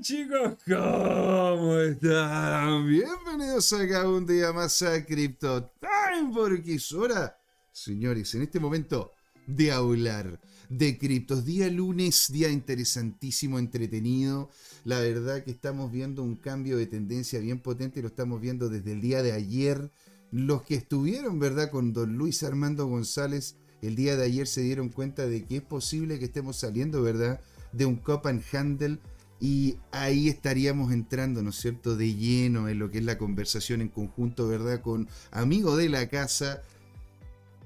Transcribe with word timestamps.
chicos, 0.00 0.56
¿cómo 0.66 1.78
están? 1.78 2.86
Bienvenidos 2.86 3.72
acá 3.72 4.08
un 4.08 4.26
día 4.26 4.52
más 4.52 4.82
a 4.82 5.04
Crypto 5.04 5.70
Time, 5.80 6.32
porque 6.34 6.74
es 6.74 6.92
hora, 6.92 7.38
señores, 7.70 8.34
en 8.34 8.42
este 8.42 8.58
momento 8.58 9.12
de 9.46 9.70
hablar 9.70 10.40
de 10.68 10.98
criptos. 10.98 11.44
Día 11.44 11.68
lunes, 11.68 12.32
día 12.32 12.48
interesantísimo, 12.50 13.58
entretenido. 13.58 14.50
La 14.84 14.98
verdad 14.98 15.44
que 15.44 15.52
estamos 15.52 15.92
viendo 15.92 16.22
un 16.22 16.36
cambio 16.36 16.76
de 16.76 16.86
tendencia 16.86 17.38
bien 17.38 17.60
potente, 17.60 18.02
lo 18.02 18.08
estamos 18.08 18.40
viendo 18.40 18.68
desde 18.68 18.92
el 18.92 19.00
día 19.00 19.22
de 19.22 19.32
ayer. 19.32 19.90
Los 20.32 20.62
que 20.62 20.74
estuvieron, 20.74 21.38
¿verdad?, 21.38 21.70
con 21.70 21.92
don 21.92 22.16
Luis 22.16 22.42
Armando 22.42 22.86
González 22.86 23.56
el 23.80 23.96
día 23.96 24.16
de 24.16 24.24
ayer 24.24 24.46
se 24.46 24.62
dieron 24.62 24.88
cuenta 24.88 25.26
de 25.26 25.44
que 25.44 25.58
es 25.58 25.62
posible 25.62 26.18
que 26.18 26.24
estemos 26.24 26.56
saliendo, 26.56 27.02
¿verdad?, 27.02 27.40
de 27.72 27.86
un 27.86 27.96
Cop 27.96 28.26
and 28.26 28.42
Handle 28.52 28.98
y 29.40 29.76
ahí 29.90 30.28
estaríamos 30.28 30.92
entrando, 30.92 31.42
¿no 31.42 31.50
es 31.50 31.56
cierto?, 31.56 31.96
de 31.96 32.14
lleno 32.14 32.68
en 32.68 32.78
lo 32.78 32.90
que 32.90 32.98
es 32.98 33.04
la 33.04 33.18
conversación 33.18 33.80
en 33.80 33.88
conjunto, 33.88 34.48
¿verdad?, 34.48 34.80
con 34.80 35.08
amigo 35.30 35.76
de 35.76 35.88
la 35.88 36.08
casa, 36.08 36.62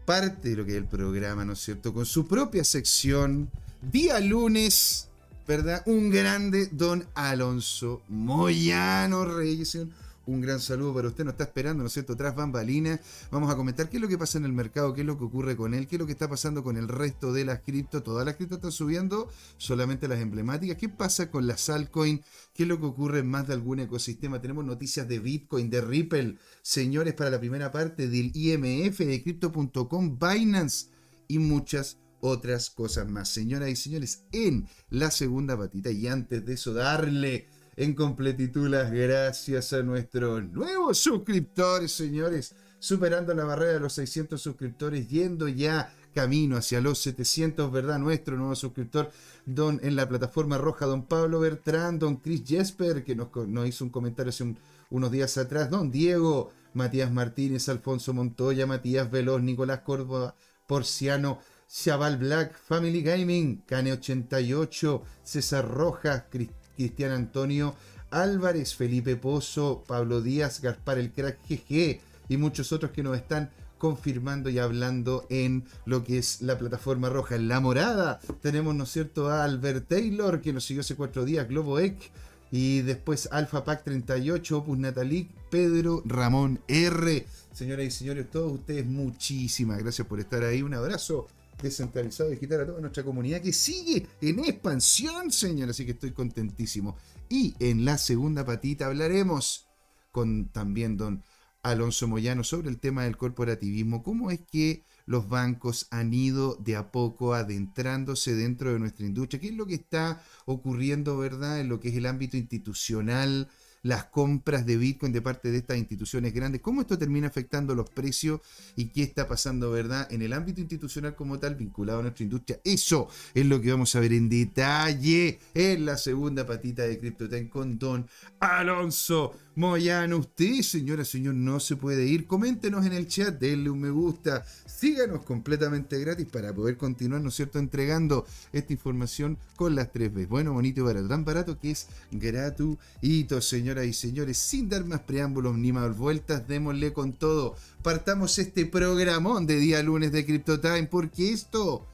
parte 0.04 0.50
de 0.50 0.56
lo 0.56 0.64
que 0.64 0.72
es 0.72 0.78
el 0.78 0.86
programa, 0.86 1.44
¿no 1.44 1.52
es 1.52 1.60
cierto?, 1.60 1.92
con 1.92 2.06
su 2.06 2.26
propia 2.26 2.64
sección, 2.64 3.50
día 3.92 4.18
lunes, 4.20 5.08
¿verdad?, 5.46 5.82
un 5.86 6.10
grande 6.10 6.68
don 6.72 7.06
Alonso 7.14 8.02
Moyano 8.08 9.24
Reyes, 9.24 9.78
un 10.28 10.42
gran 10.42 10.60
saludo 10.60 10.94
para 10.94 11.08
usted. 11.08 11.24
Nos 11.24 11.32
está 11.32 11.44
esperando, 11.44 11.82
¿no 11.82 11.86
es 11.86 11.92
cierto? 11.92 12.16
Tras 12.16 12.34
bambalinas. 12.36 13.00
Vamos 13.30 13.50
a 13.50 13.56
comentar 13.56 13.88
qué 13.88 13.96
es 13.96 14.02
lo 14.02 14.08
que 14.08 14.18
pasa 14.18 14.38
en 14.38 14.44
el 14.44 14.52
mercado, 14.52 14.92
qué 14.92 15.00
es 15.00 15.06
lo 15.06 15.18
que 15.18 15.24
ocurre 15.24 15.56
con 15.56 15.74
él, 15.74 15.86
qué 15.86 15.96
es 15.96 16.00
lo 16.00 16.06
que 16.06 16.12
está 16.12 16.28
pasando 16.28 16.62
con 16.62 16.76
el 16.76 16.86
resto 16.86 17.32
de 17.32 17.44
las 17.44 17.60
cripto. 17.60 18.02
Todas 18.02 18.26
las 18.26 18.36
cripto 18.36 18.56
están 18.56 18.72
subiendo, 18.72 19.28
solamente 19.56 20.06
las 20.06 20.20
emblemáticas. 20.20 20.76
¿Qué 20.76 20.88
pasa 20.88 21.30
con 21.30 21.46
las 21.46 21.68
altcoin? 21.70 22.22
¿Qué 22.52 22.64
es 22.64 22.68
lo 22.68 22.78
que 22.78 22.86
ocurre 22.86 23.20
en 23.20 23.28
más 23.28 23.46
de 23.48 23.54
algún 23.54 23.80
ecosistema? 23.80 24.40
Tenemos 24.40 24.64
noticias 24.64 25.08
de 25.08 25.18
Bitcoin, 25.18 25.70
de 25.70 25.80
Ripple, 25.80 26.36
señores, 26.62 27.14
para 27.14 27.30
la 27.30 27.40
primera 27.40 27.72
parte 27.72 28.08
del 28.08 28.30
IMF, 28.34 28.98
de 28.98 29.22
Crypto.com, 29.22 30.18
Binance 30.18 30.88
y 31.26 31.38
muchas 31.38 31.98
otras 32.20 32.70
cosas 32.70 33.08
más. 33.08 33.28
Señoras 33.30 33.70
y 33.70 33.76
señores, 33.76 34.24
en 34.32 34.68
la 34.90 35.10
segunda 35.10 35.56
patita 35.56 35.90
y 35.90 36.06
antes 36.06 36.44
de 36.44 36.54
eso, 36.54 36.74
darle 36.74 37.46
en 37.78 37.94
completitud 37.94 38.68
las 38.68 38.90
gracias 38.90 39.72
a 39.72 39.84
nuestros 39.84 40.42
nuevos 40.42 40.98
suscriptores, 40.98 41.92
señores, 41.92 42.56
superando 42.80 43.32
la 43.34 43.44
barrera 43.44 43.74
de 43.74 43.80
los 43.80 43.92
600 43.92 44.42
suscriptores, 44.42 45.08
yendo 45.08 45.46
ya 45.46 45.94
camino 46.12 46.56
hacia 46.56 46.80
los 46.80 46.98
700, 46.98 47.70
¿verdad? 47.70 48.00
Nuestro 48.00 48.36
nuevo 48.36 48.56
suscriptor, 48.56 49.12
don 49.46 49.78
en 49.84 49.94
la 49.94 50.08
plataforma 50.08 50.58
roja, 50.58 50.86
don 50.86 51.06
Pablo 51.06 51.38
Bertrán, 51.38 52.00
don 52.00 52.16
Chris 52.16 52.42
Jesper, 52.44 53.04
que 53.04 53.14
nos, 53.14 53.28
hizo 53.68 53.84
un 53.84 53.90
comentario 53.90 54.30
hace 54.30 54.56
unos 54.90 55.12
días 55.12 55.38
atrás, 55.38 55.70
don 55.70 55.92
Diego, 55.92 56.50
Matías 56.74 57.12
Martínez, 57.12 57.68
Alfonso 57.68 58.12
Montoya, 58.12 58.66
Matías 58.66 59.08
Veloz, 59.08 59.40
Nicolás 59.40 59.82
Córdoba, 59.82 60.34
Porciano, 60.66 61.38
Chaval 61.68 62.16
Black, 62.16 62.58
Family 62.58 63.02
Gaming, 63.02 63.64
Cane88, 63.68 65.00
César 65.22 65.68
Rojas, 65.68 66.24
Cristina 66.28 66.57
Cristian 66.78 67.10
Antonio 67.10 67.74
Álvarez, 68.10 68.76
Felipe 68.76 69.16
Pozo, 69.16 69.82
Pablo 69.84 70.22
Díaz, 70.22 70.62
Gaspar 70.62 70.98
el 70.98 71.10
Crack 71.10 71.38
GG 71.48 72.00
y 72.28 72.36
muchos 72.36 72.70
otros 72.70 72.92
que 72.92 73.02
nos 73.02 73.16
están 73.16 73.50
confirmando 73.78 74.48
y 74.48 74.60
hablando 74.60 75.26
en 75.28 75.64
lo 75.86 76.04
que 76.04 76.18
es 76.18 76.40
la 76.40 76.56
plataforma 76.56 77.08
roja. 77.08 77.34
En 77.34 77.48
la 77.48 77.58
morada 77.58 78.20
tenemos, 78.40 78.76
¿no 78.76 78.84
es 78.84 78.90
cierto?, 78.90 79.28
a 79.28 79.42
Albert 79.42 79.88
Taylor, 79.88 80.40
que 80.40 80.52
nos 80.52 80.64
siguió 80.64 80.82
hace 80.82 80.94
cuatro 80.94 81.24
días, 81.24 81.48
Globo 81.48 81.80
Ek, 81.80 82.10
y 82.52 82.82
después 82.82 83.28
Alpha 83.32 83.64
Pack 83.64 83.82
38, 83.84 84.58
Opus 84.58 84.78
Natalic, 84.78 85.28
Pedro 85.50 86.02
Ramón 86.06 86.60
R. 86.68 87.26
Señoras 87.52 87.86
y 87.86 87.90
señores, 87.90 88.30
todos 88.30 88.52
ustedes, 88.52 88.86
muchísimas 88.86 89.78
gracias 89.78 90.06
por 90.06 90.20
estar 90.20 90.44
ahí. 90.44 90.62
Un 90.62 90.74
abrazo 90.74 91.26
descentralizado 91.62 92.30
digital 92.30 92.60
a 92.60 92.66
toda 92.66 92.80
nuestra 92.80 93.02
comunidad 93.02 93.40
que 93.40 93.52
sigue 93.52 94.06
en 94.20 94.38
expansión, 94.40 95.30
señor. 95.30 95.70
Así 95.70 95.84
que 95.84 95.92
estoy 95.92 96.12
contentísimo. 96.12 96.96
Y 97.28 97.54
en 97.58 97.84
la 97.84 97.98
segunda 97.98 98.44
patita 98.44 98.86
hablaremos 98.86 99.66
con 100.10 100.48
también 100.48 100.96
don 100.96 101.22
Alonso 101.62 102.08
Moyano 102.08 102.44
sobre 102.44 102.68
el 102.68 102.78
tema 102.78 103.04
del 103.04 103.16
corporativismo. 103.16 104.02
¿Cómo 104.02 104.30
es 104.30 104.40
que 104.40 104.84
los 105.06 105.28
bancos 105.28 105.86
han 105.90 106.14
ido 106.14 106.56
de 106.56 106.76
a 106.76 106.90
poco 106.90 107.34
adentrándose 107.34 108.34
dentro 108.34 108.72
de 108.72 108.78
nuestra 108.78 109.06
industria? 109.06 109.40
¿Qué 109.40 109.48
es 109.48 109.54
lo 109.54 109.66
que 109.66 109.74
está 109.74 110.22
ocurriendo, 110.46 111.18
verdad, 111.18 111.60
en 111.60 111.68
lo 111.68 111.80
que 111.80 111.88
es 111.88 111.96
el 111.96 112.06
ámbito 112.06 112.36
institucional? 112.36 113.48
Las 113.82 114.06
compras 114.06 114.66
de 114.66 114.76
Bitcoin 114.76 115.12
de 115.12 115.22
parte 115.22 115.50
de 115.50 115.58
estas 115.58 115.78
instituciones 115.78 116.32
grandes, 116.32 116.60
cómo 116.60 116.80
esto 116.80 116.98
termina 116.98 117.28
afectando 117.28 117.74
los 117.74 117.88
precios 117.90 118.40
y 118.76 118.86
qué 118.86 119.02
está 119.02 119.28
pasando, 119.28 119.70
¿verdad? 119.70 120.06
En 120.10 120.22
el 120.22 120.32
ámbito 120.32 120.60
institucional 120.60 121.14
como 121.14 121.38
tal, 121.38 121.54
vinculado 121.54 122.00
a 122.00 122.02
nuestra 122.02 122.24
industria. 122.24 122.60
Eso 122.64 123.08
es 123.34 123.46
lo 123.46 123.60
que 123.60 123.70
vamos 123.70 123.94
a 123.94 124.00
ver 124.00 124.12
en 124.12 124.28
detalle 124.28 125.38
en 125.54 125.86
la 125.86 125.96
segunda 125.96 126.46
patita 126.46 126.82
de 126.82 126.98
CryptoTime 126.98 127.48
con 127.48 127.78
Don 127.78 128.06
Alonso 128.40 129.34
Moyano. 129.58 130.18
Usted, 130.18 130.62
señora, 130.62 131.04
señor, 131.04 131.34
no 131.34 131.58
se 131.58 131.74
puede 131.74 132.06
ir. 132.06 132.28
Coméntenos 132.28 132.86
en 132.86 132.92
el 132.92 133.08
chat, 133.08 133.40
denle 133.40 133.70
un 133.70 133.80
me 133.80 133.90
gusta, 133.90 134.44
síganos 134.66 135.24
completamente 135.24 135.98
gratis 135.98 136.26
para 136.26 136.54
poder 136.54 136.76
continuar, 136.76 137.20
¿no 137.20 137.30
es 137.30 137.34
cierto?, 137.34 137.58
entregando 137.58 138.24
esta 138.52 138.72
información 138.72 139.36
con 139.56 139.74
las 139.74 139.90
tres 139.90 140.14
veces. 140.14 140.28
Bueno, 140.28 140.52
bonito 140.52 140.80
y 140.80 140.84
barato, 140.84 141.08
tan 141.08 141.24
barato 141.24 141.58
que 141.58 141.72
es 141.72 141.88
gratuito, 142.12 143.40
señor 143.40 143.58
señoras 143.58 143.86
y 143.86 143.92
señores, 143.92 144.38
sin 144.38 144.68
dar 144.68 144.84
más 144.84 145.00
preámbulos 145.00 145.58
ni 145.58 145.72
más 145.72 145.98
vueltas, 145.98 146.46
démosle 146.46 146.92
con 146.92 147.12
todo. 147.12 147.56
Partamos 147.82 148.38
este 148.38 148.64
programón 148.66 149.44
de 149.46 149.56
día 149.56 149.82
lunes 149.82 150.12
de 150.12 150.24
CryptoTime, 150.24 150.86
porque 150.86 151.32
esto, 151.32 151.84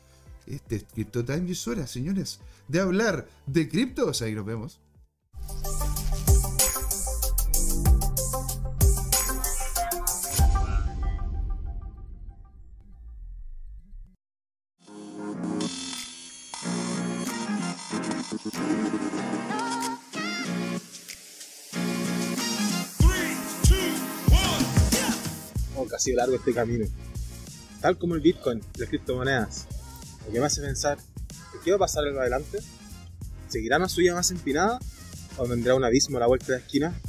este 0.46 0.82
CryptoTime 0.82 1.50
es 1.50 1.66
hora, 1.66 1.86
señores, 1.86 2.40
de 2.68 2.80
hablar 2.80 3.26
de 3.46 3.66
criptos. 3.66 4.20
Ahí 4.20 4.34
nos 4.34 4.44
vemos. 4.44 4.80
Sido 26.04 26.18
largo 26.18 26.36
este 26.36 26.52
camino. 26.52 26.86
Tal 27.80 27.98
como 27.98 28.14
el 28.14 28.20
Bitcoin, 28.20 28.60
las 28.78 28.88
criptomonedas. 28.88 29.66
Lo 30.26 30.32
que 30.32 30.40
me 30.40 30.46
hace 30.46 30.60
pensar, 30.60 30.98
¿qué 31.64 31.70
va 31.70 31.76
a 31.76 31.80
pasar 31.80 32.06
en 32.06 32.18
adelante? 32.18 32.58
¿Seguirá 33.48 33.78
una 33.78 33.88
suya 33.88 34.14
más 34.14 34.30
empinada? 34.30 34.78
¿O 35.38 35.48
vendrá 35.48 35.74
un 35.74 35.84
abismo 35.84 36.18
a 36.18 36.20
la 36.20 36.26
vuelta 36.26 36.46
de 36.46 36.52
la 36.52 36.58
esquina? 36.58 37.00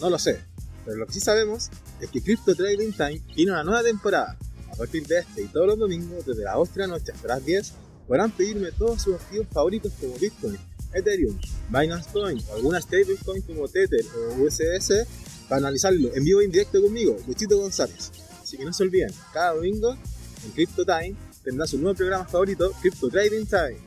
No 0.00 0.10
lo 0.10 0.18
sé, 0.18 0.40
pero 0.84 0.96
lo 0.96 1.06
que 1.06 1.12
sí 1.12 1.20
sabemos 1.20 1.70
es 2.00 2.10
que 2.10 2.22
Crypto 2.22 2.54
Trading 2.54 2.92
Time 2.92 3.20
tiene 3.34 3.52
una 3.52 3.64
nueva 3.64 3.82
temporada. 3.82 4.36
A 4.72 4.76
partir 4.76 5.06
de 5.06 5.18
este 5.18 5.42
y 5.42 5.46
todos 5.46 5.66
los 5.66 5.78
domingos, 5.78 6.24
desde 6.24 6.44
las 6.44 6.54
8 6.56 6.72
de 6.74 6.80
la 6.80 6.86
noche 6.86 7.12
hasta 7.12 7.28
las 7.28 7.44
10, 7.44 7.72
podrán 8.06 8.30
pedirme 8.30 8.72
todos 8.72 9.02
sus 9.02 9.16
activos 9.16 9.46
favoritos 9.52 9.92
como 10.00 10.16
Bitcoin, 10.16 10.58
Ethereum, 10.94 11.38
Binance 11.68 12.08
Coin 12.12 12.40
o 12.48 12.54
alguna 12.54 12.80
stablecoin 12.80 13.42
como 13.42 13.68
Tether 13.68 14.04
o 14.16 14.42
USS 14.42 15.06
para 15.50 15.58
analizarlo 15.58 16.14
en 16.14 16.22
vivo 16.22 16.40
e 16.40 16.44
indirecto 16.44 16.80
conmigo, 16.80 17.16
Luchito 17.26 17.58
González. 17.58 18.12
Así 18.40 18.56
que 18.56 18.64
no 18.64 18.72
se 18.72 18.84
olviden, 18.84 19.12
cada 19.32 19.54
domingo 19.54 19.96
en 20.44 20.50
Crypto 20.52 20.84
Time 20.84 21.16
tendrá 21.42 21.66
su 21.66 21.76
nuevo 21.76 21.96
programa 21.96 22.24
favorito, 22.24 22.70
Crypto 22.80 23.08
Trading 23.08 23.46
Time. 23.46 23.78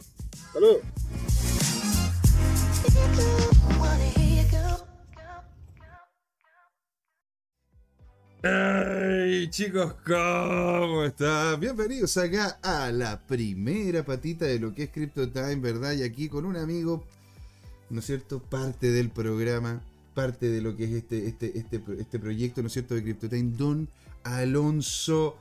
¡Saludos! 0.51 0.81
Hey 8.45 9.47
chicos, 9.49 9.93
¿cómo 10.05 11.05
están? 11.05 11.61
Bienvenidos 11.61 12.17
acá 12.17 12.59
a 12.61 12.91
la 12.91 13.25
primera 13.25 14.03
patita 14.03 14.43
de 14.43 14.59
lo 14.59 14.75
que 14.75 14.83
es 14.83 14.89
Crypto 14.89 15.29
Time, 15.29 15.55
¿verdad? 15.55 15.93
Y 15.93 16.03
aquí 16.03 16.27
con 16.27 16.43
un 16.43 16.57
amigo, 16.57 17.05
¿no 17.89 18.01
es 18.01 18.05
cierto? 18.05 18.41
Parte 18.41 18.91
del 18.91 19.09
programa 19.09 19.81
parte 20.13 20.49
de 20.49 20.61
lo 20.61 20.75
que 20.75 20.85
es 20.85 20.91
este, 20.91 21.27
este, 21.27 21.57
este, 21.57 21.81
este 21.99 22.19
proyecto, 22.19 22.61
¿no 22.61 22.67
es 22.67 22.73
cierto?, 22.73 22.95
de 22.95 23.03
CryptoTime, 23.03 23.57
Don 23.57 23.89
Alonso 24.23 25.37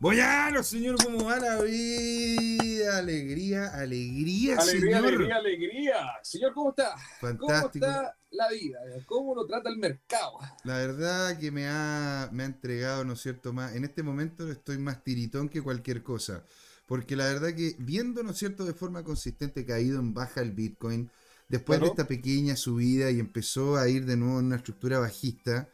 Boyano, 0.00 0.62
señor, 0.62 0.96
¿cómo 1.04 1.26
va 1.26 1.38
la 1.38 1.60
vida? 1.60 2.96
Alegría, 2.96 3.68
alegría, 3.74 4.56
alegría 4.56 4.60
señor. 4.62 5.04
Alegría, 5.04 5.36
alegría, 5.36 5.96
Señor, 6.22 6.54
¿cómo 6.54 6.70
está? 6.70 6.96
Fantástico. 7.20 7.84
¿Cómo 7.84 7.98
está 7.98 8.16
la 8.30 8.48
vida? 8.48 8.78
¿Cómo 9.04 9.34
lo 9.34 9.44
trata 9.44 9.68
el 9.68 9.76
mercado? 9.76 10.38
La 10.64 10.78
verdad 10.78 11.38
que 11.38 11.50
me 11.50 11.66
ha, 11.68 12.30
me 12.32 12.44
ha 12.44 12.46
entregado, 12.46 13.04
¿no 13.04 13.12
es 13.12 13.20
cierto?, 13.20 13.52
más. 13.52 13.74
En 13.74 13.84
este 13.84 14.02
momento 14.02 14.50
estoy 14.50 14.78
más 14.78 15.04
tiritón 15.04 15.50
que 15.50 15.60
cualquier 15.60 16.02
cosa. 16.02 16.46
Porque 16.86 17.14
la 17.14 17.26
verdad 17.26 17.54
que 17.54 17.76
viendo, 17.78 18.22
¿no 18.22 18.30
es 18.30 18.38
cierto?, 18.38 18.64
de 18.64 18.72
forma 18.72 19.04
consistente 19.04 19.66
caído 19.66 20.00
en 20.00 20.14
baja 20.14 20.40
el 20.40 20.52
Bitcoin, 20.52 21.10
después 21.50 21.78
Claro. 21.78 21.86
de 21.86 21.88
esta 21.88 22.06
pequeña 22.08 22.56
subida 22.56 23.10
y 23.10 23.20
empezó 23.20 23.76
a 23.76 23.88
ir 23.90 24.06
de 24.06 24.16
nuevo 24.16 24.40
en 24.40 24.46
una 24.46 24.56
estructura 24.56 24.98
bajista, 25.00 25.68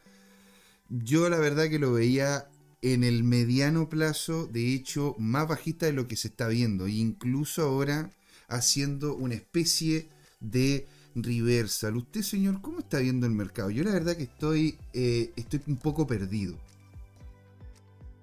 yo 0.89 1.29
la 1.29 1.37
verdad 1.39 1.69
que 1.69 1.79
lo 1.79 1.93
veía 1.93 2.49
en 2.81 3.03
el 3.03 3.23
mediano 3.23 3.89
plazo, 3.89 4.47
de 4.47 4.73
hecho, 4.73 5.15
más 5.19 5.47
bajista 5.47 5.85
de 5.87 5.93
lo 5.93 6.07
que 6.07 6.15
se 6.15 6.29
está 6.29 6.47
viendo, 6.47 6.87
incluso 6.87 7.63
ahora 7.63 8.11
haciendo 8.47 9.15
una 9.15 9.35
especie 9.35 10.09
de 10.39 10.87
reversal. 11.15 11.97
Usted, 11.97 12.21
señor, 12.21 12.61
¿cómo 12.61 12.79
está 12.79 12.99
viendo 12.99 13.25
el 13.27 13.33
mercado? 13.33 13.71
Yo 13.71 13.83
la 13.83 13.91
verdad 13.93 14.15
que 14.17 14.23
estoy, 14.23 14.77
eh, 14.93 15.33
estoy 15.35 15.61
un 15.67 15.77
poco 15.77 16.07
perdido. 16.07 16.57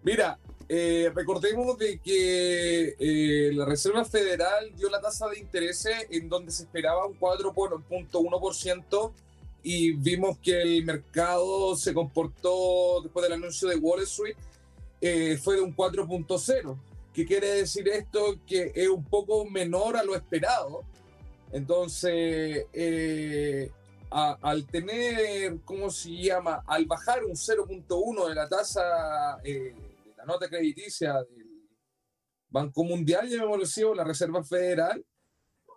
Mira, 0.02 0.38
eh, 0.69 1.11
recordemos 1.14 1.76
de 1.78 1.99
que 1.99 2.94
eh, 2.99 3.52
la 3.55 3.64
Reserva 3.64 4.05
Federal 4.05 4.72
dio 4.76 4.88
la 4.90 5.00
tasa 5.00 5.28
de 5.28 5.38
interés 5.38 5.87
en 6.11 6.28
donde 6.28 6.50
se 6.52 6.64
esperaba 6.64 7.06
un 7.06 7.19
4.1% 7.19 9.12
y 9.62 9.93
vimos 9.93 10.38
que 10.38 10.61
el 10.61 10.84
mercado 10.84 11.75
se 11.76 11.94
comportó 11.94 13.00
después 13.02 13.22
del 13.22 13.32
anuncio 13.34 13.69
de 13.69 13.76
Wall 13.76 14.02
Street, 14.02 14.37
eh, 15.00 15.38
fue 15.43 15.56
de 15.56 15.62
un 15.62 15.75
4.0. 15.75 16.76
¿Qué 17.14 17.25
quiere 17.25 17.46
decir 17.49 17.88
esto? 17.88 18.37
Que 18.46 18.72
es 18.75 18.88
un 18.88 19.05
poco 19.05 19.44
menor 19.46 19.96
a 19.96 20.02
lo 20.05 20.14
esperado. 20.17 20.82
Entonces, 21.52 22.67
eh, 22.72 23.70
a- 24.10 24.37
al 24.43 24.67
tener, 24.67 25.58
¿cómo 25.64 25.90
se 25.90 26.10
llama? 26.10 26.62
Al 26.67 26.84
bajar 26.87 27.25
un 27.25 27.37
0.1 27.37 28.28
de 28.28 28.34
la 28.34 28.49
tasa 28.49 29.38
eh, 29.44 29.72
nota 30.24 30.48
crediticia 30.48 31.14
del 31.14 31.68
Banco 32.48 32.84
Mundial, 32.84 33.28
llamémoslo 33.28 33.94
la 33.94 34.04
Reserva 34.04 34.44
Federal, 34.44 35.04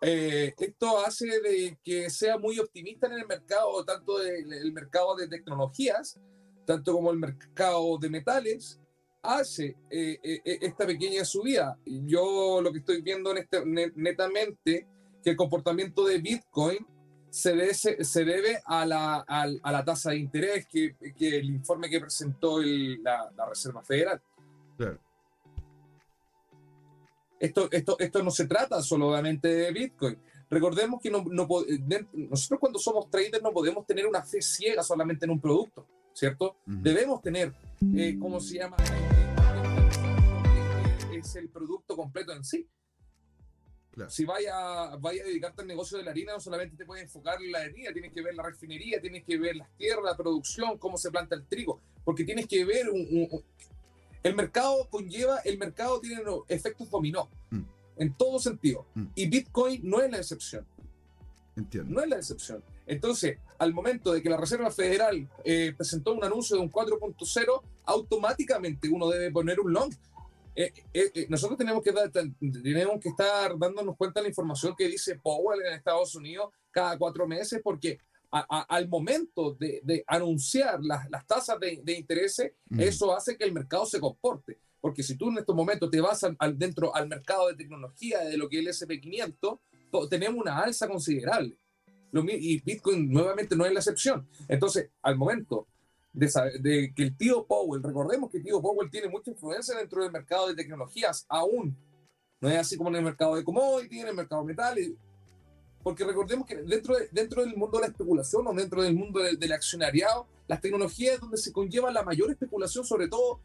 eh, 0.02 0.54
esto 0.60 1.00
hace 1.00 1.26
de 1.42 1.80
que 1.84 2.10
sea 2.10 2.38
muy 2.38 2.60
optimista 2.60 3.08
en 3.08 3.14
el 3.14 3.26
mercado, 3.26 3.84
tanto 3.84 4.20
del 4.20 4.54
el 4.54 4.72
mercado 4.72 5.16
de 5.16 5.28
tecnologías, 5.28 6.20
tanto 6.66 6.94
como 6.94 7.12
el 7.12 7.18
mercado 7.18 7.98
de 7.98 8.10
metales, 8.10 8.80
hace 9.24 9.76
eh, 9.90 10.20
eh, 10.22 10.42
eh, 10.46 10.60
esta 10.62 10.86
pequeña 10.86 11.26
subida. 11.26 11.78
Yo 11.86 12.62
lo 12.62 12.72
que 12.72 12.80
estoy 12.80 13.02
viendo 13.02 13.32
en 13.32 13.38
este, 13.40 13.66
ne- 13.66 13.92
netamente, 13.96 14.88
que 15.24 15.32
el 15.32 15.36
comportamiento 15.36 16.06
de 16.06 16.20
Bitcoin 16.20 16.86
se 17.32 17.56
debe, 17.56 17.74
se, 17.74 18.24
debe 18.26 18.62
a, 18.66 18.86
la, 18.86 19.16
al- 19.28 19.60
a 19.64 19.72
la 19.72 19.84
tasa 19.84 20.12
de 20.12 20.18
interés 20.18 20.68
que, 20.68 20.96
que 21.18 21.38
el 21.38 21.46
informe 21.50 21.90
que 21.90 22.00
presentó 22.00 22.60
el- 22.62 23.02
la, 23.02 23.32
la 23.36 23.50
Reserva 23.50 23.84
Federal. 23.84 24.22
Claro. 24.78 25.00
Esto, 27.40 27.70
esto, 27.72 27.98
esto 28.00 28.24
no 28.24 28.32
se 28.32 28.48
trata 28.48 28.82
solamente 28.82 29.48
de 29.48 29.72
Bitcoin. 29.72 30.18
Recordemos 30.50 31.02
que 31.02 31.12
no, 31.12 31.24
no 31.30 31.48
po- 31.48 31.64
de- 31.64 32.08
nosotros 32.14 32.60
cuando 32.60 32.80
somos 32.80 33.10
traders 33.10 33.44
no 33.44 33.52
podemos 33.52 33.86
tener 33.86 34.08
una 34.08 34.24
fe 34.24 34.42
ciega 34.42 34.82
solamente 34.82 35.26
en 35.26 35.32
un 35.32 35.40
producto, 35.42 35.86
¿cierto? 36.14 36.58
Debemos 36.66 37.22
tener, 37.22 37.54
eh, 37.96 38.18
¿cómo 38.20 38.40
se 38.40 38.56
llama? 38.56 38.78
Es 41.14 41.36
el 41.36 41.50
producto 41.50 41.96
completo 41.96 42.32
en 42.34 42.44
sí. 42.44 42.68
Claro. 43.92 44.10
Si 44.12 44.26
vaya, 44.26 44.96
vaya 45.00 45.24
a 45.24 45.28
dedicarte 45.28 45.62
al 45.64 45.68
negocio 45.68 45.98
de 45.98 46.04
la 46.04 46.12
harina, 46.12 46.34
no 46.34 46.40
solamente 46.40 46.76
te 46.78 46.86
puedes 46.86 47.04
enfocar 47.04 47.42
en 47.42 47.52
la 47.52 47.60
harina, 47.60 47.92
tienes 47.92 48.14
que 48.14 48.22
ver 48.22 48.36
la 48.36 48.44
refinería, 48.44 49.02
tienes 49.02 49.24
que 49.24 49.38
ver 49.40 49.56
las 49.56 49.70
tierras, 49.76 50.04
la 50.06 50.16
producción, 50.16 50.78
cómo 50.78 50.98
se 50.98 51.10
planta 51.12 51.36
el 51.36 51.46
trigo, 51.48 51.82
porque 52.04 52.24
tienes 52.24 52.48
que 52.48 52.64
ver 52.64 52.90
un- 52.90 53.44
el 54.28 54.36
mercado 54.36 54.88
conlleva, 54.90 55.40
el 55.40 55.58
mercado 55.58 56.00
tiene 56.00 56.24
los 56.24 56.42
efectos 56.50 56.90
dominó 56.90 57.30
Mm. 57.50 57.62
en 57.98 58.14
todo 58.14 58.40
sentido. 58.40 58.86
Mm. 58.96 59.06
Y 59.16 59.28
Bitcoin 59.28 59.82
no 59.84 60.02
es 60.02 60.12
la 60.12 60.18
excepción 60.18 60.66
Entiendo. 61.56 61.92
no 61.94 62.02
es 62.02 62.10
la 62.10 62.18
excepción. 62.18 62.64
Entonces, 62.86 63.40
al 63.58 63.74
momento 63.74 64.14
de 64.14 64.22
que 64.22 64.30
la 64.30 64.38
Reserva 64.38 64.70
Federal 64.72 65.28
eh, 65.44 65.74
presentó 65.76 66.14
un 66.14 66.24
anuncio 66.24 66.56
de 66.56 66.62
un 66.62 66.70
4.0, 66.72 67.62
automáticamente 67.86 68.88
uno 68.90 69.10
debe 69.10 69.32
poner 69.32 69.60
un 69.60 69.74
long. 69.74 69.94
Eh, 70.56 70.74
eh, 70.94 71.28
nosotros 71.30 71.58
tenemos 71.58 71.84
que, 71.84 71.92
dar- 71.92 72.10
tenemos 72.12 73.00
que 73.00 73.10
estar 73.10 73.58
dándonos 73.58 73.96
cuenta 73.98 74.20
de 74.20 74.24
la 74.24 74.30
información 74.30 74.76
que 74.78 74.88
dice 74.88 75.16
Powell 75.20 75.62
en 75.66 75.74
Estados 75.74 76.16
Unidos 76.16 76.52
cada 76.72 76.98
cuatro 76.98 77.28
meses, 77.28 77.60
porque 77.64 78.00
a- 78.32 78.46
a- 78.50 78.76
al 78.76 78.88
momento 78.90 79.54
de, 79.54 79.82
de 79.84 80.04
anunciar 80.08 80.84
las, 80.84 81.10
las 81.10 81.26
tasas 81.26 81.60
de, 81.60 81.82
de 81.84 81.94
intereses, 81.98 82.54
Ujú. 82.72 82.82
eso 82.82 83.16
hace 83.16 83.38
que 83.38 83.44
el 83.46 83.54
mercado 83.54 83.86
se 83.86 84.00
comporte. 84.00 84.60
Porque 84.80 85.02
si 85.04 85.16
tú 85.18 85.30
en 85.30 85.40
estos 85.40 85.56
momentos 85.56 85.90
te 85.90 86.00
vas 86.02 86.24
al, 86.24 86.36
al- 86.40 86.58
dentro 86.58 86.96
al 86.96 87.08
mercado 87.08 87.48
de 87.48 87.56
tecnología 87.56 88.20
de 88.20 88.38
lo 88.38 88.48
que 88.50 88.60
es 88.60 88.82
el 88.82 88.88
SP500, 88.90 89.60
to- 89.92 90.10
tenemos 90.10 90.40
una 90.42 90.60
alza 90.60 90.88
considerable. 90.88 91.58
Lo 92.12 92.24
y 92.24 92.62
Bitcoin 92.62 93.12
nuevamente 93.12 93.56
no 93.56 93.66
es 93.66 93.74
la 93.74 93.80
excepción. 93.80 94.28
Entonces, 94.48 94.90
al 95.02 95.18
momento 95.18 95.68
de, 96.14 96.30
saber- 96.30 96.62
de 96.62 96.94
que 96.96 97.04
el 97.04 97.18
tío 97.18 97.46
Powell, 97.46 97.84
recordemos 97.84 98.30
que 98.32 98.38
el 98.38 98.44
tío 98.44 98.62
Powell 98.62 98.90
tiene 98.90 99.10
mucha 99.10 99.32
influencia 99.32 99.76
dentro 99.76 100.02
del 100.04 100.12
mercado 100.12 100.48
de 100.48 100.56
tecnologías, 100.56 101.26
aún. 101.30 101.76
No 102.40 102.50
es 102.50 102.58
así 102.58 102.78
como 102.78 102.90
en 102.90 102.98
el 102.98 103.04
mercado 103.04 103.36
de 103.36 103.44
commodities, 103.44 104.04
en 104.04 104.10
el 104.10 104.16
mercado 104.16 104.42
de 104.44 104.48
metales. 104.48 104.92
Porque 105.88 106.04
recordemos 106.04 106.46
que 106.46 106.58
dentro, 106.58 106.98
de- 106.98 107.08
dentro 107.14 107.42
del 107.46 107.56
mundo 107.56 107.78
de 107.78 107.84
la 107.84 107.88
especulación 107.88 108.46
o 108.46 108.54
dentro 108.54 108.82
del 108.84 108.94
mundo 108.94 109.22
del, 109.22 109.40
del 109.40 109.54
accionariado, 109.54 110.28
las 110.46 110.60
tecnologías 110.60 111.14
es 111.16 111.22
donde 111.22 111.38
se 111.38 111.54
conlleva 111.54 111.90
la 111.94 112.04
mayor 112.04 112.30
especulación, 112.30 112.84
sobre 112.84 113.08
todo, 113.08 113.40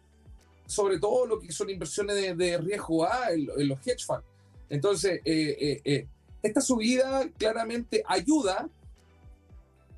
sobre 0.67 0.99
todo 0.99 1.25
lo 1.25 1.39
que 1.39 1.53
son 1.53 1.71
inversiones 1.71 2.17
de, 2.17 2.35
de 2.35 2.59
riesgo 2.59 3.05
A 3.07 3.31
en, 3.31 3.49
en 3.57 3.69
los 3.69 3.79
hedge 3.87 4.05
funds. 4.05 4.25
Entonces, 4.69 5.21
eh, 5.25 5.57
eh, 5.61 5.81
eh, 5.85 6.07
esta 6.43 6.61
subida 6.61 7.29
claramente 7.39 8.03
ayuda, 8.09 8.69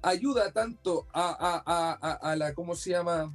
ayuda 0.02 0.52
tanto 0.52 1.06
a, 1.14 1.30
a- 1.30 1.62
a- 1.64 2.12
a- 2.30 2.36
la, 2.36 2.52
¿cómo 2.52 2.74
se 2.76 2.90
llama? 2.90 3.32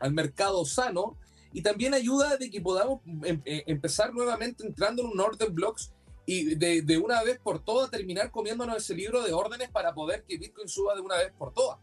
Al 0.00 0.12
mercado 0.12 0.66
sano 0.66 1.16
y 1.54 1.62
también 1.62 1.94
ayuda 1.94 2.36
de 2.36 2.50
que 2.50 2.60
podamos 2.60 3.00
em- 3.24 3.40
eh, 3.46 3.64
empezar 3.66 4.12
nuevamente 4.12 4.66
entrando 4.66 5.00
en 5.02 5.08
un 5.08 5.18
orden 5.20 5.54
blocks 5.54 5.92
y 6.30 6.56
de, 6.56 6.82
de 6.82 6.98
una 6.98 7.22
vez 7.22 7.38
por 7.38 7.64
todas 7.64 7.90
terminar 7.90 8.30
comiéndonos 8.30 8.76
ese 8.76 8.94
libro 8.94 9.22
de 9.22 9.32
órdenes 9.32 9.70
para 9.70 9.94
poder 9.94 10.24
que 10.28 10.36
Bitcoin 10.36 10.68
suba 10.68 10.94
de 10.94 11.00
una 11.00 11.16
vez 11.16 11.32
por 11.38 11.54
todas. 11.54 11.78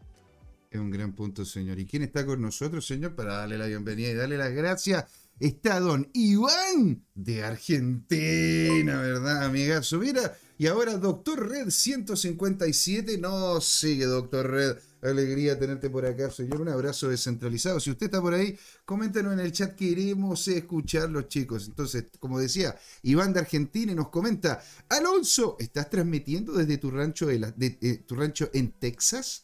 Es 0.70 0.78
un 0.78 0.88
gran 0.88 1.16
punto, 1.16 1.44
señor. 1.44 1.80
¿Y 1.80 1.86
quién 1.86 2.04
está 2.04 2.24
con 2.24 2.40
nosotros, 2.40 2.86
señor? 2.86 3.16
Para 3.16 3.38
darle 3.38 3.58
la 3.58 3.66
bienvenida 3.66 4.08
y 4.08 4.14
darle 4.14 4.38
las 4.38 4.52
gracias. 4.52 5.04
Está 5.40 5.80
don 5.80 6.08
Iván 6.12 7.04
de 7.16 7.42
Argentina, 7.42 9.00
¿verdad, 9.00 9.42
amigazo? 9.42 9.98
Mira, 9.98 10.38
y 10.56 10.68
ahora 10.68 10.96
Doctor 10.96 11.48
Red 11.48 11.70
157 11.70 13.18
no 13.18 13.60
sigue, 13.60 14.04
Doctor 14.04 14.48
Red. 14.48 14.76
Alegría 15.10 15.58
tenerte 15.58 15.88
por 15.90 16.04
acá, 16.06 16.30
señor. 16.30 16.60
Un 16.60 16.68
abrazo 16.68 17.08
descentralizado. 17.08 17.80
Si 17.80 17.90
usted 17.90 18.06
está 18.06 18.20
por 18.20 18.34
ahí, 18.34 18.58
coméntenos 18.84 19.32
en 19.32 19.40
el 19.40 19.52
chat 19.52 19.74
que 19.74 19.84
iremos 19.86 20.46
a 20.48 20.52
escucharlos, 20.52 21.28
chicos. 21.28 21.66
Entonces, 21.68 22.04
como 22.18 22.38
decía, 22.38 22.76
Iván 23.02 23.32
de 23.32 23.40
Argentina 23.40 23.92
y 23.92 23.94
nos 23.94 24.08
comenta, 24.08 24.62
Alonso, 24.88 25.56
¿estás 25.58 25.88
transmitiendo 25.90 26.52
desde 26.52 26.78
tu 26.78 26.90
rancho, 26.90 27.26
de 27.26 27.38
la- 27.38 27.50
de- 27.52 27.78
eh, 27.80 28.02
tu 28.06 28.14
rancho 28.14 28.50
en 28.52 28.72
Texas? 28.72 29.42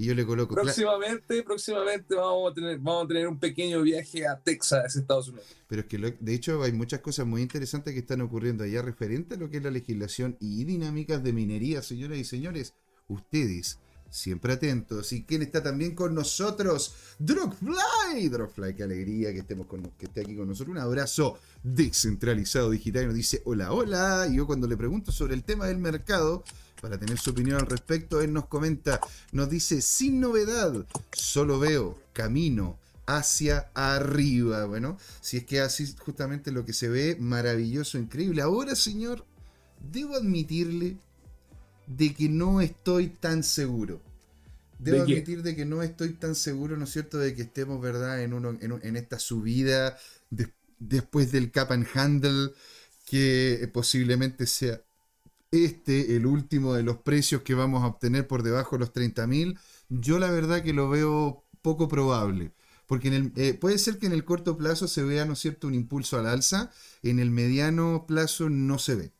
Y 0.00 0.04
yo 0.04 0.14
le 0.14 0.24
coloco... 0.24 0.54
"Cla- 0.54 0.62
Próximamente, 0.62 1.42
próximamente 1.42 2.14
vamos 2.14 2.52
a 2.52 2.54
tener, 2.54 2.78
vamos 2.78 3.04
a 3.04 3.08
tener 3.08 3.26
un 3.26 3.36
pequeño 3.40 3.82
viaje 3.82 4.28
a 4.28 4.38
Texas, 4.38 4.94
Estados 4.94 5.26
Unidos. 5.28 5.46
Pero 5.66 5.80
es 5.82 5.88
que 5.88 5.98
lo- 5.98 6.10
de 6.20 6.34
hecho 6.34 6.62
hay 6.62 6.70
muchas 6.72 7.00
cosas 7.00 7.26
muy 7.26 7.42
interesantes 7.42 7.92
que 7.94 7.98
están 8.00 8.20
ocurriendo 8.20 8.62
allá 8.62 8.80
referente 8.80 9.34
a 9.34 9.38
lo 9.38 9.50
que 9.50 9.56
es 9.56 9.62
la 9.64 9.72
legislación 9.72 10.36
y 10.38 10.62
dinámicas 10.64 11.24
de 11.24 11.32
minería, 11.32 11.82
señoras 11.82 12.18
y 12.18 12.24
señores. 12.24 12.74
Ustedes, 13.08 13.78
siempre 14.10 14.54
atentos. 14.54 15.12
¿Y 15.12 15.24
quién 15.24 15.42
está 15.42 15.62
también 15.62 15.94
con 15.94 16.14
nosotros? 16.14 16.94
Drogfly. 17.18 18.28
Drogfly, 18.28 18.74
qué 18.74 18.82
alegría 18.82 19.32
que 19.32 19.40
estemos 19.40 19.66
con, 19.66 19.82
que 19.98 20.06
esté 20.06 20.22
aquí 20.22 20.36
con 20.36 20.48
nosotros. 20.48 20.74
Un 20.74 20.82
abrazo 20.82 21.38
descentralizado 21.62 22.70
digital. 22.70 23.04
Y 23.04 23.06
nos 23.06 23.14
dice 23.14 23.42
hola, 23.44 23.72
hola. 23.72 24.26
Y 24.30 24.36
yo 24.36 24.46
cuando 24.46 24.66
le 24.66 24.76
pregunto 24.76 25.12
sobre 25.12 25.34
el 25.34 25.44
tema 25.44 25.66
del 25.66 25.78
mercado, 25.78 26.44
para 26.80 26.98
tener 26.98 27.18
su 27.18 27.30
opinión 27.30 27.58
al 27.58 27.66
respecto, 27.66 28.20
él 28.20 28.32
nos 28.32 28.46
comenta, 28.46 29.00
nos 29.32 29.50
dice, 29.50 29.82
sin 29.82 30.20
novedad, 30.20 30.86
solo 31.12 31.58
veo 31.58 31.98
camino 32.12 32.78
hacia 33.06 33.70
arriba. 33.74 34.64
Bueno, 34.66 34.98
si 35.20 35.38
es 35.38 35.44
que 35.44 35.60
así 35.60 35.94
justamente 35.98 36.52
lo 36.52 36.64
que 36.64 36.72
se 36.72 36.88
ve, 36.88 37.16
maravilloso, 37.18 37.98
increíble. 37.98 38.42
Ahora, 38.42 38.76
señor, 38.76 39.24
debo 39.92 40.14
admitirle 40.14 40.96
de 41.96 42.14
que 42.14 42.28
no 42.28 42.60
estoy 42.60 43.08
tan 43.08 43.42
seguro. 43.42 44.00
Debo 44.78 44.98
¿De 44.98 45.02
admitir 45.02 45.42
de 45.42 45.56
que 45.56 45.64
no 45.64 45.82
estoy 45.82 46.14
tan 46.14 46.34
seguro, 46.34 46.76
¿no 46.76 46.84
es 46.84 46.90
cierto?, 46.90 47.18
de 47.18 47.34
que 47.34 47.42
estemos, 47.42 47.80
¿verdad?, 47.80 48.22
en, 48.22 48.32
uno, 48.32 48.56
en, 48.60 48.96
esta 48.96 49.18
subida 49.18 49.98
de- 50.30 50.52
después 50.78 51.32
del 51.32 51.50
cap 51.50 51.72
and 51.72 51.86
handle, 51.94 52.52
que 53.06 53.54
eh, 53.54 53.68
posiblemente 53.68 54.46
sea 54.46 54.82
este 55.50 56.16
el 56.16 56.26
último 56.26 56.74
de 56.74 56.82
los 56.82 56.98
precios 56.98 57.42
que 57.42 57.54
vamos 57.54 57.82
a 57.82 57.86
obtener 57.88 58.26
por 58.28 58.42
debajo 58.42 58.76
de 58.76 58.80
los 58.80 58.92
30.000. 58.92 59.58
Yo 59.88 60.18
la 60.18 60.30
verdad 60.30 60.62
que 60.62 60.72
lo 60.72 60.88
veo 60.90 61.44
poco 61.62 61.88
probable. 61.88 62.52
Porque 62.86 63.08
en 63.08 63.14
el, 63.14 63.32
eh, 63.36 63.54
puede 63.54 63.78
ser 63.78 63.98
que 63.98 64.06
en 64.06 64.12
el 64.12 64.24
corto 64.24 64.56
plazo 64.56 64.88
se 64.88 65.02
vea, 65.02 65.24
¿no 65.26 65.34
es 65.34 65.40
cierto?, 65.40 65.66
un 65.66 65.74
impulso 65.74 66.18
al 66.18 66.26
alza, 66.26 66.70
en 67.02 67.18
el 67.18 67.30
mediano 67.30 68.06
plazo 68.08 68.48
no 68.50 68.78
se 68.78 68.94
ve. 68.96 69.12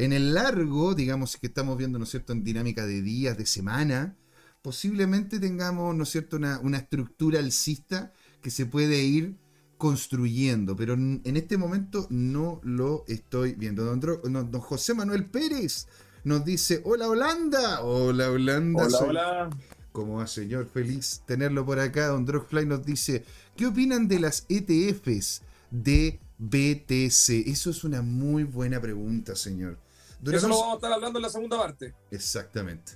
En 0.00 0.14
el 0.14 0.32
largo, 0.32 0.94
digamos 0.94 1.36
que 1.36 1.48
estamos 1.48 1.76
viendo, 1.76 1.98
¿no 1.98 2.04
es 2.04 2.10
cierto?, 2.10 2.32
en 2.32 2.42
dinámica 2.42 2.86
de 2.86 3.02
días, 3.02 3.36
de 3.36 3.44
semana, 3.44 4.16
posiblemente 4.62 5.38
tengamos, 5.38 5.94
¿no 5.94 6.04
es 6.04 6.08
cierto?, 6.08 6.38
una, 6.38 6.58
una 6.60 6.78
estructura 6.78 7.38
alcista 7.38 8.10
que 8.40 8.50
se 8.50 8.64
puede 8.64 9.02
ir 9.02 9.36
construyendo, 9.76 10.74
pero 10.74 10.94
en 10.94 11.36
este 11.36 11.58
momento 11.58 12.06
no 12.08 12.62
lo 12.64 13.04
estoy 13.08 13.52
viendo. 13.52 13.84
Don, 13.84 14.00
don 14.50 14.60
José 14.62 14.94
Manuel 14.94 15.26
Pérez 15.26 15.86
nos 16.24 16.46
dice, 16.46 16.80
hola 16.84 17.06
Holanda, 17.06 17.82
hola 17.82 18.30
Holanda. 18.30 18.86
Hola, 18.86 18.98
hola. 19.00 19.50
¿Cómo 19.92 20.16
va, 20.16 20.26
señor? 20.26 20.66
Feliz 20.66 21.22
tenerlo 21.26 21.66
por 21.66 21.78
acá. 21.78 22.06
Don 22.06 22.24
Drogfly 22.24 22.64
nos 22.64 22.86
dice, 22.86 23.22
¿qué 23.54 23.66
opinan 23.66 24.08
de 24.08 24.20
las 24.20 24.46
ETFs 24.48 25.42
de 25.70 26.20
BTC? 26.38 27.48
Eso 27.48 27.68
es 27.68 27.84
una 27.84 28.00
muy 28.00 28.44
buena 28.44 28.80
pregunta, 28.80 29.36
señor. 29.36 29.76
Eso 30.24 30.48
lo 30.48 30.58
vamos 30.58 30.72
a 30.72 30.76
estar 30.76 30.92
hablando 30.92 31.18
en 31.18 31.22
la 31.22 31.30
segunda 31.30 31.58
parte. 31.58 31.94
Exactamente. 32.10 32.92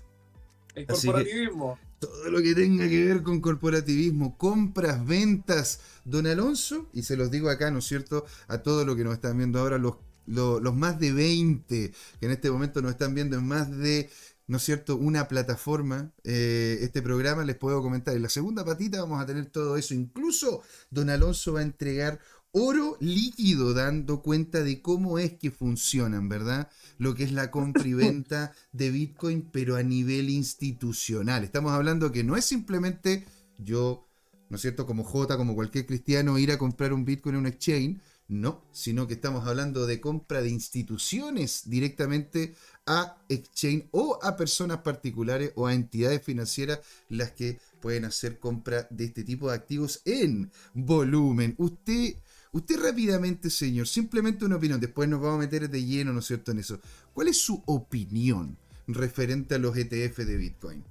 El 0.75 0.87
corporativismo. 0.87 1.79
todo 2.01 2.31
lo 2.31 2.43
que 2.43 2.55
tenga 2.55 2.89
que 2.89 3.05
ver 3.05 3.23
con 3.23 3.41
corporativismo, 3.41 4.37
compras, 4.37 5.07
ventas, 5.07 5.81
don 6.05 6.27
Alonso, 6.27 6.89
y 6.93 7.03
se 7.03 7.17
los 7.17 7.31
digo 7.31 7.49
acá, 7.49 7.71
¿no 7.71 7.79
es 7.79 7.87
cierto? 7.87 8.27
A 8.49 8.59
todos 8.59 8.85
los 8.85 8.97
que 8.97 9.05
nos 9.05 9.15
están 9.15 9.39
viendo 9.39 9.61
ahora, 9.61 9.79
los, 9.79 9.95
los, 10.27 10.75
más 10.75 10.99
de 10.99 11.13
20 11.13 11.93
que 12.19 12.27
en 12.27 12.33
este 12.33 12.51
momento 12.51 12.83
nos 12.83 12.91
están 12.91 13.15
viendo 13.15 13.37
en 13.37 13.47
más 13.47 13.71
de 13.71 14.11
¿no 14.47 14.59
es 14.59 14.63
cierto?, 14.63 14.97
una 14.97 15.27
plataforma, 15.27 16.13
eh, 16.23 16.79
este 16.83 17.01
programa, 17.01 17.45
les 17.45 17.57
puedo 17.57 17.81
comentar. 17.81 18.15
En 18.15 18.23
la 18.23 18.29
segunda 18.29 18.65
patita 18.65 19.01
vamos 19.01 19.23
a 19.23 19.27
tener 19.27 19.47
todo 19.47 19.77
eso. 19.77 19.95
Incluso 19.95 20.63
don 20.91 21.09
Alonso 21.09 21.55
va 21.55 21.61
a 21.61 21.63
entregar 21.63 22.21
oro 22.55 22.97
líquido 23.01 23.75
dando 23.75 24.23
cuenta 24.23 24.63
de 24.63 24.81
cómo 24.81 25.19
es 25.19 25.33
que 25.33 25.51
funcionan, 25.51 26.29
¿verdad? 26.29 26.71
Lo 26.99 27.15
que 27.15 27.25
es 27.25 27.33
la 27.33 27.51
compra 27.51 27.87
y 27.87 27.95
venta 27.95 28.53
de 28.73 28.91
Bitcoin, 28.91 29.51
pero 29.53 29.77
a 29.77 29.83
nivel 29.83 30.31
institucional. 30.31 31.43
Estamos 31.43 31.73
hablando 31.73 32.13
que 32.13 32.23
no 32.23 32.37
es 32.37 32.45
simplemente 32.45 33.27
yo, 33.59 34.09
¿no 34.49 34.57
es 34.57 34.63
cierto?, 34.63 34.87
como 34.87 35.03
J, 35.03 35.37
como 35.37 35.57
cualquier 35.57 35.85
cristiano, 35.85 36.39
ir 36.39 36.53
a 36.53 36.59
comprar 36.59 36.93
un 36.93 37.05
Bitcoin 37.05 37.35
en 37.35 37.41
un 37.41 37.47
exchange. 37.47 38.01
No, 38.27 38.65
sino 38.73 39.07
que 39.07 39.15
estamos 39.15 39.47
hablando 39.47 39.87
de 39.87 40.01
compra 40.01 40.41
de 40.41 40.49
instituciones 40.49 41.69
directamente 41.69 42.55
a 42.87 43.19
exchange 43.29 43.89
o 43.91 44.19
a 44.23 44.37
personas 44.37 44.79
particulares 44.79 45.53
o 45.57 45.67
a 45.67 45.75
entidades 45.75 46.23
financieras 46.23 46.81
las 47.11 47.33
que 47.33 47.59
pueden 47.81 48.07
hacer 48.07 48.39
compra 48.39 48.87
de 48.91 49.05
este 49.05 49.25
tipo 49.25 49.51
de 49.51 49.57
activos 49.57 50.01
en 50.07 50.51
volumen. 50.73 51.55
Usted 51.59 52.15
Usted 52.55 52.81
rápidamente, 52.81 53.51
señor, 53.51 53.89
simplemente 53.89 54.45
una 54.45 54.55
opinión, 54.55 54.79
después 54.79 55.09
nos 55.09 55.21
vamos 55.21 55.39
a 55.39 55.41
meter 55.41 55.69
de 55.69 55.85
lleno, 55.85 56.13
¿no 56.13 56.21
es 56.21 56.27
cierto?, 56.27 56.53
en 56.53 56.61
eso. 56.61 56.79
¿Cuál 57.13 57.27
es 57.27 57.37
su 57.37 57.61
opinión 57.67 58.57
referente 58.87 59.57
a 59.57 59.59
los 59.59 59.77
ETF 59.77 60.19
de 60.19 60.37
Bitcoin? 60.37 60.85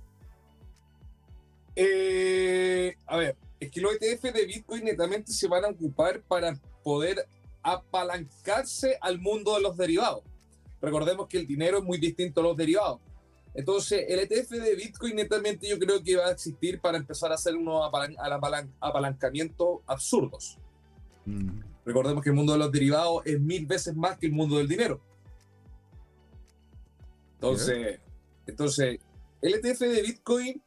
Eh, 1.78 2.98
a 3.08 3.16
ver, 3.16 3.38
es 3.62 3.72
que 3.72 3.80
los 3.80 3.94
ETF 3.94 4.34
de 4.34 4.46
Bitcoin 4.46 4.84
netamente 4.84 5.32
se 5.32 5.48
van 5.48 5.64
a 5.64 5.70
ocupar 5.70 6.22
para 6.24 6.54
poder 6.84 7.26
apalancarse 7.62 8.98
al 9.00 9.20
mundo 9.20 9.56
de 9.56 9.62
los 9.62 9.78
derivados. 9.78 10.22
Recordemos 10.82 11.30
que 11.30 11.38
el 11.38 11.48
dinero 11.48 11.78
es 11.78 11.86
muy 11.86 11.98
distinto 11.98 12.42
a 12.42 12.44
los 12.44 12.58
derivados. 12.58 13.00
Entonces, 13.54 14.04
el 14.10 14.20
ETF 14.20 14.50
de 14.50 14.76
Bitcoin 14.76 15.16
netamente 15.16 15.70
yo 15.70 15.80
creo 15.80 16.04
que 16.04 16.18
va 16.18 16.28
a 16.28 16.32
existir 16.34 16.82
para 16.82 16.98
empezar 16.98 17.32
a 17.32 17.36
hacer 17.36 17.56
unos 17.56 17.90
apalancamientos 18.82 19.80
absurdos. 19.88 20.60
Mm. 21.26 21.62
Recordemos 21.86 22.24
que 22.24 22.30
el 22.30 22.36
mundo 22.36 22.54
de 22.54 22.60
los 22.60 22.72
derivados 22.72 23.22
es 23.26 23.40
mil 23.40 23.66
veces 23.66 23.96
más 23.96 24.18
que 24.18 24.28
el 24.28 24.32
mundo 24.32 24.58
del 24.58 24.68
dinero. 24.68 25.02
Entonces, 27.36 28.00
entonces 28.46 29.00
el 29.42 29.56
ETF 29.56 29.80
de 29.80 30.02
Bitcoin 30.02 30.64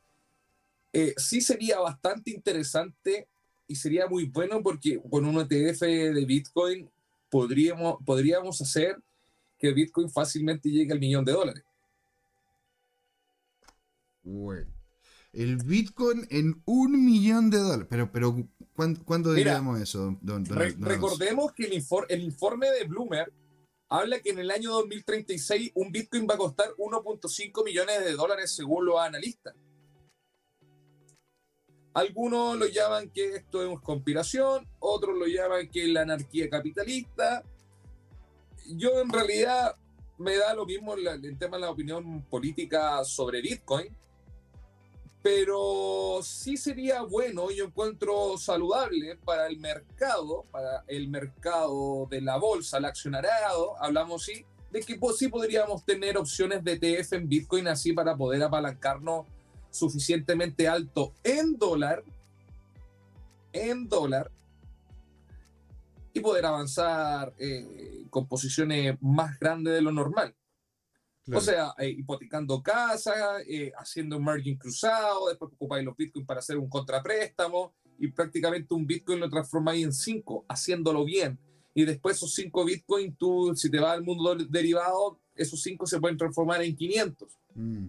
eh, 0.92 1.14
sí 1.16 1.40
sería 1.40 1.80
bastante 1.80 2.30
interesante 2.30 3.28
y 3.66 3.74
sería 3.74 4.06
muy 4.06 4.26
bueno 4.26 4.62
porque 4.62 5.00
con 5.10 5.24
un 5.24 5.40
ETF 5.40 5.80
de 5.80 6.24
Bitcoin 6.26 6.90
podríamos, 7.30 7.96
podríamos 8.04 8.60
hacer 8.60 8.96
que 9.58 9.72
Bitcoin 9.72 10.10
fácilmente 10.10 10.68
llegue 10.68 10.92
al 10.92 11.00
millón 11.00 11.24
de 11.24 11.32
dólares. 11.32 11.64
Bueno. 14.22 14.75
El 15.36 15.56
Bitcoin 15.58 16.26
en 16.30 16.62
un 16.64 17.04
millón 17.04 17.50
de 17.50 17.58
dólares. 17.58 17.86
Pero, 17.90 18.10
pero 18.10 18.34
¿cuándo, 19.04 19.34
diríamos 19.34 19.78
eso, 19.78 20.18
recordemos 20.78 21.52
que 21.52 21.66
el, 21.66 22.22
informe 22.22 22.70
de 22.70 22.84
Bloomberg 22.84 23.30
habla 23.90 24.18
que 24.20 24.30
en 24.30 24.38
el 24.38 24.50
año 24.50 24.72
2036 24.72 25.72
un 25.74 25.92
Bitcoin 25.92 26.26
va 26.26 26.34
a 26.34 26.38
costar 26.38 26.70
1.5 26.78 27.64
millones 27.66 28.02
de 28.02 28.12
dólares 28.12 28.50
según 28.52 28.86
los 28.86 28.98
analistas. 28.98 29.54
Algunos 31.92 32.56
lo 32.56 32.66
llaman 32.66 33.10
que 33.10 33.36
esto 33.36 33.62
es 33.62 33.80
conspiración, 33.80 34.66
otros 34.78 35.18
lo 35.18 35.26
llaman 35.26 35.68
que 35.68 35.84
es 35.84 35.88
la 35.90 36.02
anarquía 36.02 36.48
capitalista. 36.48 37.42
Yo 38.68 39.02
en 39.02 39.10
realidad 39.10 39.76
me 40.16 40.38
da 40.38 40.54
lo 40.54 40.64
mismo 40.64 40.94
el 40.94 41.38
tema 41.38 41.58
de 41.58 41.62
la 41.62 41.70
opinión 41.70 42.22
política 42.22 43.04
sobre 43.04 43.42
Bitcoin 43.42 43.94
pero 45.22 46.20
sí 46.22 46.56
sería 46.56 47.02
bueno, 47.02 47.50
yo 47.50 47.66
encuentro 47.66 48.38
saludable 48.38 49.16
para 49.24 49.46
el 49.48 49.58
mercado, 49.58 50.44
para 50.50 50.84
el 50.86 51.08
mercado 51.08 52.06
de 52.08 52.20
la 52.20 52.36
bolsa, 52.36 52.78
el 52.78 52.84
accionariado, 52.84 53.80
hablamos 53.82 54.24
sí, 54.24 54.44
de 54.70 54.80
que 54.80 54.98
sí 55.16 55.28
podríamos 55.28 55.84
tener 55.84 56.16
opciones 56.16 56.62
de 56.62 56.72
ETF 56.74 57.14
en 57.14 57.28
Bitcoin 57.28 57.68
así 57.68 57.92
para 57.92 58.16
poder 58.16 58.42
apalancarnos 58.42 59.26
suficientemente 59.70 60.68
alto 60.68 61.12
en 61.24 61.58
dólar, 61.58 62.04
en 63.52 63.88
dólar, 63.88 64.30
y 66.16 66.20
poder 66.20 66.46
avanzar 66.46 67.34
eh, 67.38 68.06
con 68.08 68.26
posiciones 68.26 68.96
más 69.02 69.38
grandes 69.38 69.74
de 69.74 69.82
lo 69.82 69.92
normal. 69.92 70.34
O 71.32 71.40
sea, 71.40 71.74
eh, 71.78 71.88
hipotecando 71.90 72.62
casa, 72.62 73.40
eh, 73.48 73.72
haciendo 73.76 74.16
un 74.16 74.24
margin 74.24 74.56
cruzado, 74.56 75.28
después 75.28 75.52
ocupáis 75.54 75.84
los 75.84 75.96
bitcoins 75.96 76.26
para 76.26 76.40
hacer 76.40 76.56
un 76.56 76.68
contrapréstamo 76.68 77.74
y 77.98 78.08
prácticamente 78.08 78.74
un 78.74 78.86
bitcoin 78.86 79.20
lo 79.20 79.28
transformáis 79.28 79.84
en 79.84 79.92
cinco, 79.92 80.44
haciéndolo 80.48 81.04
bien. 81.04 81.38
Y 81.74 81.84
después 81.84 82.16
esos 82.16 82.32
cinco 82.34 82.64
bitcoins, 82.64 83.16
tú, 83.18 83.52
si 83.56 83.70
te 83.70 83.80
vas 83.80 83.94
al 83.94 84.04
mundo 84.04 84.36
derivado, 84.36 85.18
esos 85.34 85.60
cinco 85.60 85.86
se 85.86 86.00
pueden 86.00 86.16
transformar 86.16 86.62
en 86.62 86.76
500. 86.76 87.28
Mm. 87.54 87.86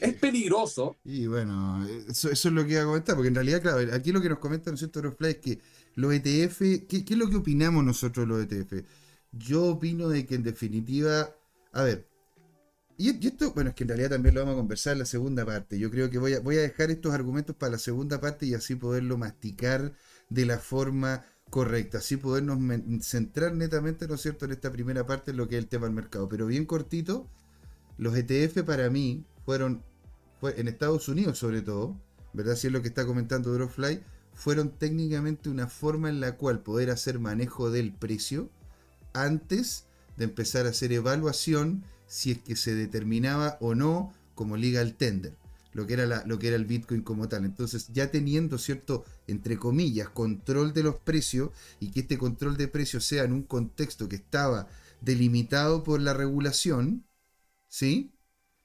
Es 0.00 0.14
peligroso. 0.14 0.96
Y 1.04 1.26
bueno, 1.26 1.86
eso, 2.08 2.30
es 2.30 2.44
lo 2.44 2.64
que 2.64 2.72
iba 2.72 2.82
a 2.82 2.86
comentar, 2.86 3.14
porque 3.14 3.28
en 3.28 3.34
realidad, 3.34 3.62
claro, 3.62 3.94
aquí 3.94 4.12
lo 4.12 4.20
que 4.20 4.28
nos 4.28 4.38
comentan, 4.38 4.72
¿no 4.72 4.74
es 4.74 4.80
cierto, 4.80 5.00
es 5.26 5.36
que 5.38 5.58
los 5.94 6.12
ETF, 6.12 6.58
¿qué, 6.86 7.04
¿qué 7.04 7.14
es 7.14 7.18
lo 7.18 7.28
que 7.28 7.36
opinamos 7.36 7.82
nosotros 7.82 8.26
de 8.26 8.32
los 8.34 8.44
ETF? 8.44 8.86
Yo 9.32 9.64
opino 9.64 10.08
de 10.08 10.26
que 10.26 10.34
en 10.34 10.42
definitiva 10.42 11.34
a 11.76 11.84
ver. 11.84 12.08
Y, 12.98 13.26
esto, 13.26 13.52
bueno, 13.52 13.70
es 13.70 13.76
que 13.76 13.84
en 13.84 13.88
realidad 13.88 14.10
también 14.10 14.34
lo 14.34 14.40
vamos 14.40 14.54
a 14.54 14.58
conversar 14.58 14.94
en 14.94 15.00
la 15.00 15.04
segunda 15.04 15.44
parte. 15.44 15.78
Yo 15.78 15.90
creo 15.90 16.08
que 16.08 16.18
voy 16.18 16.32
a, 16.32 16.40
voy 16.40 16.56
a 16.56 16.62
dejar 16.62 16.90
estos 16.90 17.12
argumentos 17.12 17.54
para 17.54 17.72
la 17.72 17.78
segunda 17.78 18.20
parte 18.20 18.46
y 18.46 18.54
así 18.54 18.74
poderlo 18.74 19.18
masticar 19.18 19.92
de 20.30 20.46
la 20.46 20.58
forma 20.58 21.26
correcta. 21.50 21.98
Así 21.98 22.16
podernos 22.16 22.58
centrar 23.04 23.54
netamente, 23.54 24.08
¿no 24.08 24.14
es 24.14 24.22
cierto?, 24.22 24.46
en 24.46 24.52
esta 24.52 24.72
primera 24.72 25.06
parte 25.06 25.32
en 25.32 25.36
lo 25.36 25.46
que 25.46 25.58
es 25.58 25.62
el 25.62 25.68
tema 25.68 25.86
del 25.86 25.94
mercado. 25.94 26.26
Pero 26.28 26.46
bien 26.46 26.64
cortito, 26.64 27.28
los 27.98 28.16
ETF 28.16 28.62
para 28.62 28.88
mí 28.88 29.26
fueron, 29.44 29.82
fue, 30.40 30.58
en 30.58 30.68
Estados 30.68 31.08
Unidos 31.08 31.38
sobre 31.38 31.60
todo, 31.60 32.00
¿verdad? 32.32 32.56
Si 32.56 32.68
es 32.68 32.72
lo 32.72 32.80
que 32.80 32.88
está 32.88 33.04
comentando 33.04 33.52
Dropfly, 33.52 34.02
fueron 34.32 34.70
técnicamente 34.70 35.50
una 35.50 35.68
forma 35.68 36.08
en 36.08 36.20
la 36.20 36.36
cual 36.36 36.62
poder 36.62 36.88
hacer 36.90 37.18
manejo 37.18 37.70
del 37.70 37.92
precio 37.92 38.50
antes 39.12 39.85
de 40.16 40.24
empezar 40.24 40.66
a 40.66 40.70
hacer 40.70 40.92
evaluación 40.92 41.84
si 42.06 42.32
es 42.32 42.38
que 42.38 42.56
se 42.56 42.74
determinaba 42.74 43.58
o 43.60 43.74
no 43.74 44.12
como 44.34 44.56
legal 44.56 44.94
tender, 44.94 45.36
lo 45.72 45.86
que 45.86 45.94
era, 45.94 46.24
lo 46.26 46.38
que 46.38 46.48
era 46.48 46.56
el 46.56 46.66
Bitcoin 46.66 47.02
como 47.02 47.28
tal. 47.28 47.44
Entonces, 47.44 47.88
ya 47.92 48.10
teniendo 48.10 48.58
cierto, 48.58 49.04
entre 49.26 49.56
comillas, 49.56 50.08
control 50.10 50.72
de 50.72 50.82
los 50.82 50.96
precios 50.96 51.50
y 51.80 51.90
que 51.90 52.00
este 52.00 52.18
control 52.18 52.56
de 52.56 52.68
precios 52.68 53.04
sea 53.04 53.24
en 53.24 53.32
un 53.32 53.42
contexto 53.42 54.08
que 54.08 54.16
estaba 54.16 54.68
delimitado 55.00 55.84
por 55.84 56.00
la 56.00 56.14
regulación, 56.14 57.04
¿sí? 57.68 58.12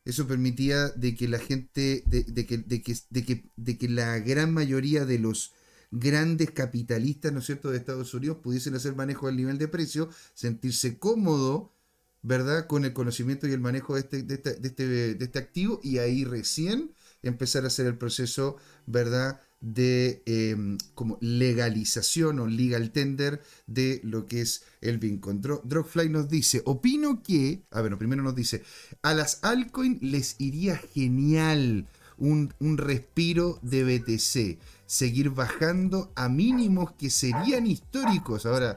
Eso 0.03 0.27
permitía 0.27 0.89
de 0.89 1.15
que 1.15 1.27
la 1.27 1.39
gente, 1.39 2.03
de, 2.07 2.23
que, 2.45 2.57
de, 2.57 2.81
que, 2.81 2.95
de, 3.09 3.25
que, 3.25 3.43
de 3.55 3.77
que 3.77 3.89
la 3.89 4.17
gran 4.19 4.53
mayoría 4.53 5.05
de 5.05 5.19
los 5.19 5.53
grandes 5.91 6.51
capitalistas, 6.51 7.31
¿no 7.31 7.39
es 7.39 7.45
cierto?, 7.45 7.69
de 7.69 7.77
Estados 7.77 8.13
Unidos 8.13 8.37
pudiesen 8.41 8.75
hacer 8.75 8.95
manejo 8.95 9.27
del 9.27 9.37
nivel 9.37 9.57
de 9.57 9.67
precio, 9.67 10.09
sentirse 10.33 10.97
cómodo, 10.97 11.73
¿verdad?, 12.21 12.67
con 12.67 12.85
el 12.85 12.93
conocimiento 12.93 13.47
y 13.47 13.51
el 13.51 13.59
manejo 13.59 13.95
de 13.95 14.01
este, 14.01 14.23
de 14.23 14.35
este, 14.35 14.53
de 14.55 14.67
este, 14.67 14.87
de 15.15 15.25
este 15.25 15.39
activo 15.39 15.79
y 15.83 15.97
ahí 15.97 16.23
recién 16.23 16.93
empezar 17.21 17.65
a 17.65 17.67
hacer 17.67 17.85
el 17.85 17.97
proceso, 17.97 18.57
¿verdad? 18.87 19.41
de 19.61 20.23
em, 20.25 20.77
como 20.95 21.17
legalización 21.21 22.39
o 22.39 22.47
legal 22.47 22.91
tender 22.91 23.41
de 23.67 24.01
lo 24.03 24.25
que 24.25 24.41
es 24.41 24.63
el 24.81 24.97
Bitcoin. 24.97 25.41
Drogfly 25.41 26.09
nos 26.09 26.27
dice, 26.27 26.63
opino 26.65 27.21
que, 27.21 27.63
a 27.69 27.81
ver, 27.81 27.97
primero 27.97 28.23
nos 28.23 28.35
dice, 28.35 28.63
a 29.03 29.13
las 29.13 29.39
altcoins 29.43 30.01
les 30.01 30.35
iría 30.39 30.77
genial 30.77 31.87
un, 32.17 32.53
un, 32.59 32.77
respiro 32.77 33.59
de 33.61 33.83
BTC, 33.83 34.59
seguir 34.91 35.29
bajando 35.29 36.11
a 36.15 36.27
mínimos 36.27 36.91
que 36.95 37.09
serían 37.09 37.65
históricos. 37.65 38.45
Ahora, 38.45 38.75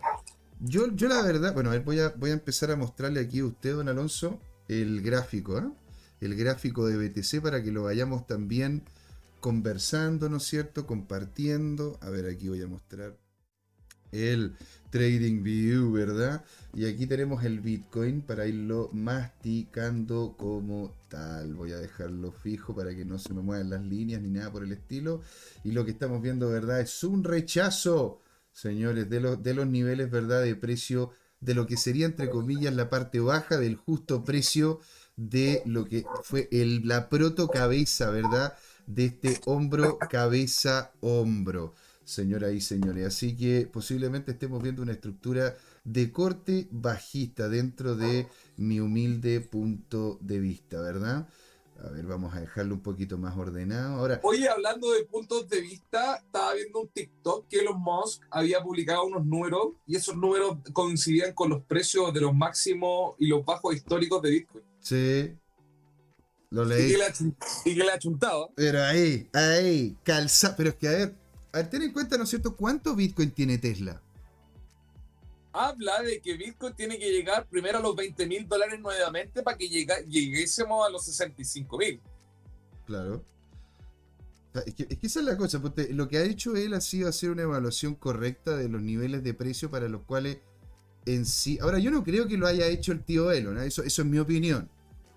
yo, 0.61 0.95
yo 0.95 1.09
la 1.09 1.21
verdad, 1.23 1.53
bueno, 1.55 1.71
a 1.71 1.73
ver, 1.73 1.83
voy 1.83 1.99
a, 1.99 2.11
voy 2.11 2.31
a 2.31 2.35
empezar 2.35 2.71
a 2.71 2.77
mostrarle 2.77 3.19
aquí 3.19 3.41
a 3.41 3.47
usted, 3.47 3.75
don 3.75 3.89
Alonso, 3.89 4.39
el 4.69 5.03
gráfico, 5.03 5.59
¿eh? 5.59 5.65
el 6.21 6.37
gráfico 6.37 6.87
de 6.87 6.97
BTC 7.09 7.43
para 7.43 7.65
que 7.65 7.73
lo 7.73 7.83
vayamos 7.83 8.29
también 8.29 8.85
conversando, 9.41 10.29
¿no 10.29 10.37
es 10.37 10.45
cierto? 10.45 10.87
Compartiendo. 10.87 11.99
A 12.01 12.11
ver, 12.11 12.27
aquí 12.27 12.49
voy 12.49 12.63
a 12.63 12.69
mostrar 12.69 13.17
el 14.15 14.55
Trading 14.91 15.43
View, 15.43 15.93
¿verdad? 15.93 16.45
Y 16.73 16.87
aquí 16.87 17.07
tenemos 17.07 17.45
el 17.45 17.61
Bitcoin 17.61 18.23
para 18.23 18.47
irlo 18.47 18.91
masticando 18.93 20.37
como 20.39 20.95
tal. 21.09 21.55
Voy 21.55 21.73
a 21.73 21.79
dejarlo 21.79 22.33
fijo 22.33 22.75
para 22.75 22.95
que 22.95 23.05
no 23.05 23.19
se 23.19 23.35
me 23.35 23.43
muevan 23.43 23.71
las 23.71 23.83
líneas 23.83 24.23
ni 24.23 24.31
nada 24.31 24.53
por 24.53 24.63
el 24.63 24.73
estilo. 24.73 25.21
Y 25.65 25.73
lo 25.73 25.85
que 25.85 25.91
estamos 25.91 26.23
viendo, 26.23 26.49
¿verdad? 26.49 26.81
Es 26.81 27.03
un 27.03 27.25
rechazo, 27.25 28.21
señores, 28.53 29.11
de, 29.11 29.21
los, 29.21 29.43
de 29.43 29.55
los 29.55 29.67
niveles, 29.67 30.11
¿verdad? 30.11 30.43
De 30.43 30.55
precio 30.55 31.11
de 31.41 31.55
lo 31.55 31.67
que 31.67 31.77
sería, 31.77 32.07
entre 32.07 32.31
comillas, 32.31 32.75
la 32.75 32.89
parte 32.89 33.21
baja 33.21 33.59
del 33.59 33.77
justo 33.77 34.25
precio 34.25 34.81
de 35.17 35.63
lo 35.67 35.85
que 35.85 36.05
fue 36.23 36.49
el, 36.53 36.87
la 36.87 37.09
proto 37.09 37.49
cabeza, 37.49 38.11
¿verdad? 38.11 38.55
de 38.87 39.07
este 39.07 39.41
hombro, 39.47 39.99
cabeza, 40.11 40.93
hombro, 41.01 41.75
señoras 42.05 42.53
y 42.53 42.61
señores. 42.61 43.07
Así 43.07 43.37
que 43.37 43.69
posiblemente 43.71 44.33
estemos 44.33 44.63
viendo 44.63 44.83
una 44.83 44.93
estructura 44.93 45.57
de 45.85 46.13
corte 46.13 46.69
bajista 46.71 47.49
dentro 47.49 47.97
de 47.97 48.27
mi 48.57 48.81
humilde 48.81 49.41
punto 49.41 50.19
de 50.21 50.39
vista, 50.39 50.81
¿verdad? 50.81 51.29
A 51.83 51.89
ver, 51.89 52.07
vamos 52.07 52.35
a 52.35 52.41
dejarlo 52.41 52.75
un 52.75 52.81
poquito 52.81 53.19
más 53.19 53.37
ordenado. 53.37 53.97
Ahora, 53.97 54.21
Oye, 54.23 54.49
hablando 54.49 54.93
de 54.93 55.05
puntos 55.05 55.49
de 55.49 55.61
vista, 55.61 56.17
estaba 56.17 56.55
viendo 56.55 56.81
un 56.81 56.89
TikTok 56.89 57.49
que 57.49 57.59
Elon 57.59 57.81
Musk 57.81 58.23
había 58.31 58.63
publicado 58.63 59.05
unos 59.05 59.27
números 59.27 59.75
y 59.87 59.97
esos 59.97 60.17
números 60.17 60.59
coincidían 60.73 61.35
con 61.35 61.51
los 61.51 61.63
precios 61.65 62.15
de 62.15 62.21
los 62.21 62.35
máximos 62.35 63.17
y 63.19 63.27
los 63.27 63.45
bajos 63.45 63.75
históricos 63.75 64.23
de 64.23 64.31
Bitcoin. 64.31 64.65
Sí, 64.79 65.37
lo 66.51 66.65
leí. 66.65 66.87
Y 66.87 67.75
que 67.75 67.83
le 67.85 67.91
ha, 67.91 67.99
chuntado. 67.99 68.53
Pero 68.55 68.81
ahí, 68.81 69.29
ahí, 69.33 69.97
calza. 70.05 70.55
Pero 70.57 70.71
es 70.71 70.77
que, 70.77 70.89
a 70.89 70.93
ver, 70.93 71.24
a 71.55 71.59
ver, 71.59 71.71
ten 71.71 71.83
en 71.83 71.93
cuenta, 71.93 72.19
¿no 72.19 72.25
es 72.25 72.31
cierto? 72.31 72.57
¿Cuánto 72.57 72.97
Bitcoin 72.97 73.31
tiene 73.31 73.59
Tesla? 73.59 74.03
Habla 75.53 76.03
de 76.03 76.21
que 76.21 76.37
Bitcoin 76.37 76.75
tiene 76.75 76.99
que 76.99 77.13
llegar 77.13 77.47
primero 77.47 77.79
a 77.79 77.81
los 77.81 77.95
20 77.95 78.27
mil 78.27 78.49
dólares 78.49 78.81
nuevamente 78.81 79.41
para 79.41 79.57
que 79.57 79.69
lleguésemos 79.69 80.85
a 80.85 80.91
los 80.91 81.05
65 81.05 81.79
mil. 81.79 82.01
Claro. 82.87 83.25
Es 84.67 84.75
que, 84.75 84.99
esa 85.01 85.21
es 85.21 85.25
la 85.25 85.37
cosa, 85.37 85.63
porque 85.63 85.93
lo 85.93 86.09
que 86.09 86.19
ha 86.19 86.25
hecho 86.25 86.57
él 86.57 86.75
ha 86.75 86.81
sido 86.81 87.09
hacer 87.09 87.31
una 87.31 87.43
evaluación 87.43 87.95
correcta 87.95 88.57
de 88.57 88.69
los 88.69 88.83
niveles 88.83 89.23
de 89.23 89.33
precio 89.33 89.71
para 89.71 89.89
los 89.89 90.03
cuales 90.03 90.39
en 91.07 91.25
sí... 91.25 91.61
Ahora, 91.63 91.79
yo 91.79 91.93
no 91.93 92.03
creo 92.03 92.27
que 92.27 92.37
lo 92.37 92.49
haya 92.49 92.67
hecho 92.67 92.91
el 92.91 93.05
tío 93.05 93.31
Elon, 93.31 93.59
eso, 93.59 93.85
eso 93.85 94.03
es 94.03 94.09
mi 94.09 94.19
opinión. 94.19 94.69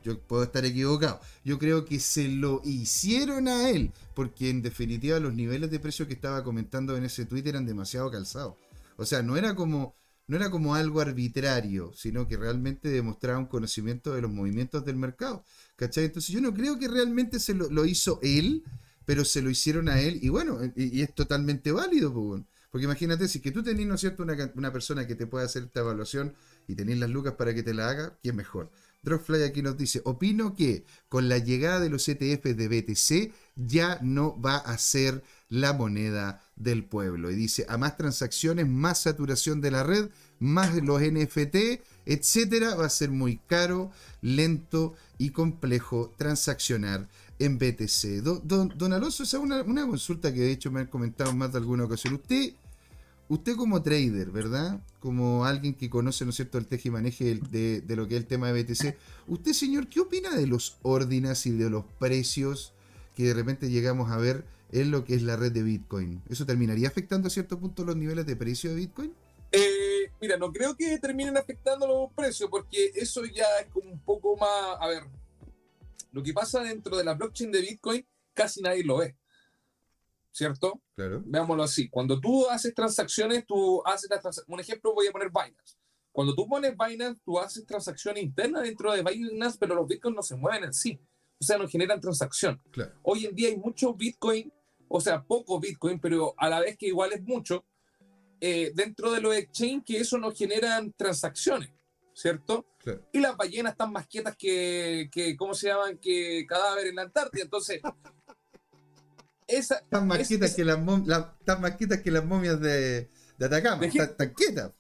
Yo 0.04 0.20
puedo 0.20 0.44
estar 0.44 0.66
equivocado. 0.66 1.20
Yo 1.44 1.60
creo 1.60 1.86
que 1.86 2.00
se 2.00 2.27
lo 2.27 2.62
hicieron 2.63 3.48
a 3.48 3.70
él, 3.70 3.92
porque 4.13 4.50
en 4.50 4.62
definitiva 4.62 5.20
los 5.20 5.34
niveles 5.34 5.72
de 5.72 5.80
precio 5.80 6.08
que 6.08 6.13
estaba 6.13 6.44
comentando 6.44 6.96
en 6.96 7.04
ese 7.04 7.25
tweet 7.25 7.44
eran 7.46 7.66
demasiado 7.66 8.10
calzados. 8.10 8.56
O 8.96 9.06
sea, 9.06 9.22
no 9.22 9.38
era 9.38 9.56
como 9.56 9.96
no 10.27 10.36
era 10.36 10.50
como 10.51 10.75
algo 10.75 11.00
arbitrario, 11.00 11.94
sino 11.96 12.27
que 12.27 12.36
realmente 12.36 12.89
demostraba 12.89 13.39
un 13.39 13.46
conocimiento 13.46 14.13
de 14.13 14.22
los 14.22 14.32
movimientos 14.32 14.84
del 14.84 14.98
mercado. 14.98 15.44
¿Cachai? 15.77 16.06
Entonces 16.06 16.34
yo 16.34 16.42
no 16.42 16.54
creo 16.54 16.77
que 16.77 16.88
realmente 16.88 17.39
se 17.39 17.54
lo, 17.54 17.86
hizo 17.86 18.20
él, 18.22 18.64
pero 19.05 19.24
se 19.24 19.42
lo 19.42 19.50
hicieron 19.50 19.88
a 19.88 20.01
él 20.01 20.20
y 20.22 20.29
bueno, 20.29 20.60
y, 20.75 21.01
es 21.01 21.16
totalmente 21.16 21.72
válido, 21.72 22.14
porque 22.72 22.86
imagínate, 22.86 23.27
si 23.29 23.40
que 23.40 23.51
tú 23.51 23.64
tenés, 23.64 23.88
¿no 23.88 23.96
es 23.96 24.01
cierto?, 24.01 24.24
una, 24.24 24.51
una, 24.55 24.74
persona 24.74 25.07
que 25.07 25.16
te 25.16 25.27
pueda 25.27 25.46
hacer 25.46 25.64
esta 25.64 25.79
evaluación 25.79 26.36
y 26.68 26.75
tenés 26.75 27.00
las 27.00 27.10
lucas 27.10 27.36
para 27.36 27.53
que 27.53 27.64
te 27.64 27.74
la 27.74 27.90
haga, 27.90 28.18
¿quién 28.22 28.36
mejor? 28.36 28.70
Dropfly 29.07 29.43
aquí 29.43 29.61
nos 29.61 29.77
dice, 29.77 30.01
opino 30.03 30.53
que 30.53 30.83
con 31.07 31.29
la 31.29 31.37
llegada 31.37 31.79
de 31.79 31.89
los 31.89 32.09
ETF 32.09 32.43
de 32.43 32.67
BTC 32.67 33.33
ya 33.55 34.00
no 34.01 34.39
va 34.39 34.57
a 34.57 34.77
ser 34.77 35.24
la 35.48 35.72
moneda 35.72 36.43
del 36.57 36.83
pueblo. 36.83 37.31
Y 37.31 37.35
dice, 37.35 37.65
a 37.70 37.77
más 37.77 37.96
transacciones, 37.96 38.67
más 38.67 39.03
saturación 39.03 39.61
de 39.61 39.72
la 39.72 39.83
red, 39.83 40.09
más 40.39 40.75
los 40.75 41.01
NFT, 41.01 41.81
etcétera, 42.05 42.75
va 42.75 42.85
a 42.85 42.89
ser 42.89 43.09
muy 43.09 43.37
caro, 43.48 43.91
lento 44.22 44.96
y 45.17 45.29
complejo 45.29 46.13
transaccionar 46.17 47.07
en 47.39 47.57
BTC. 47.57 48.24
Don, 48.43 48.93
Alonso, 48.93 49.24
esa 49.24 49.37
es 49.37 49.43
una, 49.43 49.61
una, 49.61 49.87
consulta 49.87 50.33
que 50.33 50.41
de 50.41 50.51
hecho 50.51 50.70
me 50.70 50.81
han 50.81 50.87
comentado 50.87 51.33
más 51.33 51.53
de 51.53 51.59
alguna 51.59 51.85
ocasión. 51.85 52.15
¿Usted 52.15 52.55
usted 53.29 53.55
como 53.55 53.81
trader, 53.81 54.31
¿verdad? 54.31 54.81
Como 55.00 55.46
alguien 55.46 55.74
que 55.74 55.90
conoce, 55.90 56.25
¿no 56.25 56.29
es 56.29 56.35
cierto?, 56.35 56.57
el 56.57 56.68
teje 56.68 56.90
y 56.90 56.92
maneje 56.92 57.40
de, 57.50 57.96
lo 57.96 58.07
que 58.07 58.16
es 58.16 58.22
el 58.22 58.27
tema 58.27 58.51
de 58.51 58.63
BTC. 58.63 58.96
Usted, 59.27 59.53
señor, 59.53 59.87
¿qué 59.87 60.00
opina 60.00 60.35
de 60.35 60.48
los 60.48 60.77
órdenes 60.81 61.46
y 61.46 61.51
de 61.51 61.70
los 61.70 61.85
precios 62.00 62.74
que 63.16 63.24
de 63.24 63.33
repente 63.33 63.70
llegamos 63.70 64.11
a 64.11 64.18
ver 64.18 64.46
en 64.72 64.92
lo 64.92 65.03
que 65.03 65.16
es 65.16 65.22
la 65.22 65.35
red 65.35 65.51
de 65.51 65.63
Bitcoin? 65.63 66.22
¿Eso 66.29 66.46
terminaría 66.46 66.87
afectando 66.87 67.27
a 67.27 67.31
cierto 67.31 67.59
punto 67.59 67.83
los 67.83 67.96
niveles 67.96 68.25
de 68.25 68.35
precio 68.35 68.70
de 68.70 68.77
Bitcoin? 68.77 69.13
Eh, 69.51 70.11
mira, 70.20 70.37
no 70.37 70.51
creo 70.51 70.75
que 70.75 70.98
terminen 71.00 71.37
afectando 71.37 71.87
los 71.87 72.11
precios 72.13 72.50
porque 72.50 72.92
eso 72.96 73.24
ya 73.25 73.46
es 73.61 73.68
como 73.72 73.90
un 73.92 74.00
poco 74.00 74.35
más, 74.35 74.77
a 74.79 74.87
ver, 74.87 75.03
lo 76.11 76.22
que 76.22 76.33
pasa 76.33 76.61
dentro 76.63 76.98
de 76.98 77.03
la 77.03 77.13
blockchain 77.13 77.51
de 77.51 77.61
Bitcoin 77.61 78.05
casi 78.33 78.61
nadie 78.61 78.83
lo 78.83 78.98
ve. 78.98 79.16
¿Cierto? 80.37 80.83
Claro. 80.93 81.23
Veámoslo 81.25 81.63
así. 81.63 81.89
Cuando 81.89 82.19
tú 82.19 82.47
haces 82.47 82.71
transacciones, 82.75 83.43
tú 83.47 83.81
haces 83.83 84.07
un 84.47 84.59
ejemplo, 84.59 84.93
voy 84.93 85.07
a 85.07 85.11
poner 85.11 85.29
Binance. 85.29 85.75
Cuando 86.11 86.35
tú 86.35 86.47
pones 86.47 86.75
Binance, 86.77 87.19
tú 87.25 87.39
haces 87.39 87.65
transacciones 87.65 88.23
internas 88.23 88.61
dentro 88.61 88.93
de 88.93 89.01
Binance, 89.01 89.57
pero 89.59 89.73
los 89.73 89.87
bitcoins 89.87 90.15
no 90.15 90.21
se 90.21 90.35
mueven 90.35 90.65
en 90.65 90.73
sí. 90.73 91.00
O 91.39 91.43
sea, 91.43 91.57
no 91.57 91.67
generan 91.67 92.00
transacción. 92.00 92.61
Claro. 92.69 92.93
Hoy 93.01 93.25
en 93.25 93.33
día 93.33 93.50
hay 93.50 93.57
mucho 93.57 93.95
bitcoin, 93.95 94.53
o 94.87 95.01
sea, 95.01 95.23
poco 95.23 95.59
bitcoin, 95.59 96.00
pero 96.00 96.35
a 96.37 96.50
la 96.50 96.59
vez 96.59 96.77
que 96.77 96.85
igual 96.85 97.13
es 97.13 97.23
mucho, 97.23 97.65
eh, 98.39 98.71
dentro 98.75 99.11
de 99.11 99.21
los 99.21 99.35
exchange 99.35 99.85
que 99.85 99.97
eso 99.97 100.19
no 100.19 100.31
generan 100.31 100.93
transacciones, 100.93 101.71
¿cierto? 102.13 102.67
Claro. 102.77 103.07
Y 103.11 103.19
las 103.19 103.35
ballenas 103.35 103.71
están 103.71 103.91
más 103.91 104.05
quietas 104.05 104.35
que, 104.37 105.09
que, 105.11 105.35
¿cómo 105.35 105.55
se 105.55 105.69
llaman? 105.69 105.97
Que 105.97 106.45
cadáver 106.47 106.87
en 106.87 106.95
la 106.97 107.01
Antártida. 107.03 107.43
Entonces, 107.43 107.81
esa, 109.48 109.81
tan 109.90 110.07
más 110.07 110.27
que, 110.27 110.38
las 110.38 110.55
que 110.55 110.64
las 112.12 112.25
momias 112.25 112.60
de, 112.60 113.10
de 113.38 113.46
Atacama. 113.46 113.81
Tan, 114.18 114.33
quietas. 114.33 114.72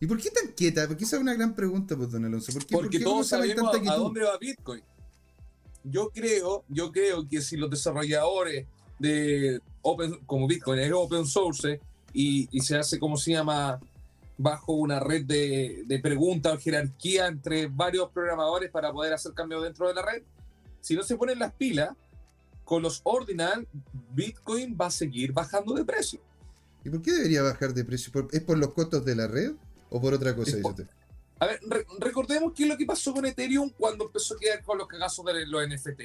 ¿Y 0.00 0.06
por 0.06 0.20
qué 0.20 0.30
tan 0.30 0.52
quieta? 0.52 0.86
Porque 0.86 1.04
esa 1.04 1.16
es 1.16 1.22
una 1.22 1.34
gran 1.34 1.54
pregunta, 1.54 1.96
pues, 1.96 2.10
don 2.10 2.24
Alonso. 2.24 2.52
¿Por 2.52 2.66
qué, 2.66 2.76
Porque 2.76 3.00
todos 3.00 3.28
sabemos 3.28 3.74
a, 3.74 3.96
dónde 3.96 4.22
va 4.22 4.36
Bitcoin. 4.38 4.82
Yo 5.84 6.10
creo, 6.10 6.64
yo 6.68 6.90
creo 6.90 7.28
que 7.28 7.40
si 7.40 7.56
los 7.56 7.70
desarrolladores 7.70 8.66
de 8.98 9.60
open, 9.82 10.18
como 10.26 10.46
Bitcoin 10.46 10.80
es 10.80 10.92
open 10.92 11.26
source 11.26 11.80
y, 12.12 12.48
y 12.50 12.60
se 12.60 12.76
hace, 12.76 12.98
como 12.98 13.16
se 13.16 13.32
llama, 13.32 13.78
bajo 14.36 14.72
una 14.72 14.98
red 14.98 15.24
de, 15.24 15.84
de 15.86 15.98
preguntas 16.00 16.54
o 16.54 16.58
jerarquía 16.58 17.26
entre 17.26 17.66
varios 17.66 18.10
programadores 18.10 18.70
para 18.70 18.92
poder 18.92 19.12
hacer 19.12 19.32
cambios 19.32 19.62
dentro 19.62 19.86
de 19.88 19.94
la 19.94 20.02
red, 20.02 20.22
si 20.80 20.94
no 20.94 21.02
se 21.02 21.16
ponen 21.16 21.38
las 21.38 21.52
pilas, 21.54 21.96
con 22.64 22.82
los 22.82 23.00
ordinal, 23.04 23.68
Bitcoin 24.12 24.76
va 24.80 24.86
a 24.86 24.90
seguir 24.90 25.32
bajando 25.32 25.74
de 25.74 25.84
precio. 25.84 26.20
¿Y 26.84 26.90
por 26.90 27.02
qué 27.02 27.12
debería 27.12 27.42
bajar 27.42 27.72
de 27.72 27.84
precio? 27.84 28.12
¿Es 28.32 28.42
por 28.42 28.58
los 28.58 28.72
costos 28.72 29.04
de 29.04 29.14
la 29.14 29.26
red 29.26 29.52
o 29.90 30.00
por 30.00 30.14
otra 30.14 30.34
cosa? 30.34 30.56
A 31.38 31.46
ver, 31.46 31.60
recordemos 31.98 32.52
qué 32.54 32.64
es 32.64 32.68
lo 32.68 32.76
que 32.76 32.86
pasó 32.86 33.12
con 33.12 33.26
Ethereum 33.26 33.70
cuando 33.70 34.04
empezó 34.06 34.34
a 34.34 34.38
quedar 34.38 34.62
con 34.62 34.78
los 34.78 34.86
cagazos 34.86 35.24
de 35.26 35.46
los 35.46 35.66
NFT. 35.66 36.02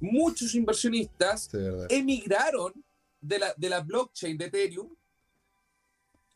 Muchos 0.00 0.54
inversionistas 0.54 1.48
emigraron 1.88 2.72
de 3.20 3.38
la, 3.38 3.54
de 3.56 3.68
la 3.68 3.80
blockchain 3.80 4.36
de 4.36 4.46
Ethereum 4.46 4.88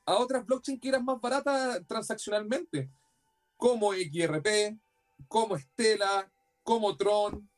a 0.06 0.16
otras 0.16 0.46
blockchains 0.46 0.80
que 0.80 0.88
eran 0.88 1.04
más 1.04 1.20
baratas 1.20 1.82
transaccionalmente, 1.86 2.88
como 3.56 3.92
XRP, 3.92 4.78
como 5.26 5.58
Stella, 5.58 6.30
como 6.62 6.96
Tron, 6.96 7.48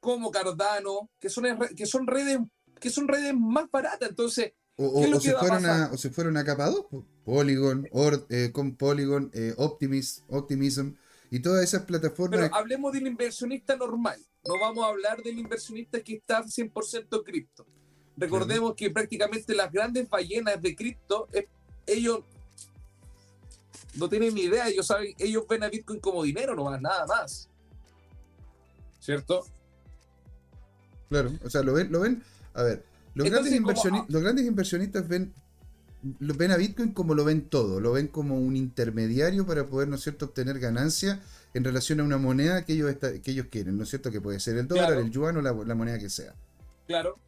como 0.00 0.30
Cardano, 0.30 1.10
que 1.18 1.28
son, 1.28 1.44
que 1.76 1.86
son 1.86 2.06
redes 2.06 2.38
que 2.80 2.90
son 2.90 3.06
redes 3.06 3.34
más 3.34 3.70
baratas. 3.70 4.08
Entonces, 4.08 4.52
o, 4.76 5.20
se 5.20 5.34
fueron 5.34 5.66
a, 5.66 5.90
o, 5.92 5.98
se 5.98 6.10
fueron 6.10 6.36
a, 6.36 6.44
capa 6.44 6.70
2, 6.70 6.86
Polygon, 7.24 7.86
or, 7.92 8.26
eh, 8.30 8.50
con 8.52 8.76
Polygon, 8.76 9.30
eh, 9.34 9.54
Optimism, 9.56 10.94
y 11.30 11.40
todas 11.40 11.62
esas 11.62 11.82
plataformas. 11.82 12.40
Pero 12.40 12.54
hablemos 12.54 12.92
del 12.92 13.06
inversionista 13.06 13.76
normal. 13.76 14.18
No 14.44 14.58
vamos 14.58 14.84
a 14.84 14.88
hablar 14.88 15.22
del 15.22 15.38
inversionista 15.38 16.00
que 16.00 16.14
está 16.14 16.42
100% 16.42 17.22
cripto. 17.22 17.66
Recordemos 18.16 18.74
que 18.74 18.90
prácticamente 18.90 19.54
las 19.54 19.70
grandes 19.70 20.08
ballenas 20.08 20.60
de 20.60 20.74
cripto, 20.74 21.28
eh, 21.32 21.46
ellos 21.86 22.20
no 23.94 24.08
tienen 24.08 24.34
ni 24.34 24.42
idea, 24.42 24.68
ellos 24.68 24.86
saben, 24.86 25.14
ellos 25.18 25.44
ven 25.48 25.62
a 25.62 25.68
Bitcoin 25.68 26.00
como 26.00 26.22
dinero, 26.22 26.54
no 26.54 26.64
más, 26.64 26.80
nada 26.80 27.06
más. 27.06 27.48
¿Cierto? 28.98 29.44
Claro, 31.10 31.32
o 31.44 31.50
sea, 31.50 31.62
lo 31.62 31.74
ven, 31.74 31.90
lo 31.90 32.00
ven, 32.00 32.22
a 32.54 32.62
ver, 32.62 32.84
los, 33.14 33.28
grandes, 33.28 33.52
inversionistas, 33.52 34.10
los 34.10 34.22
grandes 34.22 34.46
inversionistas 34.46 35.08
ven, 35.08 35.32
lo 36.20 36.34
ven 36.34 36.52
a 36.52 36.56
Bitcoin 36.56 36.92
como 36.92 37.16
lo 37.16 37.24
ven 37.24 37.48
todo, 37.48 37.80
lo 37.80 37.92
ven 37.92 38.06
como 38.06 38.38
un 38.38 38.54
intermediario 38.54 39.44
para 39.44 39.66
poder, 39.66 39.88
¿no 39.88 39.96
es 39.96 40.02
cierto?, 40.02 40.26
obtener 40.26 40.60
ganancia 40.60 41.20
en 41.52 41.64
relación 41.64 41.98
a 41.98 42.04
una 42.04 42.16
moneda 42.16 42.64
que 42.64 42.74
ellos, 42.74 42.94
que 42.96 43.30
ellos 43.32 43.46
quieren, 43.50 43.76
¿no 43.76 43.82
es 43.82 43.90
cierto?, 43.90 44.12
que 44.12 44.20
puede 44.20 44.38
ser 44.38 44.56
el 44.56 44.68
dólar, 44.68 44.92
el 44.92 45.10
yuan 45.10 45.36
o 45.36 45.42
la, 45.42 45.74
moneda 45.74 45.98
que 45.98 46.08
sea. 46.08 46.32
Claro. 46.86 47.18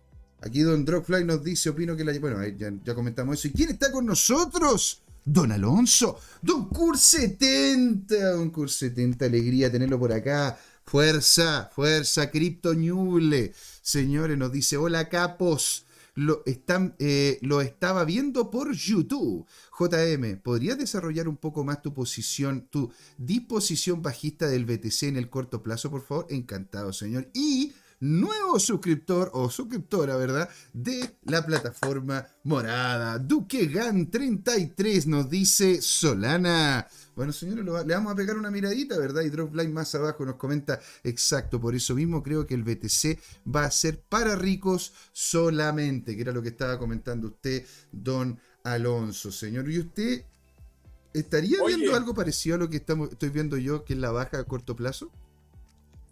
Aquí 0.40 0.60
Don 0.60 0.84
Dropfly 0.84 1.24
nos 1.24 1.42
dice, 1.42 1.70
opino 1.70 1.96
que 1.96 2.04
la... 2.04 2.16
Bueno, 2.20 2.40
ya, 2.46 2.72
ya 2.84 2.94
comentamos 2.94 3.38
eso. 3.38 3.48
¿Y 3.48 3.52
quién 3.52 3.70
está 3.70 3.90
con 3.90 4.06
nosotros? 4.06 5.02
Don 5.24 5.52
Alonso, 5.52 6.18
Don 6.40 6.68
Cur 6.68 6.98
70, 6.98 8.32
Don 8.32 8.50
Cur 8.50 8.68
70, 8.68 9.24
alegría 9.24 9.70
tenerlo 9.70 9.98
por 9.98 10.12
acá. 10.12 10.58
Fuerza, 10.84 11.70
fuerza, 11.74 12.30
Crypto 12.30 12.74
Ñuble. 12.74 13.52
Señores, 13.82 14.36
nos 14.36 14.52
dice, 14.52 14.76
hola 14.76 15.08
capos. 15.08 15.86
Lo, 16.14 16.42
están, 16.44 16.94
eh, 16.98 17.38
lo 17.40 17.62
estaba 17.62 18.04
viendo 18.04 18.50
por 18.50 18.72
YouTube. 18.72 19.46
JM, 19.78 20.40
¿podrías 20.42 20.76
desarrollar 20.76 21.26
un 21.26 21.38
poco 21.38 21.64
más 21.64 21.80
tu 21.80 21.94
posición, 21.94 22.68
tu 22.68 22.92
disposición 23.16 24.02
bajista 24.02 24.46
del 24.46 24.66
BTC 24.66 25.04
en 25.04 25.16
el 25.16 25.30
corto 25.30 25.62
plazo, 25.62 25.90
por 25.90 26.02
favor? 26.02 26.26
Encantado, 26.28 26.92
señor. 26.92 27.30
Y 27.32 27.72
nuevo 28.02 28.58
suscriptor 28.58 29.30
o 29.32 29.48
suscriptora, 29.48 30.16
¿verdad? 30.16 30.50
De 30.72 31.16
la 31.24 31.46
plataforma 31.46 32.26
morada. 32.42 33.18
Duquegan33 33.18 35.06
nos 35.06 35.30
dice 35.30 35.80
Solana. 35.80 36.88
Bueno, 37.14 37.32
señores, 37.32 37.64
le 37.64 37.94
vamos 37.94 38.12
a 38.12 38.16
pegar 38.16 38.36
una 38.36 38.50
miradita, 38.50 38.98
¿verdad? 38.98 39.22
Y 39.22 39.30
Dropline 39.30 39.72
más 39.72 39.94
abajo 39.94 40.24
nos 40.24 40.36
comenta 40.36 40.80
exacto. 41.04 41.60
Por 41.60 41.74
eso 41.74 41.94
mismo 41.94 42.22
creo 42.22 42.46
que 42.46 42.54
el 42.54 42.62
BTC 42.62 43.18
va 43.54 43.64
a 43.64 43.70
ser 43.70 44.00
para 44.00 44.34
ricos 44.34 44.94
solamente, 45.12 46.16
que 46.16 46.22
era 46.22 46.32
lo 46.32 46.42
que 46.42 46.48
estaba 46.48 46.78
comentando 46.78 47.28
usted, 47.28 47.66
don 47.90 48.40
Alonso, 48.64 49.30
señor. 49.30 49.70
¿Y 49.70 49.80
usted 49.80 50.24
estaría 51.12 51.62
viendo 51.64 51.94
algo 51.94 52.14
parecido 52.14 52.56
a 52.56 52.58
lo 52.58 52.70
que 52.70 52.78
estamos, 52.78 53.10
estoy 53.12 53.28
viendo 53.28 53.58
yo, 53.58 53.84
que 53.84 53.92
es 53.92 53.98
la 53.98 54.10
baja 54.10 54.38
a 54.38 54.44
corto 54.44 54.74
plazo? 54.74 55.10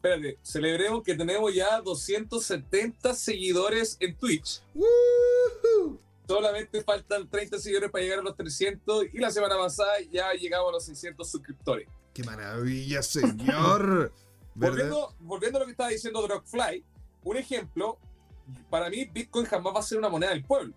espérate, 0.02 0.38
celebremos 0.42 1.02
que 1.02 1.14
tenemos 1.14 1.54
ya 1.54 1.78
270 1.82 3.14
seguidores 3.14 3.98
en 4.00 4.16
Twitch. 4.16 4.62
Solamente 6.30 6.80
faltan 6.84 7.28
30 7.28 7.58
seguidores 7.58 7.90
para 7.90 8.04
llegar 8.04 8.20
a 8.20 8.22
los 8.22 8.36
300 8.36 9.06
y 9.12 9.18
la 9.18 9.32
semana 9.32 9.56
pasada 9.56 9.94
ya 10.12 10.32
llegamos 10.32 10.68
a 10.68 10.72
los 10.74 10.84
600 10.84 11.28
suscriptores. 11.28 11.88
¡Qué 12.14 12.22
maravilla, 12.22 13.02
señor! 13.02 14.12
volviendo, 14.54 15.12
volviendo, 15.18 15.58
a 15.58 15.60
lo 15.62 15.66
que 15.66 15.72
estaba 15.72 15.88
diciendo 15.88 16.22
Dropfly, 16.22 16.84
un 17.24 17.36
ejemplo, 17.36 17.98
para 18.70 18.88
mí 18.90 19.06
Bitcoin 19.06 19.44
jamás 19.44 19.74
va 19.74 19.80
a 19.80 19.82
ser 19.82 19.98
una 19.98 20.08
moneda 20.08 20.30
del 20.30 20.44
pueblo. 20.44 20.72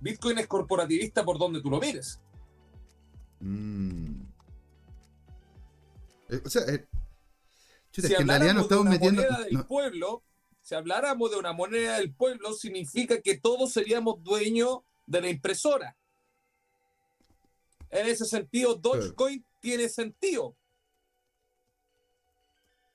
Bitcoin 0.00 0.36
es 0.38 0.48
corporativista 0.48 1.24
por 1.24 1.38
donde 1.38 1.62
tú 1.62 1.70
lo 1.70 1.78
mires. 1.78 2.20
Mm. 3.38 4.22
Eh, 6.28 6.42
o 6.44 6.50
sea, 6.50 6.62
eh, 6.62 6.88
si 7.92 8.16
habláramos 8.16 8.68
de 8.68 8.76
una 8.76 8.98
moneda 8.98 9.44
del 9.44 9.64
pueblo, 9.64 10.24
si 10.60 10.74
habláramos 10.74 11.30
de 11.30 11.36
una 11.36 11.52
moneda 11.52 11.98
del 11.98 12.12
pueblo, 12.12 12.52
significa 12.52 13.22
que 13.22 13.38
todos 13.38 13.72
seríamos 13.72 14.24
dueños 14.24 14.80
de 15.08 15.20
la 15.22 15.28
impresora. 15.28 15.96
En 17.90 18.06
ese 18.06 18.26
sentido, 18.26 18.74
Dogecoin 18.74 19.42
tiene 19.60 19.88
sentido. 19.88 20.54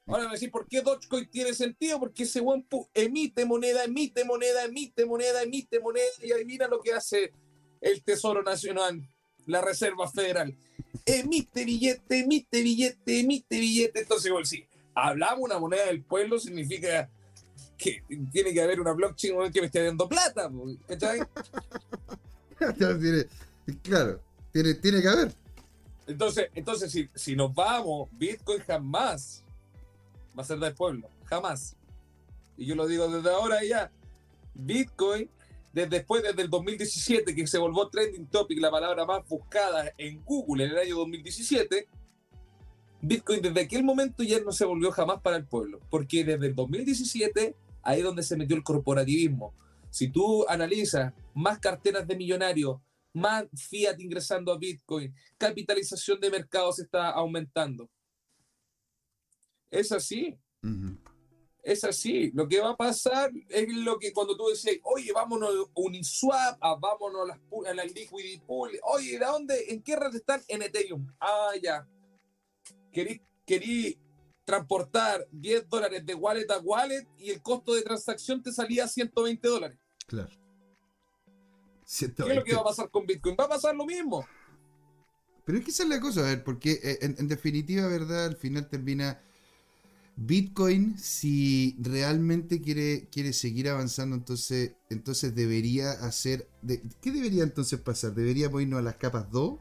Ahora 0.06 0.26
me 0.26 0.32
decir, 0.34 0.52
¿por 0.52 0.67
qué 0.67 0.82
Dogecoin 0.82 1.30
tiene 1.30 1.54
sentido? 1.54 1.99
Porque 1.99 2.23
ese 2.23 2.39
one 2.39 2.65
emite 2.93 3.45
moneda, 3.45 3.84
emite 3.84 4.23
moneda, 4.23 4.63
emite 4.65 5.06
moneda, 5.06 5.41
emite 5.41 5.80
moneda, 5.80 6.06
y 6.21 6.32
ahí 6.32 6.45
mira 6.45 6.67
lo 6.67 6.82
que 6.82 6.93
hace 6.93 7.34
el 7.82 8.04
Tesoro 8.04 8.43
Nacional, 8.43 9.02
la 9.47 9.62
Reserva 9.62 10.10
Federal. 10.10 10.56
Emite 11.06 11.65
billete, 11.65 12.19
emite 12.19 12.62
billete, 12.62 13.19
emite 13.21 13.60
billete. 13.60 14.02
Entonces, 14.02 14.28
igual 14.28 14.45
sí, 14.45 14.63
hablamos 14.93 15.45
una 15.45 15.58
moneda 15.58 15.86
del 15.88 16.04
pueblo, 16.04 16.38
significa 16.38 17.10
que 17.84 18.04
tiene 18.32 18.54
que 18.54 18.62
haber 18.62 18.80
una 18.80 18.93
blockchain 18.93 19.52
que 19.52 19.60
me 19.60 19.67
esté 19.67 19.84
dando 19.84 20.08
plata. 20.08 20.50
claro, 23.82 24.22
tiene, 24.52 24.74
tiene 24.76 25.02
que 25.02 25.08
haber. 25.08 25.34
Entonces, 26.08 26.50
entonces 26.56 26.91
si, 26.91 27.10
si 27.13 27.36
nos 27.36 27.54
vamos, 27.54 28.10
Bitcoin 28.13 28.62
jamás 28.62 29.43
va 30.38 30.43
a 30.43 30.46
ser 30.46 30.60
del 30.60 30.74
pueblo, 30.74 31.10
jamás. 31.26 31.76
Y 32.58 32.65
yo 32.65 32.76
lo 32.76 32.88
digo 32.88 33.10
desde 33.10 33.30
ahora 33.30 33.63
ya. 33.63 33.91
Bitcoin, 34.54 35.30
desde 35.74 35.89
después, 35.89 36.24
desde 36.24 36.41
el 36.41 36.50
2017, 36.50 37.36
que 37.36 37.48
se 37.48 37.58
volvió 37.58 37.89
trending 37.89 38.28
topic, 38.28 38.60
la 38.60 38.72
palabra 38.72 39.06
más 39.06 39.28
buscada 39.28 39.91
en 39.98 40.24
Google 40.24 40.65
en 40.65 40.72
el 40.72 40.78
año 40.78 40.96
2017, 40.98 41.88
Bitcoin 43.02 43.41
desde 43.41 43.62
aquel 43.62 43.84
momento 43.84 44.24
ya 44.24 44.39
no 44.39 44.54
se 44.54 44.63
volvió 44.63 44.91
jamás 44.91 45.22
para 45.22 45.36
el 45.36 45.46
pueblo, 45.46 45.82
porque 45.89 46.24
desde 46.24 46.48
el 46.48 46.56
2017 46.56 47.58
ahí 47.84 48.00
es 48.00 48.04
donde 48.04 48.24
se 48.24 48.38
metió 48.38 48.56
el 48.56 48.63
corporativismo. 48.63 49.54
Si 49.89 50.08
tú 50.10 50.46
analizas 50.48 51.13
más 51.34 51.60
carteras 51.60 52.08
de 52.08 52.15
millonarios, 52.15 52.80
más 53.13 53.46
fiat 53.54 54.00
ingresando 54.00 54.52
a 54.52 54.58
Bitcoin, 54.58 55.13
capitalización 55.38 56.19
de 56.19 56.32
mercados 56.32 56.80
está 56.80 57.12
aumentando. 57.12 57.89
Es 59.69 59.91
así. 59.91 60.36
Es 61.62 61.84
así. 61.84 62.32
Lo 62.34 62.48
que 62.48 62.60
va 62.60 62.72
a 62.72 62.78
pasar 62.78 63.32
es 63.50 63.67
lo 63.74 64.00
que 64.00 64.12
cuando 64.12 64.36
tú 64.36 64.50
dices, 64.50 64.80
oye, 64.84 65.12
vámonos 65.13 65.50
a 65.50 65.69
Uniswap, 65.76 66.58
ah, 66.62 66.76
vámonos 66.80 67.22
a 67.22 67.26
la 67.28 67.69
a 67.69 67.74
las 67.74 67.93
Liquidity 67.93 68.39
Pool. 68.39 68.72
Oye, 68.84 69.19
¿de 69.19 69.26
dónde? 69.26 69.65
¿En 69.69 69.84
qué 69.84 69.96
red 69.96 70.15
están? 70.15 70.41
En 70.48 70.63
Ethereum. 70.63 71.08
Ah, 71.19 71.52
ya 71.62 71.88
querí, 72.93 74.00
transportar 74.45 75.27
10 75.32 75.69
dólares 75.69 76.06
de 76.06 76.15
wallet 76.15 76.49
a 76.51 76.60
wallet 76.60 77.08
y 77.17 77.29
el 77.29 77.41
costo 77.41 77.73
de 77.73 77.82
transacción 77.82 78.41
te 78.41 78.51
salía 78.51 78.88
120 78.88 79.47
dólares. 79.47 79.77
Claro. 80.08 80.29
¿Qué 81.99 82.06
es 82.06 82.36
lo 82.36 82.43
que 82.43 82.56
va 82.56 82.62
a 82.62 82.65
pasar 82.65 82.89
con 82.89 83.06
Bitcoin? 83.06 83.36
Va 83.39 83.45
a 83.45 83.49
pasar 83.49 83.75
lo 83.75 83.86
mismo. 83.86 84.25
Pero 85.45 85.58
es 85.58 85.65
que 85.65 85.71
esa 85.71 85.84
es 85.84 85.89
la 85.89 85.99
cosa, 85.99 86.21
a 86.21 86.23
ver, 86.23 86.43
porque 86.43 86.79
eh, 86.84 86.99
en, 87.01 87.27
definitiva, 87.27 87.88
¿verdad? 87.88 88.25
Al 88.25 88.38
final 88.38 88.69
termina 88.69 89.21
Bitcoin, 90.15 90.97
si 90.97 91.75
realmente 91.79 92.62
quiere, 92.62 93.08
quiere 93.12 93.34
seguir 93.34 93.69
avanzando, 93.69 94.15
entonces, 94.15 94.73
entonces 94.89 95.36
debería 95.36 95.91
hacer... 95.91 96.47
¿Qué 97.01 97.12
debería 97.12 97.43
entonces 97.43 97.79
pasar? 97.79 98.13
¿Deberíamos 98.13 98.62
irnos 98.62 98.79
a 98.79 98.84
las 98.84 98.95
capas 98.95 99.29
2? 99.32 99.60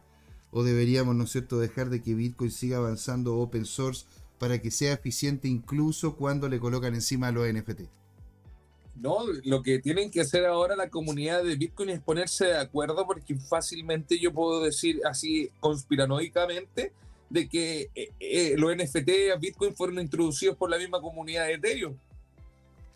o 0.52 0.62
deberíamos, 0.62 1.16
¿no 1.16 1.24
es 1.24 1.32
cierto?, 1.32 1.58
dejar 1.58 1.88
de 1.88 2.02
que 2.02 2.14
Bitcoin 2.14 2.50
siga 2.50 2.76
avanzando 2.76 3.36
open 3.36 3.64
source 3.64 4.04
para 4.42 4.60
que 4.60 4.72
sea 4.72 4.94
eficiente 4.94 5.46
incluso 5.46 6.16
cuando 6.16 6.48
le 6.48 6.58
colocan 6.58 6.92
encima 6.96 7.30
los 7.30 7.46
NFT. 7.46 7.82
No, 8.96 9.20
lo 9.44 9.62
que 9.62 9.78
tienen 9.78 10.10
que 10.10 10.20
hacer 10.20 10.44
ahora 10.46 10.74
la 10.74 10.90
comunidad 10.90 11.44
de 11.44 11.54
Bitcoin 11.54 11.90
es 11.90 12.00
ponerse 12.00 12.46
de 12.46 12.56
acuerdo 12.56 13.06
porque 13.06 13.36
fácilmente 13.36 14.18
yo 14.18 14.32
puedo 14.32 14.60
decir 14.60 15.00
así 15.08 15.48
conspiranoicamente 15.60 16.90
de 17.30 17.48
que 17.48 17.88
eh, 17.94 18.10
eh, 18.18 18.54
los 18.58 18.76
NFT 18.76 19.30
a 19.32 19.36
Bitcoin 19.38 19.76
fueron 19.76 20.00
introducidos 20.00 20.56
por 20.56 20.68
la 20.68 20.76
misma 20.76 21.00
comunidad 21.00 21.46
de 21.46 21.52
Ethereum. 21.52 21.94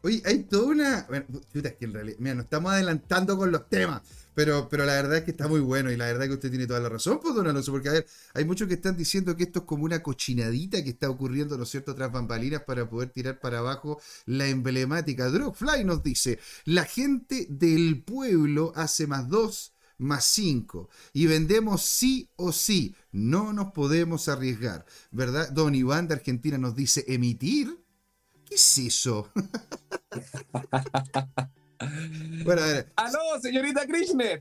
Oye, 0.06 0.22
hay 0.24 0.44
toda 0.44 0.66
una... 0.66 1.04
Bueno, 1.08 1.26
es 1.52 1.74
que 1.74 1.84
en 1.84 1.92
realidad, 1.92 2.16
mira, 2.20 2.36
nos 2.36 2.44
estamos 2.44 2.70
adelantando 2.70 3.36
con 3.36 3.50
los 3.50 3.68
temas. 3.68 4.02
Pero, 4.34 4.68
pero 4.68 4.84
la 4.84 4.92
verdad 4.92 5.16
es 5.16 5.24
que 5.24 5.32
está 5.32 5.48
muy 5.48 5.58
bueno 5.58 5.90
y 5.90 5.96
la 5.96 6.04
verdad 6.04 6.22
es 6.22 6.28
que 6.28 6.34
usted 6.34 6.50
tiene 6.50 6.68
toda 6.68 6.78
la 6.78 6.88
razón, 6.88 7.18
pues, 7.20 7.34
don 7.34 7.48
Alonso, 7.48 7.72
porque 7.72 7.88
a 7.88 7.92
ver, 7.92 8.06
hay 8.34 8.44
muchos 8.44 8.68
que 8.68 8.74
están 8.74 8.96
diciendo 8.96 9.34
que 9.34 9.42
esto 9.42 9.60
es 9.60 9.64
como 9.64 9.84
una 9.84 10.04
cochinadita 10.04 10.84
que 10.84 10.90
está 10.90 11.10
ocurriendo, 11.10 11.56
¿no 11.56 11.64
es 11.64 11.70
cierto?, 11.70 11.92
tras 11.96 12.12
bambalinas 12.12 12.62
para 12.62 12.88
poder 12.88 13.08
tirar 13.08 13.40
para 13.40 13.58
abajo 13.58 14.00
la 14.26 14.46
emblemática. 14.46 15.28
Drogfly 15.28 15.82
nos 15.84 16.04
dice, 16.04 16.38
la 16.66 16.84
gente 16.84 17.48
del 17.50 18.04
pueblo 18.04 18.72
hace 18.76 19.08
más 19.08 19.28
dos 19.28 19.72
más 19.98 20.24
cinco 20.26 20.88
y 21.14 21.26
vendemos 21.26 21.82
sí 21.82 22.28
o 22.36 22.52
sí, 22.52 22.94
no 23.10 23.52
nos 23.52 23.72
podemos 23.72 24.28
arriesgar, 24.28 24.84
¿verdad? 25.10 25.50
Don 25.50 25.74
Iván 25.74 26.06
de 26.06 26.14
Argentina 26.14 26.58
nos 26.58 26.76
dice, 26.76 27.04
emitir. 27.08 27.85
¿Qué 28.48 28.54
es 28.54 28.78
eso? 28.78 29.30
Bueno, 32.44 32.62
a 32.62 32.66
ver. 32.66 32.92
¡Aló, 32.96 33.18
señorita 33.42 33.86
Krishner! 33.86 34.40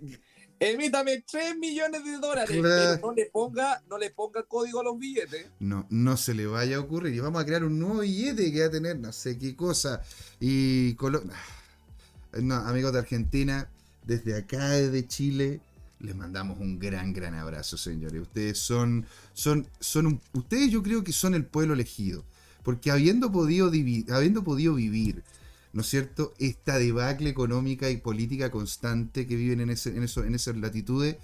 Emítame 0.58 1.22
3 1.30 1.58
millones 1.58 2.06
de 2.06 2.18
dólares, 2.18 2.50
Claro. 2.50 2.62
pero 3.02 3.08
no 3.08 3.14
le 3.14 3.26
ponga, 3.26 3.84
no 3.90 3.98
le 3.98 4.10
ponga 4.12 4.44
código 4.44 4.80
a 4.80 4.84
los 4.86 4.98
billetes. 4.98 5.48
No, 5.60 5.86
no 5.90 6.16
se 6.16 6.34
le 6.34 6.46
vaya 6.48 6.78
a 6.78 6.80
ocurrir. 6.80 7.14
Y 7.14 7.20
vamos 7.20 7.42
a 7.42 7.46
crear 7.46 7.66
un 7.66 7.78
nuevo 7.78 8.00
billete 8.00 8.54
que 8.54 8.62
va 8.62 8.68
a 8.68 8.72
tener 8.72 8.98
no 8.98 9.12
sé 9.12 9.38
qué 9.38 9.54
cosa. 9.56 10.02
Y 10.40 10.96
Colo- 10.96 11.24
Ah, 11.30 12.40
no, 12.42 12.56
amigos 12.56 12.94
de 12.94 13.00
Argentina, 13.00 13.70
desde 14.06 14.38
acá, 14.38 14.70
desde 14.70 15.06
Chile, 15.06 15.60
les 16.00 16.16
mandamos 16.16 16.58
un 16.62 16.80
gran, 16.80 17.12
gran 17.12 17.34
abrazo, 17.36 17.76
señores. 17.78 18.22
Ustedes 18.22 18.58
son, 18.58 19.06
son, 19.34 19.68
son 19.82 20.06
un- 20.08 20.22
ustedes 20.32 20.72
yo 20.72 20.82
creo 20.82 21.04
que 21.04 21.12
son 21.12 21.36
el 21.36 21.46
pueblo 21.46 21.74
elegido. 21.74 22.24
Porque 22.66 22.90
habiendo 22.90 23.32
podido, 23.32 23.68
habiendo 24.10 24.44
podido 24.44 24.74
vivir, 24.74 25.24
¿no 25.72 25.82
es 25.82 25.88
cierto?, 25.88 26.34
esta 26.40 26.80
debacle 26.80 27.30
económica 27.30 27.92
y 27.92 27.98
política 27.98 28.50
constante 28.50 29.28
que 29.28 29.36
viven 29.36 29.62
en, 29.62 29.70
esas 29.70 30.58
latitudes, 30.58 31.18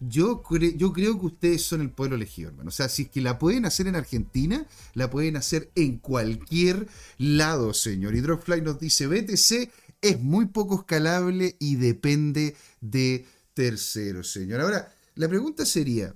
yo, 0.00 0.42
yo 0.76 0.92
creo 0.92 1.18
que 1.18 1.26
ustedes 1.26 1.62
son 1.62 1.80
el 1.80 1.88
pueblo 1.88 2.16
elegido, 2.16 2.50
hermano. 2.50 2.68
O 2.68 2.72
sea, 2.72 2.90
si 2.90 3.04
es 3.04 3.08
que 3.08 3.22
la 3.22 3.38
pueden 3.38 3.64
hacer 3.64 3.86
en 3.86 3.96
Argentina, 3.96 4.66
la 4.92 5.08
pueden 5.08 5.36
hacer 5.36 5.70
en 5.76 5.96
cualquier 5.96 6.88
lado, 7.16 7.72
señor. 7.72 8.14
Y 8.14 8.20
Dropfly 8.20 8.60
nos 8.60 8.78
dice, 8.78 9.06
BTC 9.06 9.70
es 10.02 10.20
muy 10.20 10.46
poco 10.46 10.80
escalable 10.80 11.56
y 11.58 11.76
depende 11.76 12.54
de 12.82 13.24
terceros, 13.54 14.30
señor. 14.30 14.60
Ahora, 14.60 14.92
la 15.14 15.26
pregunta 15.26 15.64
sería, 15.64 16.14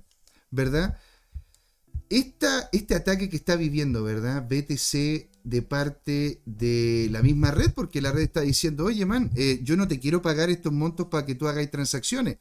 ¿verdad? 0.51 0.99
Esta, 2.09 2.69
este 2.71 2.95
ataque 2.95 3.29
que 3.29 3.35
está 3.35 3.55
viviendo, 3.55 4.03
¿verdad? 4.03 4.47
BTC 4.47 5.29
de 5.43 5.61
parte 5.61 6.41
de 6.45 7.07
la 7.11 7.21
misma 7.21 7.51
red, 7.51 7.71
porque 7.73 8.01
la 8.01 8.11
red 8.11 8.23
está 8.23 8.41
diciendo, 8.41 8.85
oye, 8.85 9.05
man, 9.05 9.31
eh, 9.35 9.59
yo 9.63 9.75
no 9.77 9.87
te 9.87 9.99
quiero 9.99 10.21
pagar 10.21 10.49
estos 10.49 10.71
montos 10.73 11.07
para 11.07 11.25
que 11.25 11.35
tú 11.35 11.47
hagáis 11.47 11.69
transacciones. 11.71 12.37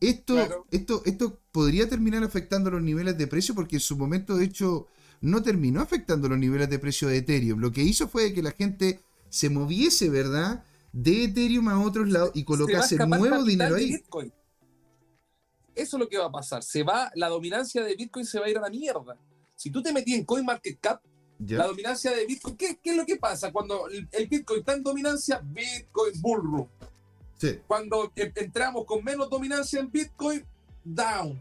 Esto, 0.00 0.34
Claro. 0.34 0.66
esto, 0.70 1.02
esto 1.04 1.40
podría 1.52 1.88
terminar 1.88 2.24
afectando 2.24 2.70
los 2.70 2.82
niveles 2.82 3.18
de 3.18 3.26
precio 3.26 3.54
porque 3.54 3.76
en 3.76 3.80
su 3.80 3.96
momento, 3.96 4.36
de 4.36 4.46
hecho, 4.46 4.86
no 5.20 5.42
terminó 5.42 5.80
afectando 5.80 6.28
los 6.28 6.38
niveles 6.38 6.70
de 6.70 6.78
precio 6.78 7.08
de 7.08 7.18
Ethereum. 7.18 7.60
Lo 7.60 7.70
que 7.72 7.82
hizo 7.82 8.08
fue 8.08 8.32
que 8.32 8.42
la 8.42 8.52
gente 8.52 9.00
se 9.28 9.50
moviese, 9.50 10.08
¿verdad? 10.08 10.64
De 10.92 11.24
Ethereum 11.24 11.68
a 11.68 11.80
otros 11.80 12.08
lados 12.08 12.30
y 12.34 12.44
colocase 12.44 12.96
nuevo 12.96 13.44
dinero 13.44 13.76
ahí. 13.76 13.92
Bitcoin. 13.92 14.32
Eso 15.74 15.96
es 15.96 16.00
lo 16.00 16.08
que 16.08 16.18
va 16.18 16.26
a 16.26 16.32
pasar. 16.32 16.62
Se 16.62 16.82
va, 16.82 17.10
la 17.14 17.28
dominancia 17.28 17.82
de 17.84 17.94
Bitcoin 17.94 18.24
se 18.26 18.38
va 18.40 18.46
a 18.46 18.50
ir 18.50 18.58
a 18.58 18.62
la 18.62 18.70
mierda. 18.70 19.16
Si 19.56 19.70
tú 19.70 19.82
te 19.82 19.92
metías 19.92 20.18
en 20.18 20.24
CoinMarketCap, 20.24 21.02
Ya. 21.38 21.58
la 21.58 21.66
dominancia 21.68 22.10
de 22.10 22.26
Bitcoin, 22.26 22.56
¿qué, 22.56 22.78
qué 22.82 22.90
es 22.90 22.96
lo 22.96 23.06
que 23.06 23.16
pasa? 23.16 23.50
Cuando 23.52 23.88
el, 23.88 24.26
Bitcoin 24.28 24.60
está 24.60 24.74
en 24.74 24.82
dominancia, 24.82 25.40
Bitcoin 25.42 26.12
run. 26.22 26.68
Sí. 27.38 27.58
Cuando 27.66 28.12
en- 28.16 28.32
entramos 28.36 28.84
con 28.84 29.02
menos 29.04 29.30
dominancia 29.30 29.80
en 29.80 29.90
Bitcoin, 29.90 30.44
down. 30.84 31.40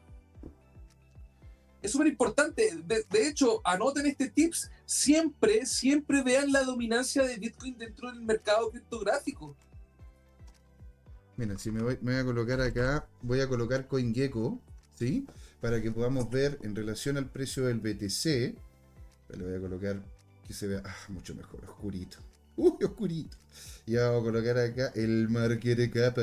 Es 1.82 1.92
súper 1.92 2.08
importante. 2.08 2.76
De, 2.86 3.04
de 3.10 3.28
hecho, 3.28 3.62
anoten 3.64 4.06
este 4.06 4.30
tips. 4.30 4.70
Siempre, 4.86 5.66
siempre 5.66 6.24
vean 6.24 6.52
la 6.52 6.64
dominancia 6.64 7.24
de 7.24 7.38
Bitcoin 7.38 7.78
dentro 7.78 8.10
del 8.12 8.22
mercado 8.22 8.70
criptográfico. 8.70 9.56
Mira, 11.40 11.58
si 11.58 11.72
me 11.72 11.82
voy, 11.82 11.98
me 12.02 12.12
voy 12.12 12.22
a 12.22 12.26
colocar 12.26 12.60
acá, 12.60 13.08
voy 13.22 13.40
a 13.40 13.48
colocar 13.48 13.88
CoinGecko, 13.88 14.62
¿sí? 14.94 15.26
Para 15.62 15.82
que 15.82 15.90
podamos 15.90 16.30
ver 16.30 16.60
en 16.64 16.76
relación 16.76 17.16
al 17.16 17.32
precio 17.32 17.66
del 17.66 17.80
BTC. 17.80 18.26
Le 19.38 19.46
voy 19.46 19.56
a 19.56 19.62
colocar 19.62 20.04
que 20.46 20.54
se 20.54 20.68
vea 20.68 20.84
ah, 20.84 20.98
mucho 21.08 21.34
mejor, 21.36 21.64
oscurito. 21.64 22.18
Uy, 22.58 22.84
oscurito. 22.84 23.38
Y 23.86 23.96
vamos 23.96 24.20
a 24.20 24.26
colocar 24.26 24.58
acá 24.58 24.92
el 24.96 25.30
market 25.30 25.94
cap 25.94 26.18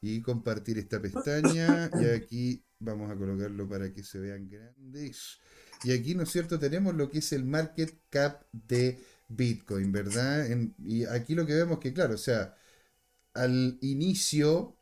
y 0.00 0.20
compartir 0.20 0.78
esta 0.78 1.00
pestaña. 1.00 1.88
Y 2.00 2.06
aquí 2.06 2.64
vamos 2.80 3.12
a 3.12 3.14
colocarlo 3.14 3.68
para 3.68 3.94
que 3.94 4.02
se 4.02 4.18
vean 4.18 4.50
grandes. 4.50 5.38
Y 5.84 5.92
aquí, 5.92 6.16
¿no 6.16 6.24
es 6.24 6.32
cierto? 6.32 6.58
Tenemos 6.58 6.92
lo 6.96 7.08
que 7.08 7.18
es 7.18 7.32
el 7.32 7.44
market 7.44 8.00
cap 8.10 8.42
de 8.50 8.98
Bitcoin, 9.28 9.92
¿verdad? 9.92 10.44
Y 10.84 11.04
aquí 11.04 11.36
lo 11.36 11.46
que 11.46 11.54
vemos 11.54 11.78
que, 11.78 11.92
claro, 11.92 12.14
o 12.14 12.18
sea, 12.18 12.56
al 13.34 13.78
inicio, 13.82 14.76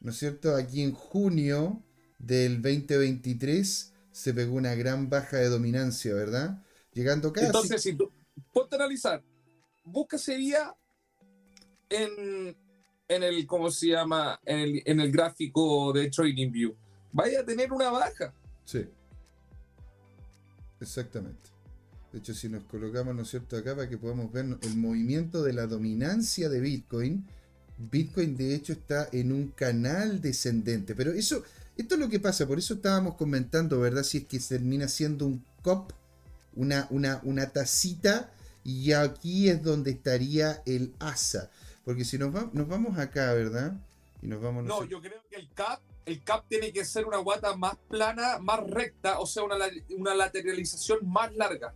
¿no 0.00 0.10
es 0.10 0.18
cierto? 0.18 0.56
Aquí 0.56 0.82
en 0.82 0.92
junio 0.92 1.82
del 2.18 2.62
2023 2.62 3.92
se 4.10 4.34
pegó 4.34 4.56
una 4.56 4.74
gran 4.74 5.08
baja 5.08 5.36
de 5.36 5.48
dominancia, 5.48 6.14
¿verdad? 6.14 6.64
Llegando 6.92 7.32
casi... 7.32 7.46
Entonces, 7.46 7.82
si 7.82 7.94
tú 7.94 8.10
ponte 8.52 8.76
a 8.76 8.78
analizar, 8.78 9.22
busca 9.84 10.16
ese 10.16 10.36
día 10.36 10.74
en, 11.88 12.56
en 13.06 13.22
el, 13.22 13.46
¿cómo 13.46 13.70
se 13.70 13.88
llama? 13.88 14.40
En 14.44 14.58
el, 14.58 14.82
en 14.84 15.00
el 15.00 15.12
gráfico 15.12 15.92
de 15.92 16.10
TradingView. 16.10 16.74
Vaya 17.12 17.40
a 17.40 17.44
tener 17.44 17.72
una 17.72 17.90
baja. 17.90 18.34
Sí. 18.64 18.86
Exactamente. 20.80 21.50
De 22.12 22.18
hecho, 22.18 22.34
si 22.34 22.48
nos 22.48 22.64
colocamos, 22.64 23.14
¿no 23.14 23.22
es 23.22 23.28
cierto?, 23.28 23.56
acá 23.56 23.76
para 23.76 23.88
que 23.88 23.98
podamos 23.98 24.32
ver 24.32 24.46
el 24.62 24.76
movimiento 24.76 25.42
de 25.42 25.52
la 25.52 25.66
dominancia 25.66 26.48
de 26.48 26.60
Bitcoin, 26.60 27.26
Bitcoin 27.78 28.36
de 28.36 28.54
hecho 28.54 28.72
está 28.72 29.08
en 29.12 29.32
un 29.32 29.48
canal 29.48 30.20
descendente. 30.20 30.94
Pero 30.94 31.12
eso, 31.12 31.42
esto 31.76 31.94
es 31.94 32.00
lo 32.00 32.08
que 32.08 32.20
pasa, 32.20 32.46
por 32.46 32.58
eso 32.58 32.74
estábamos 32.74 33.14
comentando, 33.14 33.80
¿verdad? 33.80 34.02
Si 34.02 34.18
es 34.18 34.24
que 34.26 34.38
termina 34.40 34.88
siendo 34.88 35.26
un 35.26 35.44
cop, 35.62 35.92
una, 36.56 36.86
una, 36.90 37.20
una 37.22 37.50
tacita, 37.50 38.32
y 38.64 38.92
aquí 38.92 39.48
es 39.48 39.62
donde 39.62 39.92
estaría 39.92 40.62
el 40.66 40.92
asa. 40.98 41.50
Porque 41.84 42.04
si 42.04 42.18
nos, 42.18 42.34
va- 42.34 42.50
nos 42.52 42.68
vamos 42.68 42.98
acá, 42.98 43.32
¿verdad? 43.32 43.72
Y 44.20 44.26
nos 44.26 44.42
vamos... 44.42 44.64
No, 44.64 44.82
sé- 44.82 44.88
yo 44.88 45.00
creo 45.00 45.22
que 45.30 45.36
el 45.36 45.48
cap, 45.54 45.80
el 46.04 46.22
cap 46.22 46.44
tiene 46.48 46.72
que 46.72 46.84
ser 46.84 47.06
una 47.06 47.18
guata 47.18 47.56
más 47.56 47.76
plana, 47.88 48.38
más 48.40 48.60
recta, 48.68 49.20
o 49.20 49.26
sea, 49.26 49.44
una, 49.44 49.56
una 49.96 50.14
lateralización 50.14 51.08
más 51.08 51.34
larga. 51.34 51.72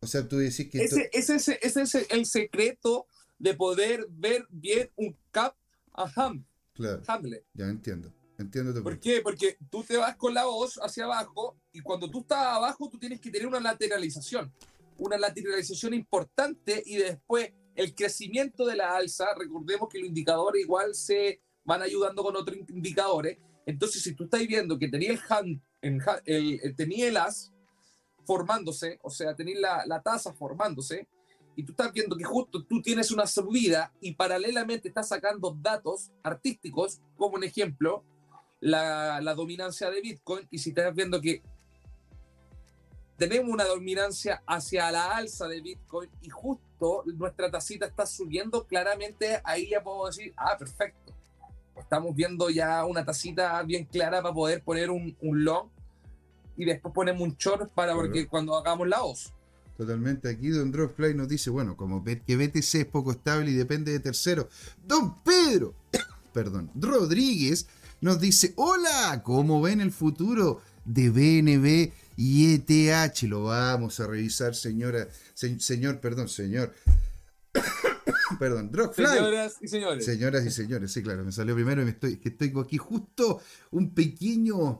O 0.00 0.06
sea, 0.06 0.26
tú 0.28 0.36
decís 0.38 0.68
que... 0.68 0.82
esto- 0.84 0.96
ese, 1.12 1.34
ese, 1.36 1.58
ese 1.62 1.82
es 1.82 1.94
el 2.10 2.26
secreto 2.26 3.06
de 3.44 3.52
poder 3.54 4.06
ver 4.08 4.46
bien 4.48 4.90
un 4.96 5.14
cap 5.30 5.54
a 5.92 6.10
ham, 6.16 6.44
Claro, 6.72 7.02
handle. 7.06 7.44
ya 7.52 7.66
entiendo. 7.66 8.10
Entiendo 8.38 8.82
¿Por 8.82 8.98
qué? 8.98 9.20
Porque 9.20 9.58
tú 9.70 9.84
te 9.84 9.96
vas 9.98 10.16
con 10.16 10.32
la 10.32 10.46
voz 10.46 10.80
hacia 10.82 11.04
abajo 11.04 11.56
y 11.72 11.80
cuando 11.80 12.10
tú 12.10 12.20
estás 12.20 12.38
abajo 12.46 12.88
tú 12.90 12.98
tienes 12.98 13.20
que 13.20 13.30
tener 13.30 13.46
una 13.46 13.60
lateralización. 13.60 14.50
Una 14.96 15.18
lateralización 15.18 15.92
importante 15.92 16.82
y 16.86 16.96
después 16.96 17.52
el 17.76 17.94
crecimiento 17.94 18.64
de 18.64 18.76
la 18.76 18.96
alza, 18.96 19.26
recordemos 19.38 19.88
que 19.90 19.98
los 19.98 20.08
indicadores 20.08 20.62
igual 20.62 20.94
se 20.94 21.42
van 21.64 21.82
ayudando 21.82 22.22
con 22.22 22.34
otros 22.34 22.56
indicadores. 22.70 23.38
Entonces, 23.66 24.02
si 24.02 24.14
tú 24.14 24.24
estás 24.24 24.44
viendo 24.46 24.78
que 24.78 24.88
tenía 24.88 25.12
el 25.12 25.20
hand, 25.28 25.60
el, 25.82 26.00
el- 26.24 26.74
tenía 26.74 27.08
el 27.08 27.16
as 27.18 27.52
formándose, 28.24 28.98
o 29.02 29.10
sea, 29.10 29.34
tenía 29.36 29.60
la, 29.60 29.86
la 29.86 30.02
tasa 30.02 30.32
formándose, 30.32 31.06
y 31.56 31.62
tú 31.62 31.72
estás 31.72 31.92
viendo 31.92 32.16
que 32.16 32.24
justo 32.24 32.64
tú 32.64 32.82
tienes 32.82 33.10
una 33.10 33.26
subida 33.26 33.92
y 34.00 34.12
paralelamente 34.14 34.88
estás 34.88 35.08
sacando 35.08 35.56
datos 35.60 36.10
artísticos, 36.22 37.00
como 37.16 37.36
un 37.36 37.44
ejemplo, 37.44 38.04
la, 38.60 39.20
la 39.20 39.34
dominancia 39.34 39.90
de 39.90 40.00
Bitcoin 40.00 40.46
y 40.50 40.58
si 40.58 40.70
estás 40.70 40.94
viendo 40.94 41.20
que 41.20 41.42
tenemos 43.16 43.52
una 43.52 43.64
dominancia 43.64 44.42
hacia 44.46 44.90
la 44.90 45.16
alza 45.16 45.46
de 45.46 45.60
Bitcoin 45.60 46.10
y 46.22 46.30
justo 46.30 47.04
nuestra 47.06 47.50
tacita 47.50 47.86
está 47.86 48.06
subiendo, 48.06 48.66
claramente 48.66 49.40
ahí 49.44 49.70
ya 49.70 49.82
puedo 49.82 50.06
decir, 50.06 50.32
ah, 50.36 50.56
perfecto. 50.58 51.12
Estamos 51.76 52.14
viendo 52.14 52.50
ya 52.50 52.84
una 52.84 53.04
tacita 53.04 53.60
bien 53.62 53.84
clara 53.84 54.22
para 54.22 54.34
poder 54.34 54.62
poner 54.62 54.90
un, 54.90 55.16
un 55.20 55.44
long 55.44 55.68
y 56.56 56.64
después 56.64 56.94
ponemos 56.94 57.22
un 57.22 57.36
short 57.36 57.70
para 57.72 57.94
porque 57.94 58.28
cuando 58.28 58.56
hagamos 58.56 58.88
la 58.88 59.02
OS. 59.02 59.33
Totalmente. 59.76 60.28
Aquí 60.28 60.48
Don 60.50 60.70
Dropfly 60.70 61.14
nos 61.14 61.28
dice, 61.28 61.50
bueno, 61.50 61.76
como 61.76 62.02
que 62.04 62.36
BTC 62.36 62.74
es 62.74 62.84
poco 62.86 63.10
estable 63.12 63.50
y 63.50 63.54
depende 63.54 63.90
de 63.92 64.00
terceros. 64.00 64.46
Don 64.86 65.22
Pedro, 65.22 65.74
perdón, 66.32 66.70
Rodríguez 66.74 67.66
nos 68.00 68.20
dice, 68.20 68.52
hola, 68.56 69.22
¿cómo 69.24 69.60
ven 69.62 69.80
el 69.80 69.90
futuro 69.90 70.60
de 70.84 71.10
BNB 71.10 71.92
y 72.16 72.54
ETH? 72.54 73.22
Lo 73.22 73.44
vamos 73.44 73.98
a 73.98 74.06
revisar, 74.06 74.54
señora, 74.54 75.08
se- 75.32 75.58
señor, 75.58 76.00
perdón, 76.00 76.28
señor. 76.28 76.72
perdón, 78.38 78.70
Dropfly. 78.70 79.06
Señoras 79.06 79.56
y 79.60 79.68
señores. 79.68 80.04
Señoras 80.04 80.46
y 80.46 80.50
señores, 80.50 80.92
sí, 80.92 81.02
claro, 81.02 81.24
me 81.24 81.32
salió 81.32 81.54
primero 81.54 81.82
y 81.82 81.84
me 81.84 81.90
estoy, 81.92 82.16
que 82.16 82.28
estoy 82.30 82.52
aquí 82.62 82.76
justo 82.78 83.40
un 83.70 83.94
pequeño, 83.94 84.78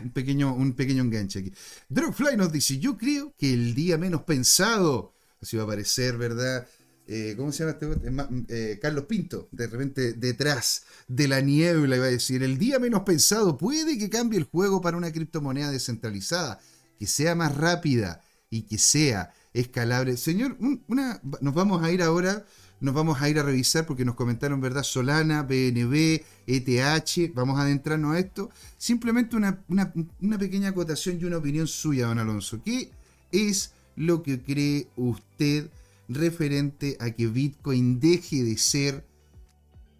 un 0.00 0.10
pequeño, 0.10 0.54
un 0.54 0.72
pequeño 0.72 1.02
enganche 1.02 1.40
aquí. 1.40 1.52
Dropfly 1.88 2.36
nos 2.36 2.52
dice, 2.52 2.78
yo 2.78 2.96
creo 2.96 3.34
que 3.36 3.52
el 3.52 3.74
día 3.74 3.98
menos 3.98 4.22
pensado, 4.22 5.12
así 5.40 5.56
va 5.56 5.62
a 5.62 5.66
aparecer, 5.66 6.16
¿verdad? 6.16 6.66
Eh, 7.08 7.34
¿Cómo 7.36 7.52
se 7.52 7.60
llama 7.60 7.72
este? 7.72 7.86
bot? 7.86 8.04
Eh, 8.04 8.44
eh, 8.48 8.78
Carlos 8.82 9.04
Pinto, 9.04 9.48
de 9.52 9.66
repente 9.68 10.12
detrás 10.14 10.84
de 11.06 11.28
la 11.28 11.40
niebla, 11.40 11.96
iba 11.96 12.06
a 12.06 12.10
decir, 12.10 12.42
el 12.42 12.58
día 12.58 12.78
menos 12.80 13.02
pensado 13.02 13.56
puede 13.56 13.96
que 13.98 14.10
cambie 14.10 14.38
el 14.38 14.44
juego 14.44 14.80
para 14.80 14.96
una 14.96 15.12
criptomoneda 15.12 15.70
descentralizada, 15.70 16.58
que 16.98 17.06
sea 17.06 17.34
más 17.34 17.54
rápida 17.56 18.22
y 18.50 18.62
que 18.62 18.78
sea 18.78 19.32
escalable. 19.52 20.16
Señor, 20.16 20.56
un- 20.58 20.82
una, 20.88 21.20
nos 21.40 21.54
vamos 21.54 21.82
a 21.84 21.92
ir 21.92 22.02
ahora 22.02 22.44
nos 22.80 22.94
vamos 22.94 23.20
a 23.20 23.28
ir 23.28 23.38
a 23.38 23.42
revisar 23.42 23.86
porque 23.86 24.04
nos 24.04 24.14
comentaron, 24.14 24.60
¿verdad? 24.60 24.82
Solana, 24.82 25.42
BNB, 25.42 26.22
ETH, 26.46 27.34
vamos 27.34 27.58
a 27.58 27.62
adentrarnos 27.62 28.14
a 28.14 28.18
esto. 28.18 28.50
Simplemente 28.76 29.36
una, 29.36 29.62
una 29.68 30.38
pequeña 30.38 30.68
acotación 30.68 31.18
y 31.20 31.24
una 31.24 31.38
opinión 31.38 31.66
suya, 31.66 32.06
don 32.06 32.18
Alonso. 32.18 32.60
¿Qué 32.62 32.90
es 33.32 33.72
lo 33.96 34.22
que 34.22 34.40
cree 34.40 34.88
usted 34.96 35.70
referente 36.08 36.96
a 37.00 37.10
que 37.10 37.26
Bitcoin 37.26 37.98
deje 37.98 38.44
de 38.44 38.58
ser 38.58 39.04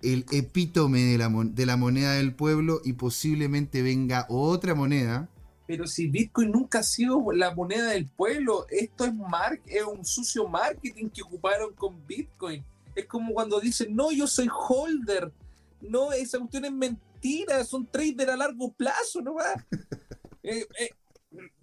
el 0.02 0.24
epítome 0.30 1.02
de 1.02 1.18
la, 1.18 1.28
de 1.28 1.66
la 1.66 1.76
moneda 1.76 2.12
del 2.12 2.34
pueblo 2.34 2.80
y 2.84 2.92
posiblemente 2.92 3.82
venga 3.82 4.26
otra 4.28 4.74
moneda 4.74 5.28
pero 5.66 5.86
si 5.86 6.06
Bitcoin 6.06 6.52
nunca 6.52 6.78
ha 6.78 6.82
sido 6.82 7.32
la 7.32 7.54
moneda 7.54 7.90
del 7.90 8.06
pueblo, 8.06 8.66
esto 8.70 9.04
es, 9.04 9.14
mar 9.14 9.60
es 9.66 9.82
un 9.82 10.04
sucio 10.04 10.46
marketing 10.46 11.08
que 11.08 11.22
ocuparon 11.22 11.74
con 11.74 12.06
Bitcoin. 12.06 12.64
Es 12.94 13.06
como 13.06 13.34
cuando 13.34 13.60
dicen, 13.60 13.94
no, 13.94 14.12
yo 14.12 14.26
soy 14.26 14.48
holder. 14.50 15.32
No, 15.80 16.12
esa 16.12 16.38
cuestión 16.38 16.66
es 16.66 16.72
mentira, 16.72 17.64
son 17.64 17.86
trader 17.86 18.30
a 18.30 18.36
largo 18.36 18.72
plazo, 18.72 19.20
¿no 19.20 19.34
va? 19.34 19.66
Eh, 20.48 20.64
eh, 20.78 20.90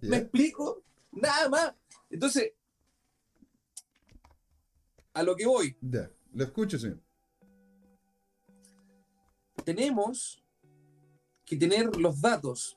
¿Me 0.02 0.18
explico? 0.18 0.82
Nada 1.10 1.48
más. 1.48 1.74
Entonces, 2.10 2.52
a 5.14 5.22
lo 5.22 5.34
que 5.34 5.46
voy. 5.46 5.74
Ya, 5.80 6.10
lo 6.34 6.44
escucho, 6.44 6.78
señor. 6.78 7.00
Tenemos 9.64 10.44
que 11.46 11.56
tener 11.56 11.96
los 11.96 12.20
datos 12.20 12.76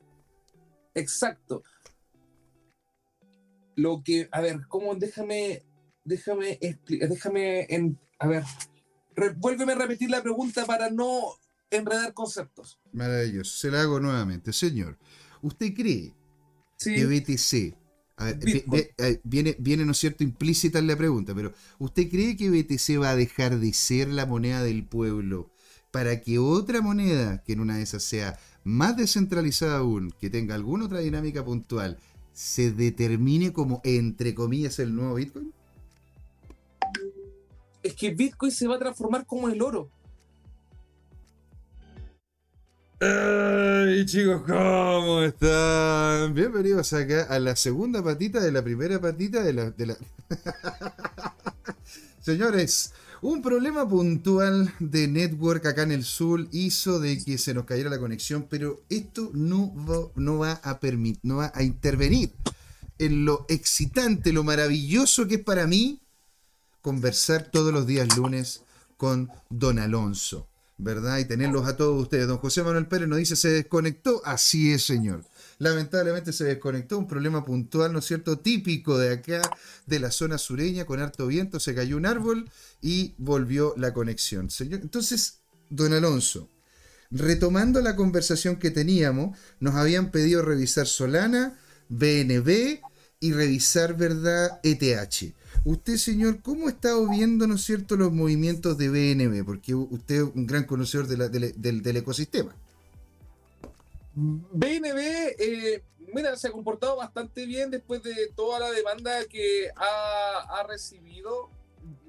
Exacto. 0.98 1.64
Lo 3.76 4.02
que, 4.04 4.28
a 4.32 4.42
ver, 4.42 4.62
¿cómo? 4.68 4.96
Déjame, 4.96 5.64
déjame, 6.04 6.60
déjame, 6.84 7.68
en, 7.70 8.00
a 8.20 8.28
ver, 8.28 8.44
vuélveme 9.38 9.74
a 9.74 9.76
repetir 9.76 10.10
la 10.10 10.24
pregunta 10.24 10.66
para 10.66 10.90
no 10.90 11.36
enredar 11.70 12.14
conceptos. 12.14 12.80
Maravilloso, 12.92 13.56
se 13.56 13.70
la 13.70 13.82
hago 13.82 14.00
nuevamente. 14.00 14.52
Señor, 14.52 14.98
¿usted 15.42 15.74
cree 15.76 16.16
que 16.80 17.06
BTC, 17.06 17.78
viene, 19.24 19.56
viene, 19.60 19.86
¿no 19.86 19.92
es 19.92 19.98
cierto?, 20.00 20.24
implícita 20.24 20.80
en 20.80 20.88
la 20.88 20.96
pregunta, 20.96 21.36
pero 21.36 21.54
¿usted 21.78 22.10
cree 22.10 22.36
que 22.36 22.50
BTC 22.50 23.00
va 23.00 23.12
a 23.12 23.16
dejar 23.16 23.60
de 23.60 23.74
ser 23.74 24.08
la 24.08 24.26
moneda 24.26 24.64
del 24.64 24.88
pueblo 24.88 25.52
para 25.92 26.22
que 26.22 26.40
otra 26.40 26.82
moneda, 26.82 27.44
que 27.44 27.54
en 27.54 27.60
una 27.60 27.78
de 27.78 27.84
esas 27.84 28.04
sea 28.04 28.40
más 28.68 28.98
descentralizada 28.98 29.78
aún, 29.78 30.14
que 30.20 30.30
tenga 30.30 30.54
alguna 30.54 30.86
otra 30.86 31.00
dinámica 31.00 31.44
puntual, 31.44 31.98
se 32.34 32.72
determine 32.72 33.54
como, 33.54 33.82
entre 33.86 34.36
comillas, 34.36 34.78
el 34.80 34.94
nuevo 34.94 35.16
Bitcoin? 35.16 35.54
Es 37.82 37.94
que 37.94 38.14
Bitcoin 38.14 38.52
se 38.52 38.68
va 38.68 38.76
a 38.76 38.80
transformar 38.80 39.26
como 39.26 39.48
el 39.48 39.62
oro. 39.62 39.90
¡Ay, 43.00 44.06
chicos! 44.06 44.42
¿Cómo 44.46 45.22
están? 45.22 46.34
Bienvenidos 46.34 46.92
acá 46.92 47.24
a 47.24 47.40
la 47.40 47.56
segunda 47.56 48.04
patita 48.04 48.42
de 48.42 48.52
la 48.52 48.62
primera 48.62 49.00
patita 49.00 49.44
de 49.44 49.54
la... 49.54 49.72
De 49.72 49.86
la... 49.86 49.98
Señores, 52.20 52.94
un 53.22 53.42
problema 53.42 53.88
puntual 53.88 54.74
de 54.80 55.08
network 55.08 55.66
acá 55.66 55.84
en 55.84 55.92
el 55.92 56.04
sur 56.04 56.48
hizo 56.52 57.00
de 57.00 57.24
que 57.24 57.38
se 57.38 57.54
nos 57.54 57.66
cayera 57.66 57.90
la 57.90 58.00
conexión, 58.00 58.48
pero 58.50 58.82
esto 58.90 59.32
no 59.34 59.74
va, 59.86 60.12
no 60.16 60.40
va 60.40 60.54
a 60.64 60.80
permitir, 60.80 61.22
no 61.24 61.38
va 61.38 61.52
a 61.54 61.64
intervenir 61.64 62.32
en 63.00 63.26
lo 63.26 63.46
excitante, 63.50 64.34
lo 64.34 64.44
maravilloso 64.44 65.28
que 65.28 65.36
es 65.36 65.44
para 65.44 65.68
mí 65.68 66.02
conversar 66.82 67.50
todos 67.52 67.74
los 67.74 67.86
días 67.86 68.16
lunes 68.18 68.62
con 68.98 69.30
Don 69.50 69.80
Alonso, 69.80 70.48
¿verdad? 70.78 71.20
Y 71.20 71.26
tenerlos 71.26 71.68
a 71.68 71.78
todos 71.78 72.02
ustedes. 72.02 72.28
Don 72.28 72.38
José 72.38 72.64
Manuel 72.64 72.88
Pérez 72.88 73.08
nos 73.08 73.20
dice, 73.20 73.36
se 73.36 73.50
desconectó. 73.50 74.22
Así 74.26 74.72
es, 74.72 74.84
señor 74.84 75.24
lamentablemente 75.60 76.34
se 76.34 76.44
desconectó, 76.44 76.98
un 76.98 77.08
problema 77.08 77.44
puntual, 77.46 77.94
¿no 77.94 78.00
es 78.00 78.06
cierto? 78.06 78.40
Típico 78.40 78.98
de 78.98 79.14
acá, 79.14 79.42
de 79.86 80.00
la 80.00 80.12
zona 80.12 80.38
sureña, 80.38 80.86
con 80.86 81.00
harto 81.00 81.28
viento, 81.28 81.60
se 81.60 81.74
cayó 81.74 81.98
un 81.98 82.06
árbol 82.06 82.50
y 82.82 83.16
volvió 83.18 83.74
la 83.78 83.94
conexión. 83.94 84.50
Entonces, 84.60 85.40
don 85.70 85.94
Alonso, 85.94 86.50
retomando 87.10 87.82
la 87.82 87.96
conversación 87.96 88.58
que 88.58 88.72
teníamos, 88.72 89.38
nos 89.60 89.76
habían 89.76 90.12
pedido 90.12 90.42
revisar 90.42 90.88
Solana, 90.88 91.58
BNB 91.90 92.82
y 93.20 93.32
revisar, 93.32 93.98
¿verdad?, 93.98 94.60
ETH. 94.64 95.34
Usted, 95.64 95.98
señor, 95.98 96.42
¿cómo 96.42 96.68
ha 96.68 96.72
estado 96.72 97.10
viendo, 97.10 97.48
¿no 97.48 97.56
es 97.56 97.64
cierto?, 97.64 97.98
los 97.98 98.14
movimientos 98.14 98.78
de 98.78 98.90
BNB, 98.90 99.44
porque 99.44 99.74
usted 99.74 100.18
es 100.18 100.30
un 100.36 100.46
gran 100.46 100.66
conocedor 100.66 101.08
del 101.08 101.98
ecosistema. 101.98 102.56
BNB, 104.20 104.98
eh, 105.38 105.84
mira, 106.12 106.36
se 106.36 106.48
ha 106.48 106.52
comportado 106.52 106.96
bastante 106.96 107.46
bien 107.46 107.70
después 107.70 108.02
de 108.02 108.32
toda 108.36 108.60
la 108.60 108.72
demanda 108.72 109.24
que 109.26 109.70
ha, 109.76 110.66
recibido. 110.68 111.52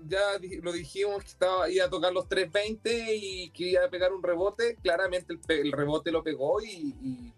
Ya 0.08 0.18
lo 0.62 0.72
dijimos 0.72 1.22
que 1.22 1.28
estaba, 1.28 1.68
iba 1.68 1.84
a 1.84 1.90
tocar 1.90 2.14
los 2.14 2.26
320 2.26 3.14
y 3.14 3.50
que 3.50 3.72
iba 3.72 3.84
a 3.84 3.90
pegar 3.90 4.14
un 4.14 4.22
rebote. 4.22 4.76
Claramente 4.82 5.38
el, 5.48 5.70
rebote 5.70 6.10
lo 6.10 6.22
pegó 6.22 6.62
y, 6.62 6.94
y, 7.02 7.32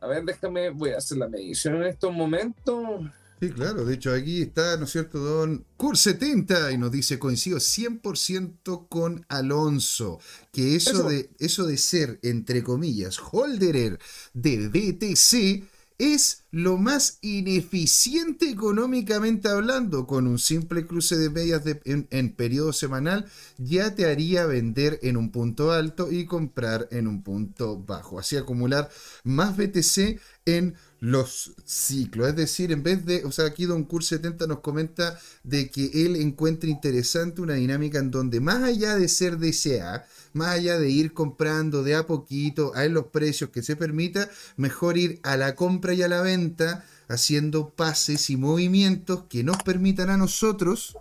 A 0.00 0.06
ver, 0.06 0.22
déjame, 0.22 0.70
voy 0.70 0.90
a 0.90 0.98
hacer 0.98 1.18
la 1.18 1.28
medición 1.28 1.74
en 1.76 1.88
estos 1.88 2.12
momentos. 2.12 3.00
Sí, 3.40 3.50
claro. 3.50 3.84
De 3.84 3.94
hecho, 3.94 4.12
aquí 4.12 4.42
está, 4.42 4.76
¿no 4.76 4.84
es 4.84 4.90
cierto, 4.90 5.18
don 5.18 5.64
Cur70 5.76 6.74
y 6.74 6.78
nos 6.78 6.90
dice, 6.90 7.18
coincido 7.18 7.58
100% 7.58 8.88
con 8.88 9.24
Alonso, 9.28 10.18
que 10.52 10.74
eso, 10.74 11.08
De, 11.08 11.30
eso 11.38 11.66
de 11.66 11.76
ser, 11.76 12.18
entre 12.22 12.64
comillas, 12.64 13.18
holderer 13.30 13.98
de 14.34 14.68
BTC 14.68 15.68
es 15.98 16.44
lo 16.52 16.78
más 16.78 17.18
ineficiente 17.22 18.48
económicamente 18.48 19.48
hablando. 19.48 20.06
Con 20.06 20.26
un 20.28 20.38
simple 20.38 20.86
cruce 20.86 21.16
de 21.16 21.28
medias 21.28 21.62
en, 21.84 22.06
en, 22.10 22.32
periodo 22.32 22.72
semanal 22.72 23.26
ya 23.58 23.94
te 23.94 24.06
haría 24.06 24.46
vender 24.46 25.00
en 25.02 25.16
un 25.16 25.32
punto 25.32 25.72
alto 25.72 26.10
y 26.10 26.24
comprar 26.24 26.88
en 26.92 27.08
un 27.08 27.22
punto 27.22 27.78
bajo. 27.82 28.18
Así 28.20 28.36
acumular 28.36 28.88
más 29.24 29.56
BTC 29.56 30.20
en 30.46 30.76
los 31.00 31.52
ciclos. 31.64 32.28
Es 32.28 32.36
decir, 32.36 32.72
en 32.72 32.82
vez 32.82 33.04
de, 33.06 33.24
o 33.24 33.32
sea, 33.32 33.46
aquí 33.46 33.66
Don 33.66 33.84
Cur 33.84 34.04
70 34.04 34.46
nos 34.46 34.60
comenta 34.60 35.18
de 35.44 35.70
que 35.70 36.06
él 36.06 36.16
encuentra 36.16 36.68
interesante 36.68 37.40
una 37.40 37.54
dinámica 37.54 37.98
en 37.98 38.10
donde 38.10 38.40
más 38.40 38.62
allá 38.62 38.96
de 38.96 39.08
ser 39.08 39.38
DCA, 39.38 40.06
más 40.32 40.50
allá 40.50 40.78
de 40.78 40.90
ir 40.90 41.12
comprando 41.12 41.82
de 41.82 41.94
a 41.94 42.06
poquito 42.06 42.74
a 42.74 42.84
los 42.86 43.06
precios 43.06 43.50
que 43.50 43.62
se 43.62 43.76
permita, 43.76 44.28
mejor 44.56 44.98
ir 44.98 45.20
a 45.22 45.36
la 45.36 45.54
compra 45.54 45.94
y 45.94 46.02
a 46.02 46.08
la 46.08 46.20
venta 46.20 46.84
haciendo 47.08 47.70
pases 47.70 48.28
y 48.30 48.36
movimientos 48.36 49.24
que 49.28 49.42
nos 49.42 49.62
permitan 49.62 50.10
a 50.10 50.16
nosotros 50.16 50.96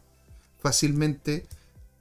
fácilmente 0.60 1.46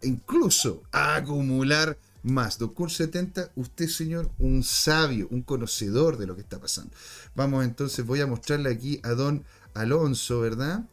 incluso 0.02 0.82
acumular 0.92 1.98
más. 2.22 2.58
Doctor 2.58 2.90
70, 2.90 3.52
usted, 3.56 3.88
señor, 3.88 4.30
un 4.38 4.62
sabio, 4.62 5.28
un 5.30 5.42
conocedor 5.42 6.16
de 6.16 6.26
lo 6.26 6.34
que 6.34 6.42
está 6.42 6.58
pasando. 6.58 6.92
Vamos 7.34 7.64
entonces, 7.64 8.04
voy 8.04 8.20
a 8.20 8.26
mostrarle 8.26 8.70
aquí 8.70 9.00
a 9.02 9.10
don 9.10 9.44
Alonso, 9.74 10.40
¿verdad? 10.40 10.84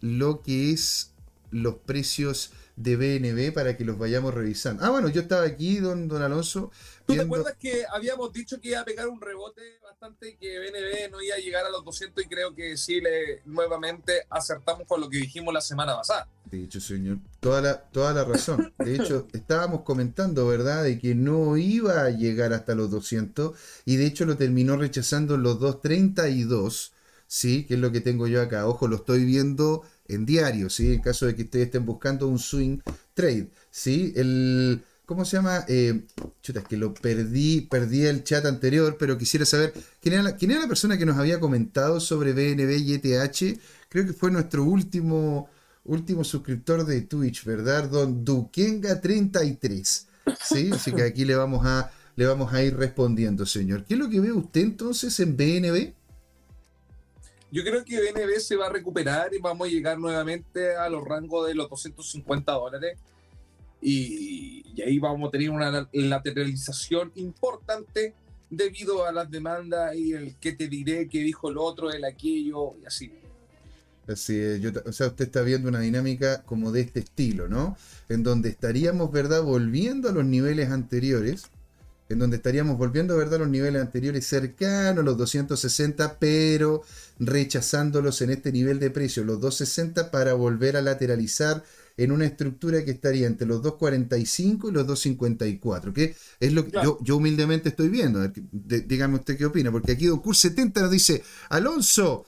Lo 0.00 0.42
que 0.42 0.72
es 0.72 1.12
los 1.50 1.76
precios 1.76 2.50
de 2.76 2.96
BNB 2.96 3.52
para 3.52 3.76
que 3.76 3.84
los 3.84 3.98
vayamos 3.98 4.34
revisando. 4.34 4.84
Ah, 4.84 4.90
bueno, 4.90 5.08
yo 5.08 5.20
estaba 5.20 5.44
aquí, 5.44 5.78
don, 5.78 6.08
don 6.08 6.22
Alonso. 6.22 6.70
¿Tú 7.06 7.14
te 7.14 7.20
acuerdas 7.20 7.54
que 7.58 7.84
habíamos 7.92 8.32
dicho 8.32 8.60
que 8.60 8.68
iba 8.68 8.80
a 8.80 8.84
pegar 8.84 9.08
un 9.08 9.20
rebote 9.20 9.78
bastante 9.82 10.36
que 10.36 10.58
BNB 10.58 11.10
no 11.10 11.22
iba 11.22 11.36
a 11.36 11.38
llegar 11.38 11.64
a 11.66 11.70
los 11.70 11.84
200 11.84 12.24
y 12.24 12.28
creo 12.28 12.54
que 12.54 12.76
sí, 12.76 13.00
le, 13.00 13.42
nuevamente 13.44 14.26
acertamos 14.28 14.88
con 14.88 15.00
lo 15.00 15.08
que 15.08 15.18
dijimos 15.18 15.54
la 15.54 15.60
semana 15.60 15.96
pasada? 15.96 16.28
De 16.50 16.64
hecho, 16.64 16.80
señor, 16.80 17.18
toda 17.40 17.60
la, 17.60 17.80
toda 17.80 18.12
la 18.12 18.24
razón. 18.24 18.72
De 18.78 18.96
hecho, 18.96 19.28
estábamos 19.32 19.82
comentando, 19.82 20.46
¿verdad?, 20.46 20.82
de 20.82 20.98
que 20.98 21.14
no 21.14 21.56
iba 21.56 22.04
a 22.04 22.10
llegar 22.10 22.52
hasta 22.52 22.74
los 22.74 22.90
200 22.90 23.56
y 23.84 23.96
de 23.96 24.06
hecho 24.06 24.24
lo 24.24 24.36
terminó 24.36 24.76
rechazando 24.76 25.36
en 25.36 25.42
los 25.42 25.60
232, 25.60 26.92
¿sí? 27.26 27.64
Que 27.66 27.74
es 27.74 27.80
lo 27.80 27.92
que 27.92 28.00
tengo 28.00 28.26
yo 28.26 28.42
acá. 28.42 28.66
Ojo, 28.66 28.88
lo 28.88 28.96
estoy 28.96 29.24
viendo 29.24 29.84
en 30.06 30.26
diario, 30.26 30.70
¿sí? 30.70 30.92
En 30.92 31.00
caso 31.00 31.26
de 31.26 31.34
que 31.34 31.42
ustedes 31.42 31.66
estén 31.66 31.86
buscando 31.86 32.28
un 32.28 32.38
swing 32.38 32.78
trade, 33.14 33.48
¿sí? 33.70 34.12
El, 34.16 34.82
¿Cómo 35.06 35.26
se 35.26 35.36
llama? 35.36 35.66
Eh, 35.68 36.06
chuta, 36.42 36.60
es 36.60 36.66
que 36.66 36.78
lo 36.78 36.94
perdí, 36.94 37.60
perdí 37.62 38.06
el 38.06 38.24
chat 38.24 38.46
anterior, 38.46 38.96
pero 38.98 39.18
quisiera 39.18 39.44
saber 39.44 39.74
quién 40.00 40.14
era, 40.14 40.22
la, 40.22 40.68
persona 40.68 40.96
que 40.96 41.04
nos 41.04 41.18
había 41.18 41.38
comentado 41.38 42.00
sobre 42.00 42.32
BNB 42.32 42.78
y 42.78 42.94
ETH. 42.94 43.60
Creo 43.90 44.06
que 44.06 44.14
fue 44.14 44.30
nuestro 44.30 44.64
último, 44.64 45.50
último 45.84 46.24
suscriptor 46.24 46.86
de 46.86 47.02
Twitch, 47.02 47.44
¿verdad? 47.44 47.90
Don 47.90 48.24
Dukenga33. 48.24 50.06
¿Sí? 50.42 50.70
Así 50.72 50.92
que 50.92 51.02
aquí 51.02 51.26
le 51.26 51.34
vamos 51.34 51.66
a, 51.66 51.92
le 52.16 52.24
vamos 52.24 52.54
a 52.54 52.62
ir 52.62 52.74
respondiendo, 52.74 53.44
señor. 53.44 53.84
¿Qué 53.84 53.94
es 53.94 54.00
lo 54.00 54.08
que 54.08 54.20
ve 54.20 54.32
usted 54.32 54.62
entonces 54.62 55.20
en 55.20 55.36
BNB? 55.36 55.92
Yo 57.54 57.62
creo 57.62 57.84
que 57.84 58.00
BNB 58.00 58.40
se 58.40 58.56
va 58.56 58.66
a 58.66 58.68
recuperar 58.68 59.32
y 59.32 59.38
vamos 59.38 59.68
a 59.68 59.70
llegar 59.70 59.96
nuevamente 59.96 60.74
a 60.74 60.88
los 60.88 61.04
rangos 61.04 61.46
de 61.46 61.54
los 61.54 61.70
250 61.70 62.50
dólares. 62.50 62.98
Y, 63.80 64.64
y 64.74 64.82
ahí 64.82 64.98
vamos 64.98 65.28
a 65.28 65.30
tener 65.30 65.50
una 65.50 65.88
lateralización 65.92 67.12
importante 67.14 68.12
debido 68.50 69.06
a 69.06 69.12
las 69.12 69.30
demandas 69.30 69.94
y 69.94 70.14
el 70.14 70.34
que 70.36 70.52
te 70.54 70.66
diré, 70.66 71.08
que 71.08 71.20
dijo 71.20 71.48
el 71.48 71.58
otro, 71.58 71.92
el 71.92 72.04
aquello 72.04 72.72
y 72.82 72.86
así. 72.86 73.12
Así 74.08 74.36
es, 74.36 74.60
yo, 74.60 74.70
o 74.84 74.92
sea, 74.92 75.06
usted 75.06 75.26
está 75.26 75.42
viendo 75.42 75.68
una 75.68 75.78
dinámica 75.78 76.42
como 76.42 76.72
de 76.72 76.80
este 76.80 77.00
estilo, 77.00 77.48
¿no? 77.48 77.76
En 78.08 78.24
donde 78.24 78.48
estaríamos, 78.48 79.12
¿verdad?, 79.12 79.42
volviendo 79.42 80.08
a 80.08 80.12
los 80.12 80.24
niveles 80.24 80.70
anteriores, 80.70 81.44
en 82.08 82.18
donde 82.18 82.36
estaríamos 82.36 82.76
volviendo, 82.78 83.16
¿verdad?, 83.16 83.36
a 83.36 83.38
los 83.40 83.48
niveles 83.48 83.80
anteriores 83.82 84.26
cercanos 84.26 85.00
a 85.02 85.04
los 85.04 85.16
260, 85.16 86.18
pero 86.18 86.82
rechazándolos 87.18 88.20
en 88.22 88.30
este 88.30 88.52
nivel 88.52 88.78
de 88.78 88.90
precio, 88.90 89.24
los 89.24 89.40
260, 89.40 90.10
para 90.10 90.34
volver 90.34 90.76
a 90.76 90.82
lateralizar 90.82 91.64
en 91.96 92.10
una 92.12 92.26
estructura 92.26 92.84
que 92.84 92.90
estaría 92.90 93.26
entre 93.26 93.46
los 93.46 93.62
2.45 93.62 94.68
y 94.68 94.72
los 94.72 94.86
2.54, 94.86 95.92
que 95.92 96.16
es 96.40 96.52
lo 96.52 96.64
que 96.64 96.72
Claro. 96.72 96.98
yo, 96.98 96.98
yo 97.02 97.16
humildemente 97.16 97.68
estoy 97.70 97.88
viendo. 97.88 98.20
De- 98.20 98.80
dígame 98.80 99.14
usted 99.16 99.36
qué 99.38 99.46
opina, 99.46 99.70
porque 99.70 99.92
aquí 99.92 100.06
Don 100.06 100.18
Cur 100.20 100.34
70 100.36 100.82
nos 100.82 100.90
dice, 100.90 101.22
Alonso, 101.50 102.26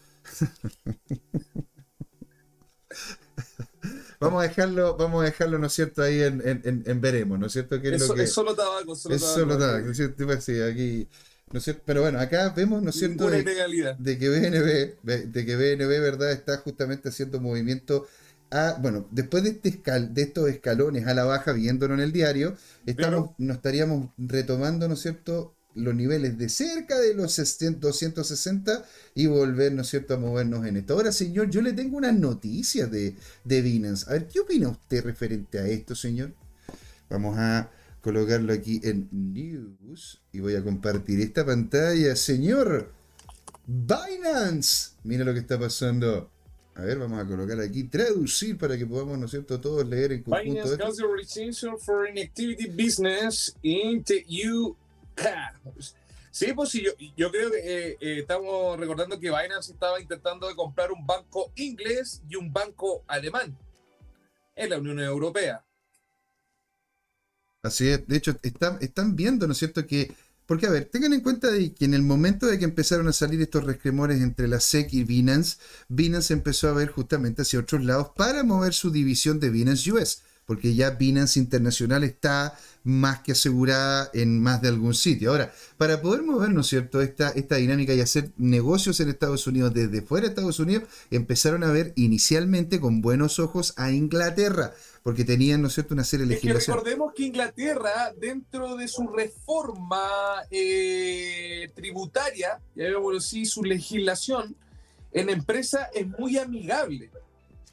vamos 4.21 4.41
a 4.45 4.49
dejarlo, 4.49 4.97
vamos 4.97 5.23
a 5.23 5.27
dejarlo, 5.27 5.59
¿no 5.59 5.67
es 5.67 5.73
cierto?, 5.73 6.03
ahí 6.03 6.23
en, 6.23 6.41
en- 6.47 6.83
en- 6.87 7.01
veremos, 7.01 7.39
¿no 7.39 7.47
es 7.47 7.53
cierto? 7.53 7.81
¿Qué 7.81 7.91
es, 7.91 7.95
Es, 7.95 8.01
lo 8.09 8.15
que, 8.15 8.23
es 8.23 8.33
solo 8.33 8.55
tabaco, 8.55 8.95
solo 8.97 9.15
es 9.15 9.21
tabaco. 9.21 9.33
solo 9.33 9.59
tabaco, 9.59 9.87
¿no 9.87 9.91
es 9.93 9.97
cierto? 9.97 10.27
Pues 10.27 10.45
sí, 10.45 10.61
aquí, 10.63 11.09
¿no 11.53 11.59
es 11.59 11.65
cierto? 11.65 11.83
Pero 11.87 12.03
bueno, 12.03 12.19
acá 12.21 12.51
vemos, 12.57 12.83
¿no 12.83 12.91
es 12.91 12.97
cierto?, 12.97 13.29
de- 13.29 13.53
de 13.97 14.19
que 14.19 14.29
BNB, 14.29 14.99
de 15.03 15.47
que 15.47 15.57
BNB, 15.57 16.01
¿verdad?, 16.01 16.33
está 16.33 16.59
justamente 16.59 17.09
haciendo 17.09 17.41
movimiento 17.41 18.07
a, 18.51 18.77
bueno, 18.81 19.09
después 19.11 19.43
de, 19.43 19.51
este 19.51 19.69
escal, 19.71 20.15
de 20.15 20.23
estos 20.23 20.49
escalones 20.49 21.07
a 21.07 21.15
la 21.15 21.25
baja, 21.25 21.53
viéndolo 21.53 21.95
en 21.95 22.01
el 22.01 22.13
diario, 22.13 22.57
estamos, 22.87 23.31
nos 23.39 23.57
estaríamos 23.57 24.11
retomando, 24.19 24.87
¿no 24.89 24.95
es 24.95 25.01
cierto?, 25.01 25.56
los 25.77 25.95
niveles 25.95 26.39
de 26.39 26.49
cerca 26.49 26.99
de 26.99 27.15
los 27.15 27.33
60, 27.33 27.81
260 27.81 28.85
y 29.15 29.27
volver, 29.27 29.73
¿no 29.73 29.83
es 29.83 29.89
cierto?, 29.89 30.15
a 30.15 30.19
movernos 30.19 30.67
en 30.67 30.79
esto. 30.79 30.95
Ahora, 30.95 31.13
señor, 31.13 31.51
yo 31.51 31.61
le 31.61 31.73
tengo 31.75 31.99
unas 31.99 32.15
noticias 32.15 32.91
de, 32.91 33.15
de 33.45 33.63
Binance. 33.63 34.07
A 34.09 34.15
ver, 34.15 34.27
¿qué 34.27 34.41
opina 34.41 34.69
usted 34.71 35.05
referente 35.05 35.59
a 35.59 35.67
esto, 35.67 35.95
señor? 35.95 36.33
Vamos 37.11 37.39
a 37.39 37.71
colocarlo 38.01 38.53
aquí 38.53 38.81
en 38.85 39.09
News 39.13 40.21
y 40.33 40.41
voy 40.41 40.55
a 40.55 40.65
compartir 40.65 41.21
esta 41.21 41.45
pantalla, 41.45 42.17
señor. 42.17 42.93
Binance. 43.67 44.93
Mira 45.05 45.25
lo 45.25 45.35
que 45.35 45.41
está 45.41 45.59
pasando. 45.59 46.31
A 46.75 46.83
ver, 46.83 46.99
vamos 46.99 47.19
a 47.19 47.27
colocar 47.27 47.59
aquí 47.61 47.85
traducir 47.85 48.59
para 48.59 48.77
que 48.77 48.87
podamos, 48.87 49.19
¿no 49.19 49.27
es 49.27 49.31
cierto?, 49.31 49.61
todos 49.61 49.87
leer 49.87 50.13
en 50.13 50.23
conjunto 50.23 50.53
Binance 50.53 50.83
has 50.83 50.97
the 50.97 51.07
restriction 51.07 51.79
for 51.79 52.07
inactivity 52.07 52.69
business 52.69 53.55
in 53.63 54.03
the. 54.05 54.25
Sí, 56.37 56.53
pues 56.53 56.69
sí, 56.69 56.85
yo, 57.17 57.31
creo 57.31 57.51
que 57.51 57.59
eh, 57.61 57.97
eh, 57.99 58.19
estamos 58.19 58.79
recordando 58.79 59.19
que 59.19 59.31
Binance 59.31 59.73
estaba 59.73 59.99
intentando 59.99 60.47
de 60.47 60.55
comprar 60.55 60.93
un 60.93 61.07
banco 61.07 61.51
inglés 61.57 62.21
y 62.29 62.37
un 62.37 62.53
banco 62.53 63.05
alemán 63.07 63.57
en 64.55 64.69
la 64.69 64.79
Unión 64.79 65.01
Europea. 65.01 65.65
Así 67.63 67.89
es, 67.89 68.07
de 68.07 68.17
hecho, 68.19 68.37
están, 68.43 69.17
viendo, 69.17 69.47
¿no 69.47 69.53
es 69.53 69.59
cierto?, 69.59 69.87
que. 69.87 70.15
Porque, 70.45 70.67
a 70.67 70.71
ver, 70.71 70.85
tengan 70.85 71.15
en 71.15 71.23
cuenta 71.23 71.51
de 71.51 71.73
que 71.73 71.87
en 71.87 71.95
el 71.95 72.03
momento 72.03 72.45
de 72.45 72.59
que 72.59 72.67
empezaron 72.67 73.09
a 73.09 73.15
salir 73.15 73.41
estos 73.41 73.65
resquemores 73.65 74.21
entre 74.21 74.47
la 74.47 74.61
SEC 74.61 74.93
y 74.93 75.05
Binance, 75.05 75.57
Binance 75.89 76.35
empezó 76.35 76.69
a 76.69 76.75
ver 76.75 76.91
justamente 76.91 77.43
hacia 77.43 77.61
otros 77.61 77.83
lados 77.83 78.11
para 78.15 78.45
mover 78.45 78.75
su 78.75 78.91
división 78.91 79.41
de 79.41 79.49
Binance 79.49 79.91
US, 79.91 80.23
porque 80.47 80.75
ya 80.75 80.91
Binance 80.91 81.39
Internacional 81.39 82.05
está 82.05 82.57
más 82.85 83.21
que 83.21 83.33
asegurada 83.33 84.11
en 84.15 84.41
más 84.41 84.63
de 84.63 84.69
algún 84.69 84.95
sitio. 84.95 85.31
Ahora, 85.31 85.53
para 85.77 86.01
poder 86.01 86.23
mover, 86.23 86.51
¿no 86.51 86.61
es 86.61 86.69
cierto?, 86.69 87.01
esta, 87.01 87.31
esta 87.31 87.57
dinámica 87.57 87.93
y 87.93 88.01
hacer 88.01 88.31
negocios 88.37 89.01
en 89.01 89.09
Estados 89.09 89.47
Unidos 89.49 89.75
desde 89.75 90.03
fuera 90.03 90.27
de 90.27 90.31
Estados 90.31 90.61
Unidos, 90.61 90.85
empezaron 91.11 91.65
a 91.65 91.73
ver 91.73 91.93
inicialmente 91.97 92.79
con 92.79 93.03
buenos 93.03 93.41
ojos 93.41 93.75
a 93.77 93.91
Inglaterra, 93.91 94.73
porque 95.03 95.25
tenían, 95.25 95.63
¿no 95.63 95.69
es 95.69 95.75
cierto?, 95.75 95.95
una 95.95 96.05
serie 96.05 96.27
de 96.27 96.35
Es 96.35 96.41
que 96.41 96.47
legislaciones. 96.47 96.85
recordemos 96.85 97.13
que 97.15 97.25
Inglaterra, 97.25 98.13
dentro 98.17 98.77
de 98.77 98.87
su 98.87 99.09
reforma 99.09 100.07
eh, 100.53 101.69
tributaria, 101.75 102.61
llamémoslo 102.77 103.19
así, 103.19 103.47
su 103.47 103.65
legislación 103.65 104.55
en 105.13 105.31
empresa 105.31 105.91
es 105.95 106.07
muy 106.07 106.39
amigable, 106.39 107.11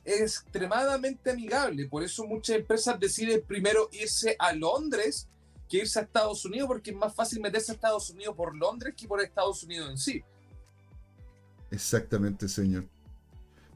es 0.06 0.20
extremadamente 0.22 1.32
amigable. 1.32 1.88
Por 1.88 2.04
eso 2.04 2.26
muchas 2.26 2.58
empresas 2.58 3.00
deciden 3.00 3.42
primero 3.48 3.90
irse 3.92 4.36
a 4.40 4.54
Londres 4.54 5.28
que 5.70 5.78
irse 5.78 6.00
a 6.00 6.04
Estados 6.04 6.44
Unidos, 6.46 6.68
porque 6.68 6.92
es 6.92 6.98
más 6.98 7.16
fácil 7.16 7.40
meterse 7.42 7.72
a 7.72 7.76
Estados 7.76 8.10
Unidos 8.10 8.36
por 8.36 8.56
Londres 8.56 8.94
que 8.98 9.08
por 9.08 9.22
Estados 9.22 9.64
Unidos 9.64 9.90
en 9.90 9.98
sí. 9.98 10.24
Exactamente, 11.72 12.48
señor. 12.48 12.86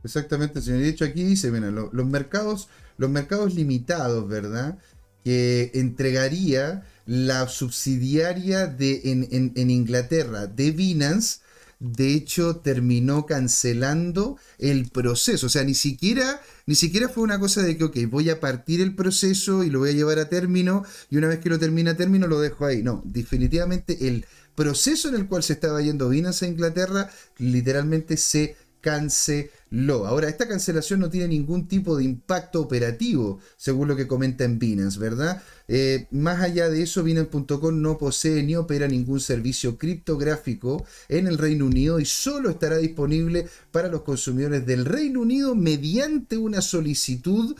Exactamente, 0.03 0.61
señor. 0.61 0.81
De 0.81 0.89
hecho 0.89 1.05
aquí 1.05 1.23
dice, 1.23 1.49
mira, 1.51 1.71
lo- 1.71 1.89
los 1.91 2.05
mercados, 2.05 2.69
los 2.97 3.09
mercados 3.09 3.53
limitados, 3.55 4.27
¿verdad? 4.27 4.77
Que 5.23 5.71
entregaría 5.73 6.85
la 7.05 7.47
subsidiaria 7.47 8.67
de, 8.67 9.01
en, 9.05 9.27
en- 9.31 9.53
en 9.55 9.69
Inglaterra 9.71 10.45
de 10.45 10.71
Binance, 10.71 11.39
de 11.79 12.13
hecho 12.13 12.57
terminó 12.57 13.25
cancelando 13.25 14.37
el 14.57 14.89
proceso. 14.89 15.47
O 15.47 15.49
sea, 15.49 15.63
ni 15.63 15.75
siquiera, 15.75 16.41
ni 16.65 16.75
siquiera 16.75 17.09
fue 17.09 17.23
una 17.23 17.39
cosa 17.39 17.61
de 17.61 17.77
que, 17.77 17.83
ok, 17.83 17.97
voy 18.09 18.29
a 18.29 18.39
partir 18.39 18.81
el 18.81 18.95
proceso 18.95 19.63
y 19.63 19.69
lo 19.69 19.79
voy 19.79 19.91
a 19.91 19.93
llevar 19.93 20.19
a 20.19 20.29
término, 20.29 20.83
y 21.09 21.17
una 21.17 21.27
vez 21.27 21.39
que 21.39 21.49
lo 21.49 21.59
termina 21.59 21.91
a 21.91 21.97
término 21.97 22.27
lo 22.27 22.39
dejo 22.39 22.65
ahí. 22.65 22.83
No, 22.83 23.01
definitivamente 23.05 24.07
el 24.07 24.25
proceso 24.55 25.09
en 25.09 25.15
el 25.15 25.27
cual 25.27 25.43
se 25.43 25.53
estaba 25.53 25.81
yendo 25.81 26.09
Binance 26.09 26.45
a 26.45 26.49
Inglaterra 26.49 27.09
literalmente 27.37 28.17
se 28.17 28.55
canceló. 28.81 29.49
Ahora, 29.69 30.29
esta 30.29 30.47
cancelación 30.47 31.01
no 31.01 31.09
tiene 31.09 31.27
ningún 31.27 31.67
tipo 31.67 31.97
de 31.97 32.05
impacto 32.05 32.61
operativo, 32.61 33.39
según 33.57 33.89
lo 33.89 33.97
que 33.97 34.07
comenta 34.07 34.45
en 34.45 34.59
Binance, 34.59 34.97
¿verdad? 34.97 35.43
Eh, 35.67 36.07
más 36.11 36.41
allá 36.41 36.69
de 36.69 36.81
eso, 36.83 37.03
Binance.com 37.03 37.81
no 37.81 37.97
posee 37.97 38.43
ni 38.43 38.55
opera 38.55 38.87
ningún 38.87 39.19
servicio 39.19 39.77
criptográfico 39.77 40.85
en 41.09 41.27
el 41.27 41.37
Reino 41.37 41.65
Unido 41.65 41.99
y 41.99 42.05
solo 42.05 42.49
estará 42.49 42.77
disponible 42.77 43.47
para 43.71 43.89
los 43.89 44.03
consumidores 44.03 44.65
del 44.65 44.85
Reino 44.85 45.19
Unido 45.19 45.53
mediante 45.53 46.37
una 46.37 46.61
solicitud, 46.61 47.55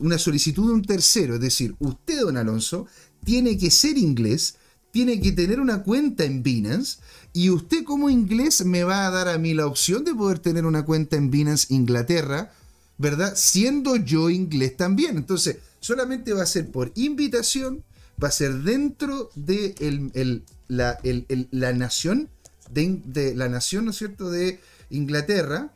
una 0.00 0.18
solicitud 0.18 0.66
de 0.66 0.74
un 0.74 0.82
tercero. 0.82 1.34
Es 1.34 1.40
decir, 1.40 1.76
usted, 1.78 2.22
don 2.22 2.36
Alonso, 2.36 2.86
tiene 3.24 3.56
que 3.56 3.70
ser 3.70 3.96
inglés, 3.96 4.56
tiene 4.90 5.20
que 5.20 5.32
tener 5.32 5.60
una 5.60 5.84
cuenta 5.84 6.24
en 6.24 6.42
Binance 6.42 6.98
y 7.34 7.50
usted 7.50 7.84
como 7.84 8.08
inglés 8.08 8.64
me 8.64 8.84
va 8.84 9.06
a 9.06 9.10
dar 9.10 9.28
a 9.28 9.36
mí 9.36 9.52
la 9.52 9.66
opción 9.66 10.04
de 10.04 10.14
poder 10.14 10.38
tener 10.38 10.64
una 10.64 10.84
cuenta 10.86 11.16
en 11.16 11.30
Binance 11.30 11.66
Inglaterra, 11.74 12.52
¿verdad? 12.96 13.34
Siendo 13.36 13.96
yo 13.96 14.30
inglés 14.30 14.76
también. 14.76 15.16
Entonces, 15.18 15.58
solamente 15.80 16.32
va 16.32 16.44
a 16.44 16.46
ser 16.46 16.70
por 16.70 16.92
invitación, 16.94 17.84
va 18.22 18.28
a 18.28 18.30
ser 18.30 18.54
dentro 18.62 19.30
de 19.34 19.74
el- 19.80 20.10
el- 20.14 20.44
la, 20.68 20.98
el- 21.02 21.26
el- 21.28 21.48
la 21.50 21.72
nación, 21.74 22.30
de, 22.70 23.02
de 23.04 23.34
la 23.34 23.48
nación, 23.48 23.84
¿no 23.84 23.90
es 23.90 23.98
cierto?, 23.98 24.30
de 24.30 24.60
Inglaterra 24.90 25.70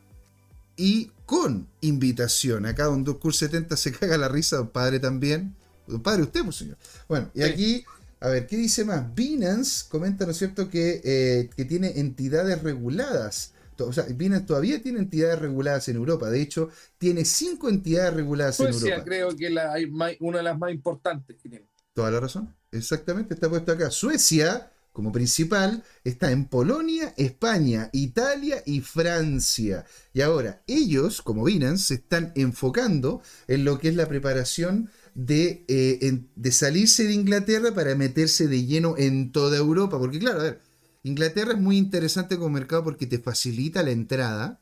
y 0.76 1.10
con 1.26 1.66
invitación. 1.80 2.66
Acá 2.66 2.84
don 2.84 3.04
Docur 3.04 3.34
70 3.34 3.76
se 3.76 3.92
caga 3.98 4.16
la 4.16 4.28
risa, 4.28 4.56
don 4.58 4.68
padre 4.68 5.00
también. 5.00 5.54
Don 5.88 6.02
padre, 6.02 6.22
usted, 6.22 6.44
pues 6.44 6.56
señor. 6.56 6.76
Bueno, 7.08 7.30
y 7.34 7.42
aquí, 7.42 7.84
a 8.20 8.28
ver, 8.28 8.46
¿qué 8.46 8.56
dice 8.56 8.84
más? 8.84 9.14
Binance 9.14 9.86
comenta, 9.88 10.24
¿no 10.24 10.32
es 10.32 10.38
cierto?, 10.38 10.68
que, 10.68 11.00
eh, 11.04 11.50
que 11.56 11.64
tiene 11.64 11.98
entidades 12.00 12.62
reguladas. 12.62 13.54
O 13.78 13.92
sea, 13.92 14.04
Binance 14.04 14.46
todavía 14.46 14.82
tiene 14.82 14.98
entidades 14.98 15.38
reguladas 15.38 15.88
en 15.88 15.96
Europa. 15.96 16.28
De 16.30 16.40
hecho, 16.42 16.68
tiene 16.98 17.24
cinco 17.24 17.68
entidades 17.68 18.14
reguladas 18.14 18.58
en 18.60 18.72
Suecia 18.72 18.96
Europa. 18.96 19.04
creo 19.04 19.36
que 19.36 19.50
la, 19.50 19.72
hay 19.72 19.86
más- 19.88 20.16
una 20.20 20.38
de 20.38 20.44
las 20.44 20.58
más 20.58 20.72
importantes 20.72 21.36
que 21.40 21.48
tiene. 21.48 21.66
Toda 21.92 22.10
la 22.10 22.20
razón. 22.20 22.54
Exactamente, 22.72 23.34
está 23.34 23.48
puesto 23.48 23.72
acá. 23.72 23.90
Suecia, 23.90 24.72
como 24.92 25.12
principal, 25.12 25.84
está 26.04 26.30
en 26.32 26.46
Polonia, 26.46 27.14
España, 27.16 27.88
Italia 27.92 28.62
y 28.66 28.80
Francia. 28.80 29.84
Y 30.12 30.20
ahora, 30.22 30.62
ellos, 30.66 31.22
como 31.22 31.44
Binance, 31.44 31.84
se 31.84 31.94
están 31.94 32.32
enfocando 32.34 33.22
en 33.46 33.64
lo 33.64 33.78
que 33.78 33.88
es 33.88 33.96
la 33.96 34.08
preparación 34.08 34.90
de, 35.20 35.64
eh, 35.66 35.98
en- 36.02 36.28
de 36.36 36.52
salirse 36.52 37.02
de 37.02 37.12
Inglaterra 37.12 37.74
para 37.74 37.96
meterse 37.96 38.46
de 38.46 38.64
lleno 38.66 38.94
en 38.96 39.32
toda 39.32 39.56
Europa. 39.58 39.98
Porque 39.98 40.20
claro, 40.20 40.38
a 40.40 40.44
ver, 40.44 40.60
Inglaterra 41.02 41.54
es 41.54 41.58
muy 41.60 41.76
interesante 41.76 42.36
como 42.36 42.50
mercado 42.50 42.84
porque 42.84 43.06
te 43.06 43.18
facilita 43.18 43.82
la 43.82 43.90
entrada 43.90 44.60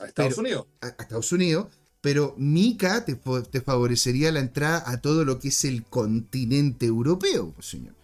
A 0.00 0.06
Estados 0.06 0.32
Pero- 0.34 0.40
Unidos. 0.40 0.66
a, 0.82 0.86
a 0.88 1.02
Estados 1.02 1.32
Unidos, 1.32 1.68
pero 2.02 2.34
MICA 2.36 3.06
te, 3.06 3.18
te 3.50 3.60
favorecería 3.62 4.30
la 4.32 4.40
entrada 4.40 4.82
a 4.86 5.00
todo 5.00 5.24
lo 5.24 5.38
que 5.38 5.48
es 5.48 5.64
el 5.64 5.84
continente 5.84 6.84
europeo, 6.84 7.54
señor. 7.60 7.94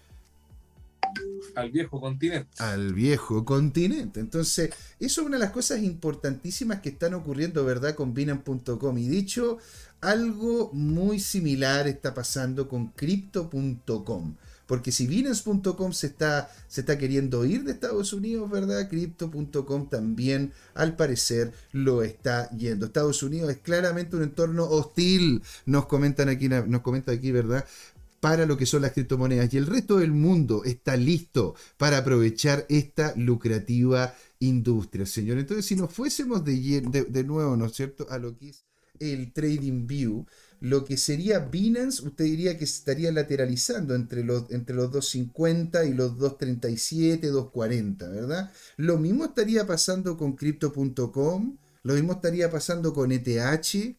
Al 1.55 1.71
viejo 1.71 2.01
continente. 2.01 2.49
Al 2.59 2.95
viejo 2.95 3.45
continente. 3.45 4.21
Entonces, 4.21 4.71
eso 4.99 5.21
es 5.21 5.27
una 5.27 5.37
de 5.37 5.45
las 5.45 5.53
cosas 5.53 5.83
importantísimas 5.83 6.81
que 6.81 6.91
están 6.91 7.15
ocurriendo, 7.15 7.65
¿verdad? 7.65 7.95
Con 7.95 8.15
Binance.com. 8.15 8.99
Y 8.99 9.09
dicho, 9.09 9.59
algo 10.01 10.71
muy 10.73 11.21
similar 11.21 11.87
está 11.89 12.15
pasando 12.15 12.69
con 12.69 12.89
Crypto.com. 12.89 14.35
Porque 14.71 14.93
si 14.93 15.09
Binance.com 15.09 15.93
se 15.93 16.07
está, 16.07 16.49
se 16.69 16.83
está 16.83 16.97
queriendo 16.97 17.45
ir 17.45 17.65
de 17.65 17.73
Estados 17.73 18.13
Unidos, 18.13 18.49
¿verdad? 18.49 18.89
Crypto.com 18.89 19.89
también, 19.89 20.53
al 20.75 20.95
parecer, 20.95 21.53
lo 21.73 22.05
está 22.05 22.49
yendo. 22.51 22.87
Estados 22.87 23.25
Unidos 23.25 23.51
es 23.51 23.59
claramente 23.59 24.15
un 24.15 24.23
entorno 24.23 24.71
hostil, 24.71 25.43
nos 25.67 25.87
comentan 25.87 26.29
aquí, 26.29 26.49
nos 26.49 26.83
comenta 26.83 27.11
aquí, 27.11 27.33
¿verdad? 27.33 27.67
Para 28.21 28.45
lo 28.47 28.57
que 28.57 28.67
son 28.67 28.83
las 28.83 28.93
criptomonedas 28.93 29.53
y 29.53 29.57
el 29.57 29.67
resto 29.67 29.97
del 29.97 30.13
mundo 30.13 30.63
está 30.65 30.97
listo 30.97 31.55
para 31.79 31.99
aprovechar 31.99 32.67
esta 32.69 33.15
lucrativa 33.17 34.15
industria, 34.39 35.07
señor. 35.07 35.39
Entonces, 35.39 35.65
si 35.67 35.75
nos 35.75 35.93
fuésemos 35.93 36.45
de, 36.45 36.81
de, 37.09 37.25
nuevo, 37.25 37.57
¿no 37.57 37.67
es 37.67 37.73
cierto?, 37.73 38.07
a 38.11 38.19
lo 38.19 38.37
que 38.37 38.51
es 38.51 38.65
el 38.99 39.33
Trading 39.33 39.87
View, 39.87 40.27
lo 40.61 40.85
que 40.85 40.99
sería 40.99 41.39
Binance, 41.39 42.07
usted 42.07 42.25
diría 42.25 42.59
que 42.59 42.65
estaría 42.65 43.11
lateralizando 43.11 43.95
entre 43.95 44.23
los, 44.23 44.51
entre 44.51 44.77
los 44.77 44.93
250 44.93 45.87
y 45.87 45.95
los 45.95 46.19
237, 46.19 47.29
240, 47.29 48.09
¿verdad? 48.11 48.53
Lo 48.77 48.99
mismo 48.99 49.25
estaría 49.25 49.67
pasando 49.67 50.19
con 50.19 50.37
Crypto.com, 50.37 51.57
lo 51.83 51.95
mismo 51.95 52.13
estaría 52.13 52.51
pasando 52.51 52.93
con 52.93 53.11
ETH, 53.11 53.97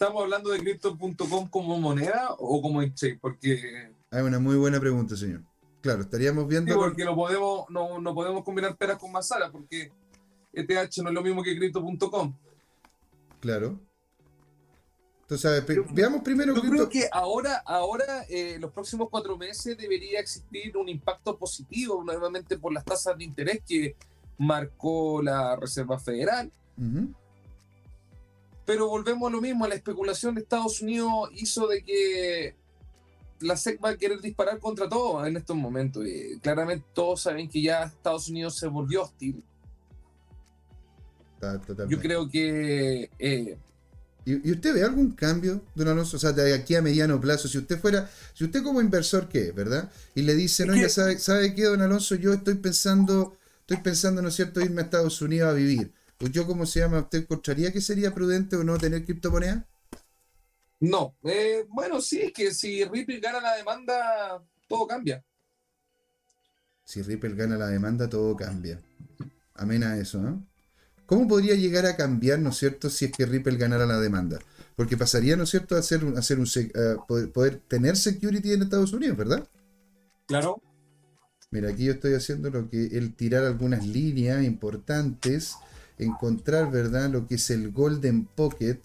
¿Estamos 0.00 0.22
hablando 0.22 0.50
de 0.50 0.60
Crypto.com 0.60 1.48
como 1.48 1.76
moneda 1.76 2.28
o 2.38 2.62
como 2.62 2.82
exchange? 2.82 3.18
Porque. 3.20 3.90
Hay 4.12 4.22
una 4.22 4.38
muy 4.38 4.54
buena 4.54 4.78
pregunta, 4.78 5.16
señor. 5.16 5.42
Claro, 5.80 6.02
estaríamos 6.02 6.46
viendo. 6.46 6.72
Sí, 6.72 6.78
porque 6.78 7.04
no 7.04 7.16
podemos, 7.16 7.68
no, 7.68 8.00
no 8.00 8.14
podemos 8.14 8.44
combinar 8.44 8.76
peras 8.76 8.96
con 8.96 9.10
manzanas, 9.10 9.50
porque 9.50 9.90
ETH 10.52 10.98
no 10.98 11.08
es 11.08 11.14
lo 11.14 11.20
mismo 11.20 11.42
que 11.42 11.58
Crypto.com. 11.58 12.32
Claro. 13.40 13.80
Entonces, 15.22 15.64
veamos 15.90 16.22
primero. 16.22 16.54
Yo 16.54 16.62
creo 16.62 16.88
que 16.88 17.08
ahora, 17.10 17.60
ahora 17.66 18.24
eh, 18.28 18.56
los 18.60 18.70
próximos 18.70 19.08
cuatro 19.10 19.36
meses 19.36 19.76
debería 19.76 20.20
existir 20.20 20.76
un 20.76 20.88
impacto 20.88 21.36
positivo, 21.36 22.04
nuevamente 22.04 22.56
por 22.56 22.72
las 22.72 22.84
tasas 22.84 23.18
de 23.18 23.24
interés 23.24 23.62
que 23.66 23.96
marcó 24.38 25.20
la 25.20 25.56
Reserva 25.56 25.98
Federal. 25.98 26.52
Pero 28.68 28.86
volvemos 28.86 29.30
a 29.30 29.32
lo 29.32 29.40
mismo, 29.40 29.66
la 29.66 29.76
especulación 29.76 30.34
de 30.34 30.42
Estados 30.42 30.82
Unidos 30.82 31.30
hizo 31.32 31.66
de 31.68 31.82
que 31.82 32.54
la 33.40 33.56
SEC 33.56 33.82
va 33.82 33.88
a 33.88 33.96
querer 33.96 34.20
disparar 34.20 34.58
contra 34.58 34.86
todo 34.86 35.24
en 35.24 35.38
estos 35.38 35.56
momentos. 35.56 36.06
Y 36.06 36.38
claramente 36.40 36.84
todos 36.92 37.22
saben 37.22 37.48
que 37.48 37.62
ya 37.62 37.84
Estados 37.84 38.28
Unidos 38.28 38.58
se 38.58 38.66
volvió 38.66 39.04
hostil. 39.04 39.42
Yo 41.88 41.98
creo 41.98 42.28
que... 42.28 43.08
Eh, 43.18 43.56
¿Y, 44.26 44.50
usted 44.52 44.74
ve 44.74 44.82
algún 44.82 45.12
cambio, 45.12 45.62
don 45.74 45.88
Alonso? 45.88 46.18
O 46.18 46.20
sea, 46.20 46.32
de 46.32 46.52
aquí 46.52 46.74
a 46.74 46.82
mediano 46.82 47.18
plazo, 47.18 47.48
si 47.48 47.56
usted 47.56 47.80
fuera, 47.80 48.10
si 48.34 48.44
usted 48.44 48.62
como 48.62 48.82
inversor, 48.82 49.30
¿qué? 49.30 49.50
¿Verdad? 49.50 49.90
Y 50.14 50.20
le 50.20 50.34
dice, 50.34 50.66
no, 50.66 50.76
ya 50.76 50.90
sabe, 50.90 51.18
¿sabe 51.18 51.54
qué, 51.54 51.64
don 51.64 51.80
Alonso? 51.80 52.16
Yo 52.16 52.34
estoy 52.34 52.56
pensando, 52.56 53.34
estoy 53.60 53.78
pensando, 53.78 54.20
¿no 54.20 54.28
es 54.28 54.34
cierto?, 54.34 54.60
irme 54.60 54.82
a 54.82 54.84
Estados 54.84 55.22
Unidos 55.22 55.48
a 55.48 55.54
vivir 55.54 55.90
yo, 56.20 56.46
¿cómo 56.46 56.66
se 56.66 56.80
llama? 56.80 57.00
¿Usted 57.00 57.20
encontraría 57.20 57.72
que 57.72 57.80
sería 57.80 58.14
prudente 58.14 58.56
o 58.56 58.64
no 58.64 58.76
tener 58.76 59.04
criptomoneda? 59.04 59.66
No. 60.80 61.16
Eh, 61.22 61.64
bueno, 61.68 62.00
sí, 62.00 62.20
es 62.20 62.32
que 62.32 62.52
si 62.52 62.84
Ripple 62.84 63.20
gana 63.20 63.40
la 63.40 63.54
demanda, 63.54 64.42
todo 64.68 64.86
cambia. 64.86 65.24
Si 66.84 67.02
Ripple 67.02 67.34
gana 67.34 67.56
la 67.56 67.68
demanda, 67.68 68.08
todo 68.08 68.34
cambia. 68.36 68.80
Amén 69.54 69.82
a 69.84 69.96
eso, 69.98 70.20
¿no? 70.20 70.44
¿Cómo 71.06 71.26
podría 71.26 71.54
llegar 71.54 71.86
a 71.86 71.96
cambiar, 71.96 72.38
¿no 72.38 72.50
es 72.50 72.56
cierto?, 72.56 72.90
si 72.90 73.06
es 73.06 73.12
que 73.12 73.24
Ripple 73.24 73.56
ganara 73.56 73.86
la 73.86 73.98
demanda. 73.98 74.38
Porque 74.76 74.96
pasaría, 74.96 75.36
¿no 75.36 75.44
es 75.44 75.50
cierto?, 75.50 75.76
a 75.76 75.78
hacer, 75.78 76.02
hacer 76.16 76.38
un, 76.38 76.46
poder, 77.06 77.32
poder, 77.32 77.60
tener 77.66 77.96
security 77.96 78.52
en 78.52 78.62
Estados 78.62 78.92
Unidos, 78.92 79.16
¿verdad? 79.16 79.48
Claro. 80.26 80.60
Mira, 81.50 81.70
aquí 81.70 81.84
yo 81.84 81.92
estoy 81.92 82.14
haciendo 82.14 82.50
lo 82.50 82.68
que 82.68 82.86
el 82.86 83.14
tirar 83.14 83.44
algunas 83.44 83.86
líneas 83.86 84.44
importantes 84.44 85.54
encontrar, 85.98 86.70
¿verdad? 86.70 87.10
Lo 87.10 87.26
que 87.26 87.34
es 87.36 87.48
el 87.50 87.72
Golden 87.72 88.24
Pocket. 88.24 88.78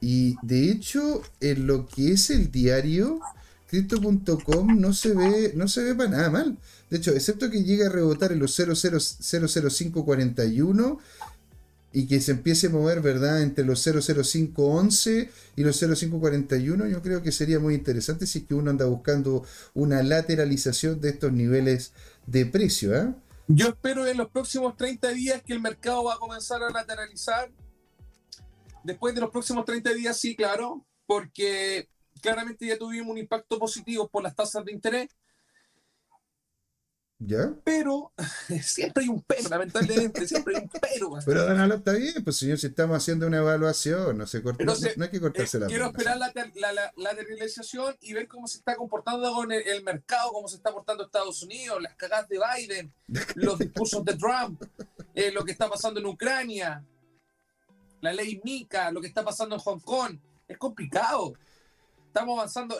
Y 0.00 0.36
de 0.42 0.70
hecho, 0.70 1.22
en 1.40 1.66
lo 1.66 1.86
que 1.86 2.12
es 2.12 2.30
el 2.30 2.50
diario, 2.50 3.20
Crypto.com 3.68 4.80
no 4.80 4.92
se 4.92 5.14
ve, 5.14 5.52
no 5.56 5.68
se 5.68 5.82
ve 5.82 5.94
para 5.94 6.10
nada 6.10 6.30
mal. 6.30 6.58
De 6.90 6.98
hecho, 6.98 7.12
excepto 7.12 7.50
que 7.50 7.64
llegue 7.64 7.86
a 7.86 7.88
rebotar 7.88 8.32
en 8.32 8.38
los 8.38 8.54
00541 8.54 10.98
y 11.94 12.06
que 12.06 12.20
se 12.20 12.32
empiece 12.32 12.66
a 12.66 12.70
mover, 12.70 13.00
¿verdad? 13.00 13.42
Entre 13.42 13.64
los 13.64 13.82
00511 13.82 15.30
y 15.56 15.62
los 15.62 15.78
0541, 15.78 16.86
yo 16.86 17.02
creo 17.02 17.22
que 17.22 17.32
sería 17.32 17.60
muy 17.60 17.74
interesante 17.74 18.26
si 18.26 18.40
es 18.40 18.44
que 18.44 18.54
uno 18.54 18.70
anda 18.70 18.86
buscando 18.86 19.44
una 19.74 20.02
lateralización 20.02 21.00
de 21.00 21.10
estos 21.10 21.32
niveles 21.32 21.92
de 22.26 22.46
precio, 22.46 22.94
¿eh? 22.94 23.14
Yo 23.48 23.68
espero 23.68 24.06
en 24.06 24.16
los 24.16 24.30
próximos 24.30 24.76
30 24.76 25.08
días 25.10 25.42
que 25.42 25.52
el 25.52 25.60
mercado 25.60 26.04
va 26.04 26.14
a 26.14 26.18
comenzar 26.18 26.62
a 26.62 26.70
lateralizar. 26.70 27.52
Después 28.84 29.14
de 29.14 29.20
los 29.20 29.30
próximos 29.30 29.64
30 29.64 29.92
días, 29.94 30.18
sí, 30.18 30.34
claro, 30.34 30.84
porque 31.06 31.88
claramente 32.20 32.66
ya 32.66 32.78
tuvimos 32.78 33.10
un 33.10 33.18
impacto 33.18 33.58
positivo 33.58 34.08
por 34.08 34.22
las 34.22 34.34
tasas 34.34 34.64
de 34.64 34.72
interés 34.72 35.08
pero 37.64 38.12
siempre 38.62 39.04
hay 39.04 39.08
un 39.08 39.22
pero, 39.22 39.48
lamentablemente, 39.48 40.26
siempre 40.26 40.56
hay 40.56 40.62
un 40.62 40.68
pero. 40.68 41.10
Pero 41.24 41.46
Donald 41.46 41.74
está 41.74 41.92
bien, 41.92 42.24
pues 42.24 42.36
señor, 42.36 42.58
si 42.58 42.66
estamos 42.66 42.96
haciendo 42.96 43.26
una 43.26 43.38
evaluación, 43.38 44.18
no 44.18 44.26
se 44.26 44.42
corta, 44.42 44.64
no, 44.64 44.72
hay 44.72 45.10
que 45.10 45.20
cortarse 45.20 45.58
la 45.58 45.66
eh, 45.66 45.68
Quiero 45.68 45.86
esperar 45.86 46.18
la, 46.18 46.32
la, 46.54 46.92
la, 46.96 47.12
realización 47.12 47.96
y 48.00 48.12
ver 48.12 48.28
cómo 48.28 48.46
se 48.46 48.58
está 48.58 48.76
comportando 48.76 49.32
con 49.32 49.52
el, 49.52 49.82
mercado, 49.84 50.32
cómo 50.32 50.48
se 50.48 50.56
está 50.56 50.72
portando 50.72 51.04
Estados 51.04 51.42
Unidos, 51.42 51.82
las 51.82 51.94
cagadas 51.94 52.28
de 52.28 52.38
Biden, 52.38 52.92
los 53.36 53.58
discursos 53.58 54.04
de 54.04 54.16
Trump, 54.16 54.62
eh, 55.14 55.30
lo 55.32 55.44
que 55.44 55.52
está 55.52 55.68
pasando 55.68 56.00
en 56.00 56.06
Ucrania, 56.06 56.84
la 58.00 58.12
ley 58.12 58.40
MICA, 58.42 58.90
lo 58.90 59.00
que 59.00 59.08
está 59.08 59.24
pasando 59.24 59.54
en 59.54 59.60
Hong 59.60 59.80
Kong. 59.80 60.18
Es 60.48 60.58
complicado 60.58 61.34
estamos 62.12 62.38
avanzando, 62.38 62.76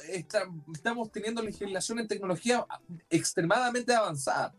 estamos 0.75 1.11
teniendo 1.11 1.43
legislación 1.43 1.99
en 2.01 2.07
tecnología 2.07 2.67
extremadamente 3.09 3.95
avanzada, 3.95 4.55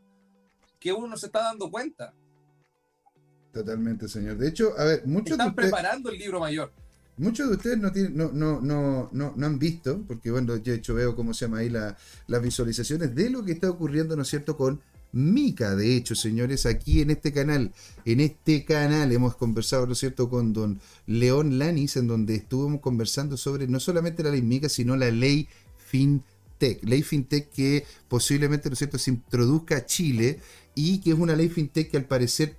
que 0.79 0.91
uno 0.91 1.07
no 1.07 1.15
se 1.15 1.27
está 1.27 1.43
dando 1.43 1.69
cuenta. 1.69 2.11
Totalmente, 3.53 4.07
señor. 4.07 4.35
De 4.37 4.47
hecho, 4.47 4.73
a 4.75 4.85
ver, 4.85 5.05
muchos 5.05 5.33
Están 5.33 5.53
preparando 5.53 6.09
el 6.09 6.17
libro 6.17 6.39
mayor. 6.39 6.73
Muchos 7.17 7.49
de 7.49 7.55
ustedes 7.55 7.77
no, 7.77 7.91
tienen, 7.91 8.17
no, 8.17 8.31
no, 8.31 8.59
no, 8.61 9.09
no, 9.11 9.45
han 9.45 9.59
visto, 9.59 10.03
porque 10.07 10.31
bueno, 10.31 10.55
yo 10.57 10.71
de 10.71 10.79
hecho 10.79 10.95
veo 10.95 11.15
cómo 11.15 11.35
se 11.35 11.45
llama 11.45 11.59
ahí 11.59 11.69
la, 11.69 11.95
las 12.25 12.41
visualizaciones 12.41 13.13
de 13.13 13.29
lo 13.29 13.45
que 13.45 13.51
está 13.51 13.69
ocurriendo, 13.69 14.15
¿no 14.15 14.23
es 14.23 14.27
cierto?, 14.29 14.57
con 14.57 14.81
Mica. 15.13 15.75
De 15.75 15.95
hecho, 15.95 16.15
señores, 16.15 16.65
aquí 16.65 17.01
en 17.01 17.11
este 17.11 17.31
canal, 17.31 17.71
en 18.03 18.19
este 18.19 18.65
canal 18.65 19.11
hemos 19.11 19.35
conversado, 19.35 19.85
¿no 19.85 19.93
es 19.93 19.99
cierto?, 19.99 20.29
con 20.29 20.51
don 20.51 20.81
León 21.05 21.57
Lanis, 21.57 21.95
en 21.95 22.07
donde 22.07 22.35
estuvimos 22.35 22.81
conversando 22.81 23.37
sobre 23.37 23.67
no 23.67 23.79
solamente 23.79 24.23
la 24.23 24.31
ley 24.31 24.41
Mica, 24.41 24.67
sino 24.67 24.97
la 24.97 25.11
ley 25.11 25.47
FinTech. 25.77 26.83
Ley 26.83 27.03
FinTech 27.03 27.49
que 27.51 27.85
posiblemente, 28.07 28.69
¿no 28.69 28.73
es 28.73 28.79
cierto?, 28.79 28.97
se 28.97 29.11
introduzca 29.11 29.77
a 29.77 29.85
Chile 29.85 30.39
y 30.75 30.99
que 30.99 31.11
es 31.11 31.17
una 31.17 31.35
ley 31.35 31.47
FinTech 31.47 31.91
que 31.91 31.97
al 31.97 32.05
parecer 32.05 32.57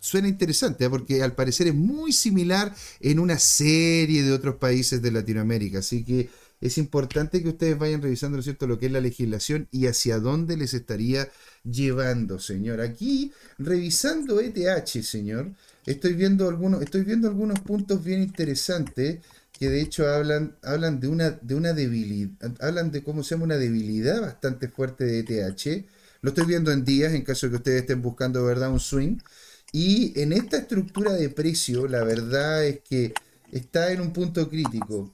suena 0.00 0.28
interesante, 0.28 0.84
¿eh? 0.84 0.90
porque 0.90 1.22
al 1.22 1.34
parecer 1.34 1.68
es 1.68 1.74
muy 1.74 2.12
similar 2.12 2.74
en 3.00 3.18
una 3.18 3.38
serie 3.38 4.22
de 4.22 4.32
otros 4.32 4.56
países 4.56 5.02
de 5.02 5.10
Latinoamérica. 5.10 5.78
Así 5.78 6.04
que 6.04 6.28
es 6.60 6.78
importante 6.78 7.42
que 7.42 7.50
ustedes 7.50 7.78
vayan 7.78 8.02
revisando, 8.02 8.36
¿no 8.36 8.40
es 8.40 8.44
cierto?, 8.44 8.66
lo 8.66 8.78
que 8.78 8.86
es 8.86 8.92
la 8.92 9.00
legislación 9.00 9.68
y 9.70 9.86
hacia 9.86 10.18
dónde 10.18 10.56
les 10.56 10.74
estaría 10.74 11.28
llevando, 11.64 12.38
señor. 12.38 12.80
Aquí, 12.80 13.32
revisando 13.58 14.40
ETH, 14.40 15.02
señor, 15.02 15.52
estoy 15.86 16.14
viendo 16.14 16.48
algunos, 16.48 16.82
estoy 16.82 17.02
viendo 17.02 17.28
algunos 17.28 17.60
puntos 17.60 18.02
bien 18.02 18.22
interesantes 18.22 19.20
que 19.52 19.68
de 19.68 19.80
hecho 19.80 20.08
hablan, 20.08 20.56
hablan 20.62 21.00
de 21.00 21.08
una, 21.08 21.30
de 21.30 21.54
una 21.54 21.72
debilidad, 21.72 22.52
hablan 22.60 22.90
de 22.92 23.02
cómo 23.02 23.22
se 23.22 23.34
llama 23.34 23.44
una 23.44 23.56
debilidad 23.56 24.20
bastante 24.20 24.68
fuerte 24.68 25.04
de 25.04 25.20
ETH. 25.20 25.86
Lo 26.22 26.30
estoy 26.30 26.46
viendo 26.46 26.72
en 26.72 26.84
días, 26.84 27.12
en 27.12 27.22
caso 27.22 27.46
de 27.46 27.50
que 27.50 27.56
ustedes 27.56 27.80
estén 27.82 28.02
buscando, 28.02 28.44
¿verdad?, 28.44 28.70
un 28.70 28.80
swing. 28.80 29.18
Y 29.72 30.18
en 30.20 30.32
esta 30.32 30.58
estructura 30.58 31.12
de 31.12 31.28
precio, 31.28 31.86
la 31.88 32.02
verdad 32.04 32.64
es 32.66 32.80
que 32.80 33.12
está 33.52 33.92
en 33.92 34.00
un 34.00 34.12
punto 34.12 34.48
crítico. 34.48 35.12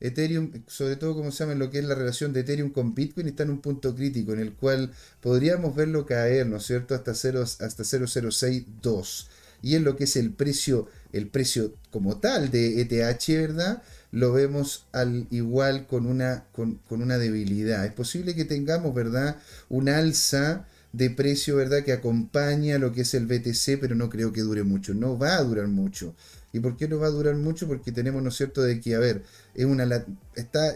Ethereum, 0.00 0.52
sobre 0.66 0.96
todo 0.96 1.14
como 1.14 1.30
se 1.30 1.44
llama 1.44 1.54
lo 1.54 1.70
que 1.70 1.78
es 1.78 1.84
la 1.84 1.94
relación 1.94 2.32
de 2.32 2.40
Ethereum 2.40 2.70
con 2.70 2.94
Bitcoin, 2.94 3.28
está 3.28 3.44
en 3.44 3.50
un 3.50 3.60
punto 3.60 3.94
crítico 3.94 4.32
en 4.32 4.40
el 4.40 4.52
cual 4.52 4.92
podríamos 5.20 5.74
verlo 5.74 6.06
caer, 6.06 6.46
¿no 6.46 6.56
es 6.58 6.66
cierto?, 6.66 6.94
hasta, 6.94 7.14
0, 7.14 7.42
hasta 7.42 7.82
0.062. 7.82 9.28
Y 9.62 9.74
en 9.74 9.84
lo 9.84 9.96
que 9.96 10.04
es 10.04 10.16
el 10.16 10.32
precio, 10.32 10.86
el 11.12 11.28
precio 11.28 11.74
como 11.90 12.18
tal 12.18 12.50
de 12.50 12.80
ETH, 12.80 13.26
¿verdad? 13.28 13.82
lo 14.16 14.32
vemos 14.32 14.86
al 14.92 15.26
igual 15.30 15.86
con 15.86 16.06
una, 16.06 16.44
con, 16.52 16.76
con 16.88 17.02
una 17.02 17.18
debilidad. 17.18 17.84
Es 17.84 17.92
posible 17.92 18.34
que 18.34 18.44
tengamos, 18.44 18.94
¿verdad? 18.94 19.36
Un 19.68 19.88
alza 19.88 20.66
de 20.96 21.10
precio, 21.10 21.56
¿verdad? 21.56 21.84
Que 21.84 21.92
acompaña 21.92 22.78
lo 22.78 22.92
que 22.92 23.02
es 23.02 23.12
el 23.12 23.26
BTC, 23.26 23.78
pero 23.80 23.94
no 23.94 24.08
creo 24.08 24.32
que 24.32 24.40
dure 24.40 24.62
mucho. 24.62 24.94
No 24.94 25.18
va 25.18 25.36
a 25.36 25.42
durar 25.42 25.68
mucho. 25.68 26.14
¿Y 26.52 26.60
por 26.60 26.76
qué 26.76 26.88
no 26.88 26.98
va 26.98 27.08
a 27.08 27.10
durar 27.10 27.36
mucho? 27.36 27.68
Porque 27.68 27.92
tenemos, 27.92 28.22
¿no 28.22 28.30
es 28.30 28.36
cierto?, 28.36 28.62
de 28.62 28.80
que, 28.80 28.94
a 28.94 28.98
ver, 28.98 29.22
es 29.54 29.66
una 29.66 30.04
está, 30.34 30.74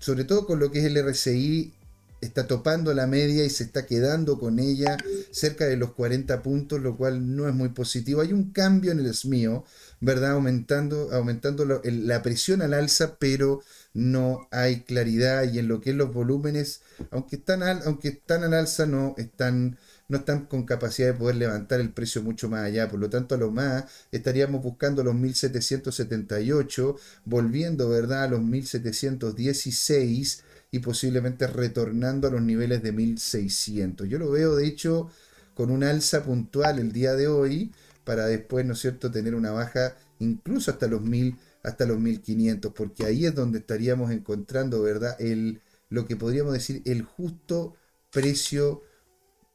sobre 0.00 0.24
todo 0.24 0.46
con 0.46 0.58
lo 0.58 0.72
que 0.72 0.80
es 0.80 0.84
el 0.86 0.96
RSI, 0.96 1.72
está 2.20 2.46
topando 2.48 2.92
la 2.92 3.06
media 3.06 3.44
y 3.44 3.50
se 3.50 3.64
está 3.64 3.86
quedando 3.86 4.38
con 4.38 4.58
ella 4.58 4.96
cerca 5.30 5.66
de 5.66 5.76
los 5.76 5.92
40 5.92 6.42
puntos, 6.42 6.80
lo 6.80 6.96
cual 6.96 7.36
no 7.36 7.48
es 7.48 7.54
muy 7.54 7.68
positivo. 7.68 8.20
Hay 8.20 8.32
un 8.32 8.50
cambio 8.50 8.90
en 8.90 8.98
el 8.98 9.14
SMIO, 9.14 9.64
¿verdad? 10.00 10.32
Aumentando, 10.32 11.12
aumentando 11.12 11.64
la 11.64 12.22
presión 12.22 12.62
al 12.62 12.74
alza, 12.74 13.16
pero 13.18 13.62
no 13.94 14.48
hay 14.50 14.82
claridad 14.82 15.50
y 15.52 15.58
en 15.58 15.68
lo 15.68 15.80
que 15.80 15.90
es 15.90 15.96
los 15.96 16.12
volúmenes, 16.12 16.82
aunque 17.10 17.36
están 17.36 17.62
al, 17.62 17.82
aunque 17.84 18.08
están 18.08 18.44
al 18.44 18.54
alza, 18.54 18.86
no 18.86 19.14
están, 19.18 19.78
no 20.08 20.18
están 20.18 20.46
con 20.46 20.64
capacidad 20.64 21.08
de 21.08 21.18
poder 21.18 21.36
levantar 21.36 21.80
el 21.80 21.92
precio 21.92 22.22
mucho 22.22 22.48
más 22.48 22.64
allá. 22.64 22.88
Por 22.88 23.00
lo 23.00 23.10
tanto, 23.10 23.34
a 23.34 23.38
lo 23.38 23.50
más 23.50 23.84
estaríamos 24.10 24.62
buscando 24.62 25.04
los 25.04 25.14
1778, 25.14 26.96
volviendo, 27.24 27.88
¿verdad?, 27.88 28.24
a 28.24 28.28
los 28.28 28.42
1716 28.42 30.44
y 30.70 30.78
posiblemente 30.78 31.46
retornando 31.46 32.28
a 32.28 32.30
los 32.30 32.42
niveles 32.42 32.82
de 32.82 32.92
1600. 32.92 34.08
Yo 34.08 34.18
lo 34.18 34.30
veo, 34.30 34.56
de 34.56 34.66
hecho, 34.66 35.10
con 35.54 35.70
un 35.70 35.84
alza 35.84 36.24
puntual 36.24 36.78
el 36.78 36.92
día 36.92 37.14
de 37.14 37.28
hoy, 37.28 37.72
para 38.04 38.26
después, 38.26 38.64
¿no 38.64 38.72
es 38.72 38.80
cierto?, 38.80 39.10
tener 39.10 39.34
una 39.34 39.52
baja 39.52 39.96
incluso 40.18 40.70
hasta 40.70 40.86
los 40.86 41.02
1000 41.02 41.36
hasta 41.62 41.86
los 41.86 41.98
1500, 42.00 42.72
porque 42.74 43.04
ahí 43.04 43.26
es 43.26 43.34
donde 43.34 43.58
estaríamos 43.58 44.10
encontrando, 44.10 44.82
¿verdad? 44.82 45.16
El, 45.20 45.60
lo 45.88 46.06
que 46.06 46.16
podríamos 46.16 46.52
decir 46.52 46.82
el 46.84 47.02
justo 47.02 47.74
precio 48.10 48.82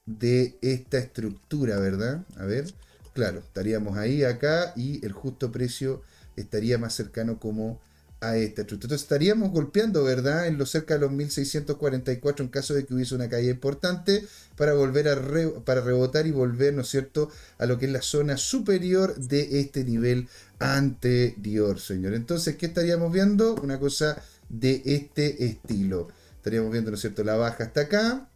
de 0.05 0.57
esta 0.61 0.97
estructura, 0.97 1.79
¿verdad? 1.79 2.25
A 2.37 2.45
ver, 2.45 2.73
claro, 3.13 3.39
estaríamos 3.39 3.97
ahí, 3.97 4.23
acá, 4.23 4.73
y 4.75 5.05
el 5.05 5.11
justo 5.11 5.51
precio 5.51 6.01
estaría 6.35 6.77
más 6.77 6.93
cercano 6.93 7.39
como 7.39 7.81
a 8.20 8.36
esta 8.36 8.61
estructura. 8.61 8.88
Entonces 8.88 9.03
estaríamos 9.03 9.51
golpeando, 9.51 10.03
¿verdad? 10.03 10.47
En 10.47 10.57
lo 10.57 10.65
cerca 10.65 10.95
de 10.95 11.01
los 11.01 11.11
1644 11.11 12.45
en 12.45 12.49
caso 12.49 12.74
de 12.74 12.86
que 12.86 12.93
hubiese 12.93 13.15
una 13.15 13.30
caída 13.30 13.51
importante 13.51 14.26
para 14.55 14.74
volver 14.74 15.07
a 15.07 15.18
para 15.63 15.82
rebotar 15.82 16.26
y 16.26 16.32
volver, 16.32 16.74
¿no 16.74 16.82
es 16.82 16.89
cierto?, 16.89 17.30
a 17.57 17.65
lo 17.65 17.78
que 17.78 17.86
es 17.86 17.91
la 17.91 18.01
zona 18.01 18.38
superior 18.38 19.15
de 19.18 19.59
este 19.59 19.84
nivel 19.84 20.28
anterior, 20.59 21.80
señor. 21.80 22.13
Entonces, 22.13 22.55
¿qué 22.55 22.65
estaríamos 22.68 23.11
viendo? 23.11 23.55
Una 23.55 23.80
cosa 23.80 24.22
de 24.49 24.82
este 24.86 25.45
estilo. 25.45 26.07
Estaríamos 26.38 26.72
viendo, 26.72 26.91
¿no 26.91 26.95
es 26.95 27.01
cierto?, 27.01 27.24
la 27.24 27.36
baja 27.36 27.65
hasta 27.65 27.82
acá, 27.82 28.30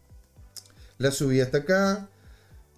la 0.98 1.10
subida 1.10 1.44
hasta 1.44 1.58
acá, 1.58 2.08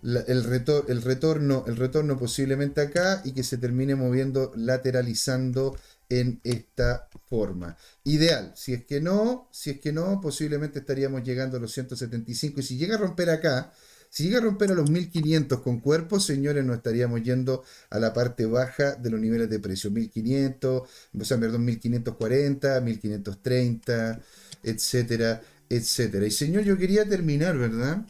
el, 0.05 0.45
retor 0.45 0.85
el, 0.89 1.03
retorno, 1.03 1.65
el 1.67 1.77
retorno 1.77 2.19
posiblemente 2.19 2.83
acá 2.83 3.23
y 3.25 3.33
que 3.33 3.43
se 3.43 3.57
termine 3.57 3.95
moviendo, 3.95 4.53
lateralizando 4.55 5.77
en 6.09 6.41
esta 6.45 7.09
forma. 7.29 7.77
Ideal, 8.05 8.53
si 8.57 8.75
es 8.75 8.85
que 8.85 9.01
no, 9.01 9.49
si 9.53 9.71
es 9.71 9.81
que 9.81 9.93
no, 9.93 10.21
posiblemente 10.21 10.81
estaríamos 10.81 11.23
llegando 11.23 11.57
a 11.57 11.61
los 11.61 11.73
175 11.73 12.61
y 12.61 12.63
si 12.63 12.77
llega 12.77 12.97
a 12.97 12.99
romper 12.99 13.31
acá, 13.31 13.73
si 14.15 14.25
llega 14.25 14.39
a 14.39 14.43
romper 14.43 14.71
a 14.71 14.75
los 14.75 14.91
1500 14.91 15.61
con 15.61 15.81
cuerpo, 15.81 16.21
señores, 16.21 16.65
nos 16.65 16.77
estaríamos 16.77 17.23
yendo 17.25 17.65
a 17.91 17.99
la 17.99 18.13
parte 18.13 18.47
baja 18.47 18.95
de 18.95 19.11
los 19.11 19.21
niveles 19.21 19.51
de 19.51 19.59
precio. 19.59 19.91
1500, 19.91 20.83
o 21.19 21.25
sea, 21.25 21.37
perdón, 21.41 21.65
1540, 21.65 22.81
1530, 22.81 24.21
etcétera, 24.63 25.43
etcétera. 25.69 26.27
Y 26.27 26.31
señor, 26.31 26.63
yo 26.63 26.79
quería 26.79 27.05
terminar, 27.09 27.59
¿verdad? 27.59 28.07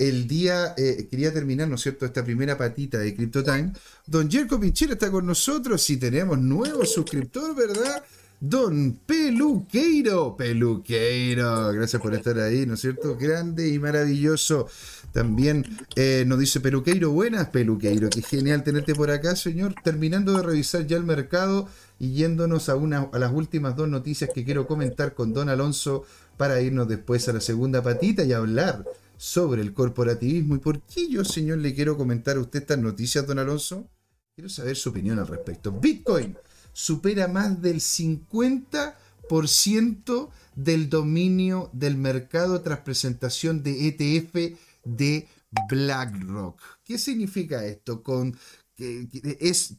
El 0.00 0.26
día, 0.26 0.74
eh, 0.78 1.06
quería 1.10 1.30
terminar, 1.30 1.68
¿no 1.68 1.74
es 1.74 1.82
cierto?, 1.82 2.06
esta 2.06 2.24
primera 2.24 2.56
patita 2.56 2.98
de 2.98 3.14
CryptoTime. 3.14 3.72
Don 4.06 4.30
Jerko 4.30 4.58
Pinchero 4.58 4.94
está 4.94 5.10
con 5.10 5.26
nosotros 5.26 5.88
y 5.90 5.98
tenemos 5.98 6.38
nuevo 6.38 6.86
suscriptor, 6.86 7.54
¿verdad? 7.54 8.02
Don 8.40 8.98
Peluqueiro, 9.04 10.34
Peluqueiro, 10.34 11.70
gracias 11.74 12.00
por 12.00 12.14
estar 12.14 12.38
ahí, 12.38 12.64
¿no 12.64 12.72
es 12.72 12.80
cierto? 12.80 13.14
Grande 13.18 13.68
y 13.68 13.78
maravilloso. 13.78 14.66
También 15.12 15.66
eh, 15.96 16.24
nos 16.26 16.38
dice 16.38 16.60
Peluqueiro, 16.60 17.10
buenas 17.10 17.48
Peluqueiro, 17.48 18.08
qué 18.08 18.22
genial 18.22 18.64
tenerte 18.64 18.94
por 18.94 19.10
acá, 19.10 19.36
señor. 19.36 19.74
Terminando 19.84 20.32
de 20.32 20.42
revisar 20.42 20.86
ya 20.86 20.96
el 20.96 21.04
mercado 21.04 21.68
y 21.98 22.12
yéndonos 22.12 22.70
a, 22.70 22.76
una, 22.76 23.10
a 23.12 23.18
las 23.18 23.30
últimas 23.30 23.76
dos 23.76 23.88
noticias 23.88 24.30
que 24.34 24.46
quiero 24.46 24.66
comentar 24.66 25.12
con 25.12 25.34
Don 25.34 25.50
Alonso 25.50 26.06
para 26.38 26.62
irnos 26.62 26.88
después 26.88 27.28
a 27.28 27.34
la 27.34 27.42
segunda 27.42 27.82
patita 27.82 28.24
y 28.24 28.32
hablar 28.32 28.86
sobre 29.20 29.60
el 29.60 29.74
corporativismo. 29.74 30.54
¿Y 30.54 30.60
por 30.60 30.80
qué 30.80 31.06
yo, 31.06 31.26
señor, 31.26 31.58
le 31.58 31.74
quiero 31.74 31.98
comentar 31.98 32.38
a 32.38 32.40
usted 32.40 32.60
estas 32.60 32.78
noticias, 32.78 33.26
don 33.26 33.38
Alonso? 33.38 33.86
Quiero 34.34 34.48
saber 34.48 34.76
su 34.76 34.88
opinión 34.88 35.18
al 35.18 35.26
respecto. 35.26 35.72
Bitcoin 35.72 36.38
supera 36.72 37.28
más 37.28 37.60
del 37.60 37.80
50% 37.80 40.30
del 40.54 40.88
dominio 40.88 41.68
del 41.74 41.98
mercado 41.98 42.62
tras 42.62 42.78
presentación 42.78 43.62
de 43.62 43.88
ETF 43.88 44.58
de 44.84 45.28
BlackRock. 45.68 46.58
¿Qué 46.82 46.96
significa 46.96 47.62
esto? 47.66 48.02
Con, 48.02 48.34
que, 48.74 49.06
es, 49.38 49.76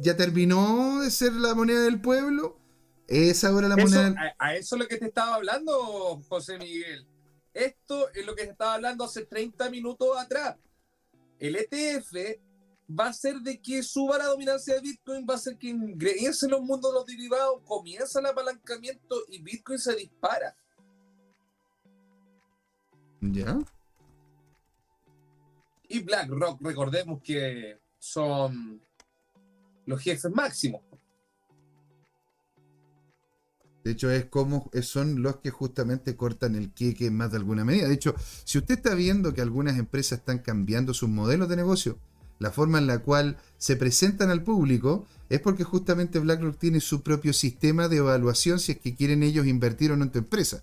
¿Ya 0.00 0.18
terminó 0.18 1.00
de 1.00 1.10
ser 1.10 1.32
la 1.32 1.54
moneda 1.54 1.80
del 1.80 2.02
pueblo? 2.02 2.60
¿Es 3.06 3.42
ahora 3.44 3.68
la 3.68 3.76
moneda? 3.78 4.14
A, 4.38 4.48
a, 4.48 4.54
eso 4.54 4.76
es 4.76 4.82
lo 4.82 4.86
que 4.86 4.98
te 4.98 5.06
estaba 5.06 5.36
hablando, 5.36 6.20
José 6.28 6.58
Miguel. 6.58 7.08
Esto 7.58 8.08
es 8.14 8.24
lo 8.24 8.36
que 8.36 8.44
se 8.44 8.50
estaba 8.50 8.74
hablando 8.74 9.04
hace 9.04 9.26
30 9.26 9.68
minutos 9.68 10.16
atrás. 10.16 10.56
El 11.40 11.56
ETF 11.56 12.38
va 12.88 13.08
a 13.08 13.12
ser 13.12 13.40
de 13.40 13.60
que 13.60 13.82
suba 13.82 14.16
la 14.16 14.26
dominancia 14.26 14.74
de 14.74 14.80
Bitcoin, 14.80 15.26
va 15.28 15.34
a 15.34 15.38
ser 15.38 15.58
que 15.58 15.66
ingrese 15.66 16.46
en 16.46 16.52
los 16.52 16.60
mundos 16.62 16.92
de 16.92 16.98
los 16.98 17.06
derivados, 17.06 17.60
comienza 17.64 18.20
el 18.20 18.26
apalancamiento 18.26 19.24
y 19.28 19.42
Bitcoin 19.42 19.78
se 19.80 19.96
dispara. 19.96 20.54
¿Ya? 23.20 23.58
Y 25.88 25.98
BlackRock, 25.98 26.62
recordemos 26.62 27.20
que 27.22 27.80
son 27.98 28.80
los 29.84 30.00
jefes 30.00 30.30
máximos. 30.30 30.82
De 33.88 33.92
hecho, 33.92 34.10
es 34.10 34.26
como 34.26 34.70
son 34.82 35.22
los 35.22 35.36
que 35.36 35.48
justamente 35.48 36.14
cortan 36.14 36.56
el 36.56 36.74
queque 36.74 37.10
más 37.10 37.30
de 37.30 37.38
alguna 37.38 37.64
medida. 37.64 37.88
De 37.88 37.94
hecho, 37.94 38.14
si 38.44 38.58
usted 38.58 38.74
está 38.74 38.94
viendo 38.94 39.32
que 39.32 39.40
algunas 39.40 39.78
empresas 39.78 40.18
están 40.18 40.40
cambiando 40.40 40.92
sus 40.92 41.08
modelos 41.08 41.48
de 41.48 41.56
negocio, 41.56 41.96
la 42.38 42.50
forma 42.50 42.76
en 42.76 42.86
la 42.86 42.98
cual 42.98 43.38
se 43.56 43.76
presentan 43.76 44.28
al 44.28 44.44
público, 44.44 45.06
es 45.30 45.40
porque 45.40 45.64
justamente 45.64 46.18
BlackRock 46.18 46.58
tiene 46.58 46.80
su 46.80 47.00
propio 47.02 47.32
sistema 47.32 47.88
de 47.88 47.96
evaluación 47.96 48.60
si 48.60 48.72
es 48.72 48.78
que 48.78 48.94
quieren 48.94 49.22
ellos 49.22 49.46
invertir 49.46 49.90
o 49.90 49.96
no 49.96 50.04
en 50.04 50.12
tu 50.12 50.18
empresa. 50.18 50.62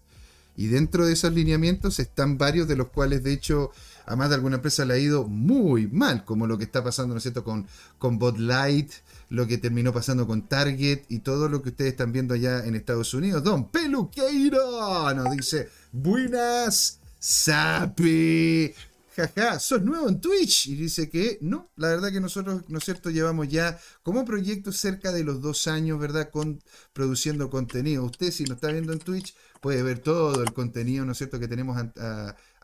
Y 0.55 0.67
dentro 0.67 1.07
de 1.07 1.13
esos 1.13 1.33
lineamientos 1.33 1.97
están 1.97 2.37
varios 2.37 2.67
de 2.67 2.75
los 2.75 2.89
cuales, 2.89 3.23
de 3.23 3.33
hecho, 3.33 3.71
a 4.05 4.15
más 4.15 4.29
de 4.29 4.35
alguna 4.35 4.57
empresa 4.57 4.85
le 4.85 4.93
ha 4.93 4.97
ido 4.97 5.27
muy 5.27 5.87
mal, 5.87 6.25
como 6.25 6.47
lo 6.47 6.57
que 6.57 6.63
está 6.63 6.83
pasando, 6.83 7.13
¿no 7.13 7.17
es 7.17 7.23
cierto?, 7.23 7.43
con, 7.43 7.67
con 7.97 8.19
Bot 8.19 8.37
Light, 8.37 8.91
lo 9.29 9.47
que 9.47 9.57
terminó 9.57 9.91
pasando 9.91 10.27
con 10.27 10.47
Target 10.47 11.03
y 11.09 11.19
todo 11.19 11.49
lo 11.49 11.61
que 11.61 11.69
ustedes 11.69 11.91
están 11.91 12.11
viendo 12.11 12.33
allá 12.33 12.65
en 12.65 12.75
Estados 12.75 13.13
Unidos. 13.13 13.43
Don 13.43 13.69
Peluqueiro 13.69 15.13
nos 15.13 15.31
dice, 15.35 15.69
buenas, 15.91 16.99
Sapi. 17.19 18.73
Jaja, 19.15 19.59
sos 19.59 19.81
nuevo 19.81 20.09
en 20.09 20.19
Twitch. 20.19 20.67
Y 20.67 20.75
dice 20.75 21.09
que 21.09 21.37
no, 21.41 21.71
la 21.77 21.87
verdad 21.87 22.11
que 22.11 22.19
nosotros, 22.19 22.63
¿no 22.67 22.77
es 22.77 22.83
cierto?, 22.83 23.09
llevamos 23.09 23.47
ya 23.47 23.79
como 24.03 24.25
proyecto 24.25 24.71
cerca 24.71 25.11
de 25.11 25.23
los 25.23 25.41
dos 25.41 25.67
años, 25.67 25.97
¿verdad?, 25.99 26.29
con, 26.29 26.61
produciendo 26.93 27.49
contenido. 27.49 28.03
Usted, 28.03 28.31
si 28.31 28.43
nos 28.43 28.57
está 28.57 28.67
viendo 28.71 28.91
en 28.91 28.99
Twitch, 28.99 29.33
puede 29.61 29.81
ver 29.83 29.99
todo 29.99 30.43
el 30.43 30.53
contenido, 30.53 31.05
¿no 31.05 31.13
es 31.13 31.17
cierto?, 31.17 31.39
que 31.39 31.47
tenemos 31.47 31.77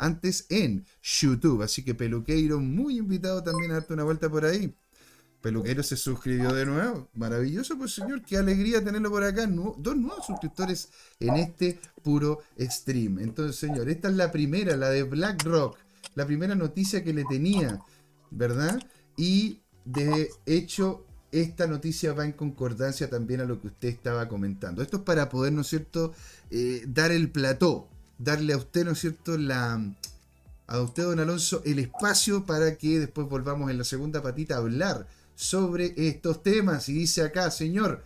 antes 0.02 0.47
en 0.49 0.86
YouTube. 1.02 1.62
Así 1.62 1.84
que 1.84 1.95
Peluqueiro, 1.95 2.60
muy 2.60 2.97
invitado 2.97 3.41
también 3.43 3.72
a 3.72 3.76
darte 3.76 3.93
una 3.93 4.04
vuelta 4.04 4.30
por 4.30 4.43
ahí. 4.43 4.76
Peluquero 5.41 5.82
se 5.84 5.95
suscribió 5.95 6.54
de 6.54 6.66
nuevo. 6.66 7.10
Maravilloso, 7.14 7.78
pues 7.78 7.93
señor. 7.93 8.22
Qué 8.24 8.38
alegría 8.38 8.84
tenerlo 8.84 9.10
por 9.10 9.24
acá. 9.24 9.47
dos 9.47 9.95
nuevos 9.95 10.26
suscriptores 10.26 10.89
en 11.20 11.36
este 11.36 11.80
puro 12.04 12.39
stream. 12.60 13.20
Entonces, 13.20 13.56
señor, 13.56 13.89
esta 13.89 14.10
es 14.10 14.16
la 14.16 14.32
primera, 14.32 14.76
la 14.76 14.89
de 14.89 15.04
BlackRock. 15.04 15.78
La 16.16 16.26
primera 16.26 16.56
noticia 16.56 17.04
que 17.04 17.14
le 17.14 17.24
tenía, 17.26 17.80
¿verdad? 18.32 18.80
Y 19.18 19.62
de 19.86 20.30
hecho, 20.45 21.06
esta 21.32 21.68
noticia 21.68 22.14
va 22.14 22.26
en 22.26 22.34
concordancia 22.34 23.10
también 23.10 23.41
a 23.41 23.45
lo 23.45 23.62
que 23.62 23.68
usted 23.68 23.89
estaba 23.89 24.28
comentando. 24.28 24.82
Esto 24.82 24.97
es 24.97 25.04
para 25.04 25.30
poder, 25.30 25.54
¿no 25.54 25.62
es 25.62 25.68
cierto?, 25.68 26.14
eh, 26.49 26.84
dar 26.88 27.12
el 27.12 27.32
plató. 27.32 27.88
Darle 28.24 28.53
a 28.53 28.57
usted, 28.57 28.86
¿no 28.86 28.91
es 28.91 28.99
cierto?, 28.99 29.38
la, 29.38 29.84
a 30.67 30.82
usted, 30.82 31.03
don 31.03 31.19
Alonso, 31.19 31.61
el 31.65 31.80
espacio 31.80 32.45
para 32.45 32.78
que 32.78 32.99
después 32.99 33.28
volvamos 33.28 33.72
en 33.72 33.78
la 33.78 33.84
segunda 33.84 34.22
patita 34.22 34.55
a 34.55 34.59
hablar 34.59 35.07
sobre 35.36 35.93
estos 35.97 36.43
temas. 36.43 36.88
Y 36.89 36.93
dice 36.93 37.24
acá, 37.24 37.49
señor, 37.49 38.03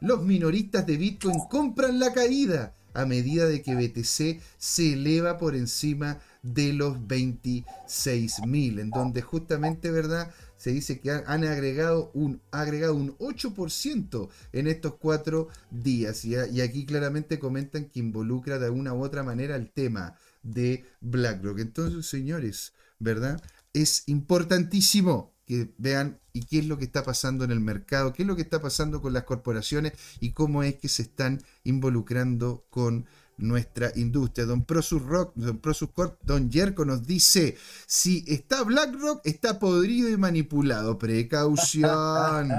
los 0.00 0.22
minoristas 0.22 0.86
de 0.86 0.96
Bitcoin 0.96 1.40
compran 1.50 1.98
la 1.98 2.12
caída 2.12 2.74
a 2.94 3.04
medida 3.06 3.46
de 3.46 3.62
que 3.62 3.74
BTC 3.74 4.40
se 4.56 4.92
eleva 4.92 5.36
por 5.36 5.54
encima 5.54 6.20
de 6.46 6.72
los 6.72 6.96
26.000, 6.98 8.80
en 8.80 8.90
donde 8.90 9.20
justamente, 9.20 9.90
¿verdad? 9.90 10.32
Se 10.56 10.70
dice 10.70 11.00
que 11.00 11.10
han 11.10 11.44
agregado 11.44 12.10
un, 12.14 12.40
agregado 12.50 12.94
un 12.94 13.16
8% 13.18 14.28
en 14.52 14.66
estos 14.68 14.94
cuatro 14.94 15.48
días. 15.70 16.24
Y, 16.24 16.34
y 16.34 16.60
aquí 16.60 16.86
claramente 16.86 17.38
comentan 17.38 17.86
que 17.86 18.00
involucra 18.00 18.58
de 18.58 18.66
alguna 18.66 18.94
u 18.94 19.02
otra 19.02 19.22
manera 19.22 19.56
el 19.56 19.70
tema 19.70 20.16
de 20.42 20.84
BlackRock. 21.00 21.58
Entonces, 21.58 22.06
señores, 22.06 22.72
¿verdad? 22.98 23.42
Es 23.72 24.04
importantísimo 24.06 25.34
que 25.46 25.72
vean 25.78 26.20
y 26.32 26.44
qué 26.44 26.58
es 26.60 26.66
lo 26.66 26.78
que 26.78 26.84
está 26.84 27.02
pasando 27.02 27.44
en 27.44 27.50
el 27.50 27.60
mercado, 27.60 28.12
qué 28.12 28.22
es 28.22 28.26
lo 28.26 28.36
que 28.36 28.42
está 28.42 28.60
pasando 28.60 29.00
con 29.00 29.12
las 29.12 29.24
corporaciones 29.24 29.92
y 30.20 30.32
cómo 30.32 30.62
es 30.62 30.76
que 30.76 30.88
se 30.88 31.02
están 31.02 31.42
involucrando 31.64 32.66
con 32.70 33.06
nuestra 33.38 33.92
industria. 33.96 34.46
Don 34.46 34.64
Prosus 34.64 35.02
Rock, 35.02 35.32
Don 35.34 35.58
Prosus 35.58 35.90
Corp, 35.90 36.18
Don 36.22 36.50
Yerko 36.50 36.84
nos 36.84 37.06
dice, 37.06 37.56
si 37.86 38.24
está 38.26 38.62
BlackRock, 38.62 39.20
está 39.24 39.58
podrido 39.58 40.08
y 40.08 40.16
manipulado. 40.16 40.98
Precaución. 40.98 42.50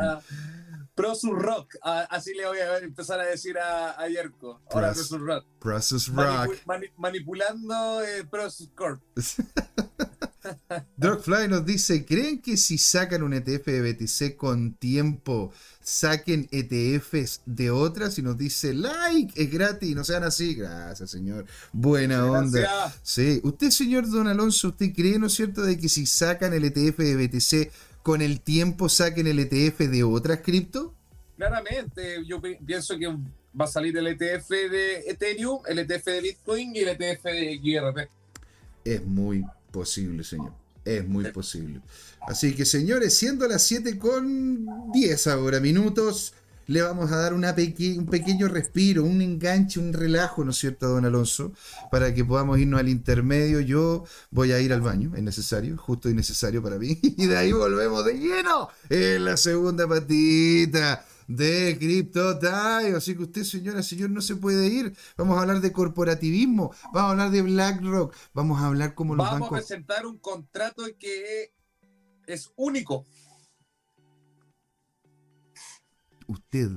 Prosus 0.96 1.30
Rock, 1.32 1.76
así 1.84 2.34
le 2.34 2.48
voy 2.48 2.58
a 2.58 2.80
empezar 2.80 3.20
a 3.20 3.26
decir 3.26 3.56
a, 3.60 4.02
a 4.02 4.08
Yerko. 4.08 4.62
Ahora 4.72 4.94
Prosus 4.94 5.22
Rock. 5.22 5.46
Prosus 5.60 6.08
Rock. 6.08 6.58
manipulando 6.98 8.02
eh, 8.02 8.26
Prosus 8.26 8.70
Corp. 8.74 9.00
Drogfly 10.98 11.48
nos 11.48 11.66
dice, 11.66 12.06
¿creen 12.06 12.42
que 12.42 12.58
si 12.58 12.78
sacan 12.78 13.22
un 13.22 13.34
ETF 13.34 13.66
de 13.66 13.94
BTC 13.94 14.36
con 14.38 14.74
tiempo, 14.76 15.52
saquen 15.88 16.50
ETFs 16.52 17.42
de 17.46 17.72
otras? 17.72 18.20
Y 18.20 18.22
nos 18.22 18.38
dice, 18.38 18.74
like, 18.74 19.42
es 19.42 19.50
gratis, 19.50 19.96
no 19.96 20.04
sean 20.04 20.24
así. 20.24 20.54
Gracias, 20.54 21.10
señor. 21.10 21.46
Buena 21.72 22.26
onda. 22.30 22.94
Sí. 23.04 23.40
Usted, 23.42 23.70
señor 23.70 24.10
Don 24.10 24.28
Alonso, 24.28 24.70
¿usted 24.70 24.94
cree, 24.94 25.18
no 25.18 25.28
es 25.28 25.34
cierto, 25.34 25.62
de 25.62 25.78
que 25.78 25.88
si 25.88 26.06
sacan 26.06 26.54
el 26.54 26.66
ETF 26.66 26.98
de 26.98 27.28
BTC, 27.28 27.72
con 28.04 28.22
el 28.22 28.42
tiempo 28.42 28.90
saquen 28.90 29.28
el 29.28 29.40
ETF 29.40 29.80
de 29.90 30.04
otras 30.04 30.42
cripto? 30.42 30.94
Claramente, 31.38 32.26
yo 32.26 32.42
pienso 32.42 32.98
que 32.98 33.08
va 33.08 33.66
a 33.66 33.68
salir 33.68 33.98
el 33.98 34.08
ETF 34.08 34.50
de 34.50 35.00
Ethereum, 35.08 35.62
el 35.68 35.80
ETF 35.80 36.06
de 36.06 36.22
Bitcoin 36.22 36.76
y 36.76 36.80
el 36.80 36.90
ETF 36.90 37.24
de 37.24 37.62
XRP. 37.64 38.10
Es 38.84 39.06
muy 39.06 39.46
posible, 39.72 40.26
señor. 40.26 40.52
Es 40.88 41.06
muy 41.06 41.26
posible. 41.32 41.82
Así 42.22 42.56
que, 42.56 42.66
señores, 42.66 43.14
siendo 43.14 43.46
las 43.46 43.64
7 43.64 44.00
con 44.00 44.66
10 44.94 45.28
ahora 45.28 45.60
minutos, 45.60 46.34
le 46.68 46.82
vamos 46.82 47.12
a 47.12 47.18
dar 47.18 47.34
una 47.34 47.54
un 47.98 48.06
pequeño 48.06 48.48
respiro, 48.48 49.04
un 49.04 49.22
enganche, 49.22 49.82
un 49.82 49.92
relajo, 49.92 50.46
¿no 50.46 50.52
es 50.52 50.58
cierto, 50.58 50.88
don 50.88 51.04
Alonso? 51.04 51.52
Para 51.92 52.14
que 52.14 52.24
podamos 52.24 52.58
irnos 52.58 52.80
al 52.80 52.88
intermedio. 52.88 53.60
Yo 53.60 54.06
voy 54.32 54.54
a 54.54 54.62
ir 54.62 54.72
al 54.72 54.82
baño, 54.82 55.12
es 55.16 55.24
necesario, 55.24 55.76
justo 55.78 56.10
y 56.10 56.14
necesario 56.14 56.64
para 56.64 56.78
mí. 56.78 56.98
Y 57.18 57.26
de 57.26 57.36
ahí 57.36 57.52
volvemos 57.52 58.06
de 58.06 58.14
lleno 58.14 58.70
en 58.90 59.26
la 59.26 59.36
segunda 59.36 59.88
patita 59.88 61.06
de 61.28 61.78
Crypto 61.78 62.40
Time. 62.40 62.96
Así 62.96 63.16
que 63.16 63.24
usted, 63.24 63.44
señora, 63.44 63.84
señor, 63.84 64.10
no 64.10 64.22
se 64.22 64.36
puede 64.36 64.68
ir. 64.68 64.96
Vamos 65.18 65.38
a 65.38 65.42
hablar 65.42 65.62
de 65.62 65.72
corporativismo, 65.72 66.74
vamos 66.94 67.02
a 67.02 67.10
hablar 67.12 67.32
de 67.32 67.42
BlackRock, 67.42 68.16
vamos 68.34 68.62
a 68.62 68.68
hablar 68.68 68.96
cómo 68.96 69.16
los 69.16 69.26
vamos 69.26 69.42
bancos... 69.42 69.52
Vamos 69.52 69.66
a 69.66 69.68
presentar 69.68 70.06
un 70.06 70.18
contrato 70.18 70.84
que 70.98 71.54
es 72.26 72.52
único. 72.56 73.06
Usted 76.28 76.70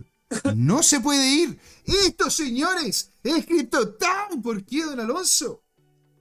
no 0.54 0.82
se 0.82 1.00
puede 1.00 1.28
ir. 1.28 1.58
Esto, 1.84 2.30
señores, 2.30 3.12
es 3.24 3.46
Crypto 3.46 3.94
Time. 3.94 4.42
¿Por 4.42 4.64
qué, 4.64 4.84
don 4.84 5.00
Alonso? 5.00 5.64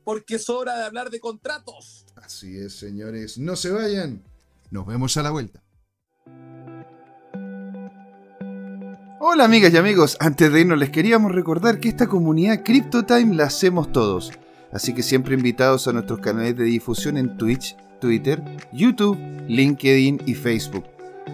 Porque 0.03 0.35
es 0.35 0.49
hora 0.49 0.75
de 0.77 0.83
hablar 0.85 1.11
de 1.11 1.19
contratos. 1.19 2.05
Así 2.15 2.57
es, 2.57 2.73
señores. 2.73 3.37
No 3.37 3.55
se 3.55 3.69
vayan. 3.69 4.23
Nos 4.71 4.87
vemos 4.87 5.15
a 5.17 5.23
la 5.23 5.29
vuelta. 5.29 5.63
Hola 9.21 9.43
amigas 9.43 9.73
y 9.73 9.77
amigos, 9.77 10.15
antes 10.21 10.49
de 10.49 10.61
irnos 10.61 10.79
les 10.79 10.91
queríamos 10.91 11.33
recordar 11.33 11.81
que 11.81 11.89
esta 11.89 12.07
comunidad 12.07 12.63
CryptoTime 12.63 13.35
la 13.35 13.47
hacemos 13.47 13.91
todos, 13.91 14.31
así 14.71 14.93
que 14.93 15.03
siempre 15.03 15.33
invitados 15.33 15.89
a 15.89 15.91
nuestros 15.91 16.21
canales 16.21 16.55
de 16.55 16.63
difusión 16.63 17.17
en 17.17 17.35
Twitch, 17.35 17.75
Twitter, 17.99 18.41
YouTube, 18.71 19.19
LinkedIn 19.45 20.21
y 20.25 20.35
Facebook. 20.35 20.85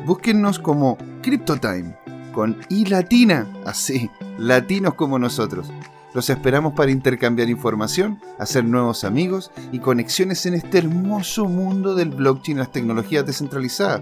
Búsquennos 0.04 0.58
como 0.58 0.98
CryptoTime, 1.22 1.96
con 2.34 2.58
I 2.70 2.86
latina, 2.86 3.48
así, 3.66 4.10
latinos 4.40 4.96
como 4.96 5.20
nosotros. 5.20 5.72
Los 6.16 6.32
esperamos 6.32 6.74
para 6.74 6.90
intercambiar 6.90 7.50
información, 7.50 8.20
hacer 8.40 8.64
nuevos 8.64 9.04
amigos 9.04 9.52
y 9.72 9.78
conexiones 9.78 10.44
en 10.48 10.56
este 10.56 10.80
hermoso 10.80 11.46
mundo 11.46 11.94
del 11.94 12.10
blockchain 12.10 12.58
y 12.58 12.62
las 12.62 12.72
tecnologías 12.72 13.28
descentralizadas. 13.28 14.02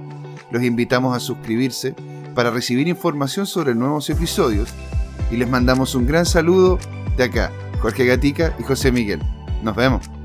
Los 0.52 0.64
invitamos 0.64 1.18
a 1.18 1.20
suscribirse 1.20 1.96
para 2.34 2.52
recibir 2.52 2.88
información 2.88 3.46
sobre 3.46 3.76
nuevos 3.76 4.10
episodios 4.10 4.70
y 5.32 5.38
les 5.38 5.50
mandamos 5.50 5.96
un 5.96 6.06
gran 6.06 6.26
saludo 6.26 6.80
de 7.18 7.26
acá, 7.26 7.52
Jorge 7.82 8.06
Gatica 8.06 8.56
y 8.60 8.64
José 8.64 8.92
Miguel. 8.92 9.22
Nos 9.64 9.76
vemos. 9.76 10.23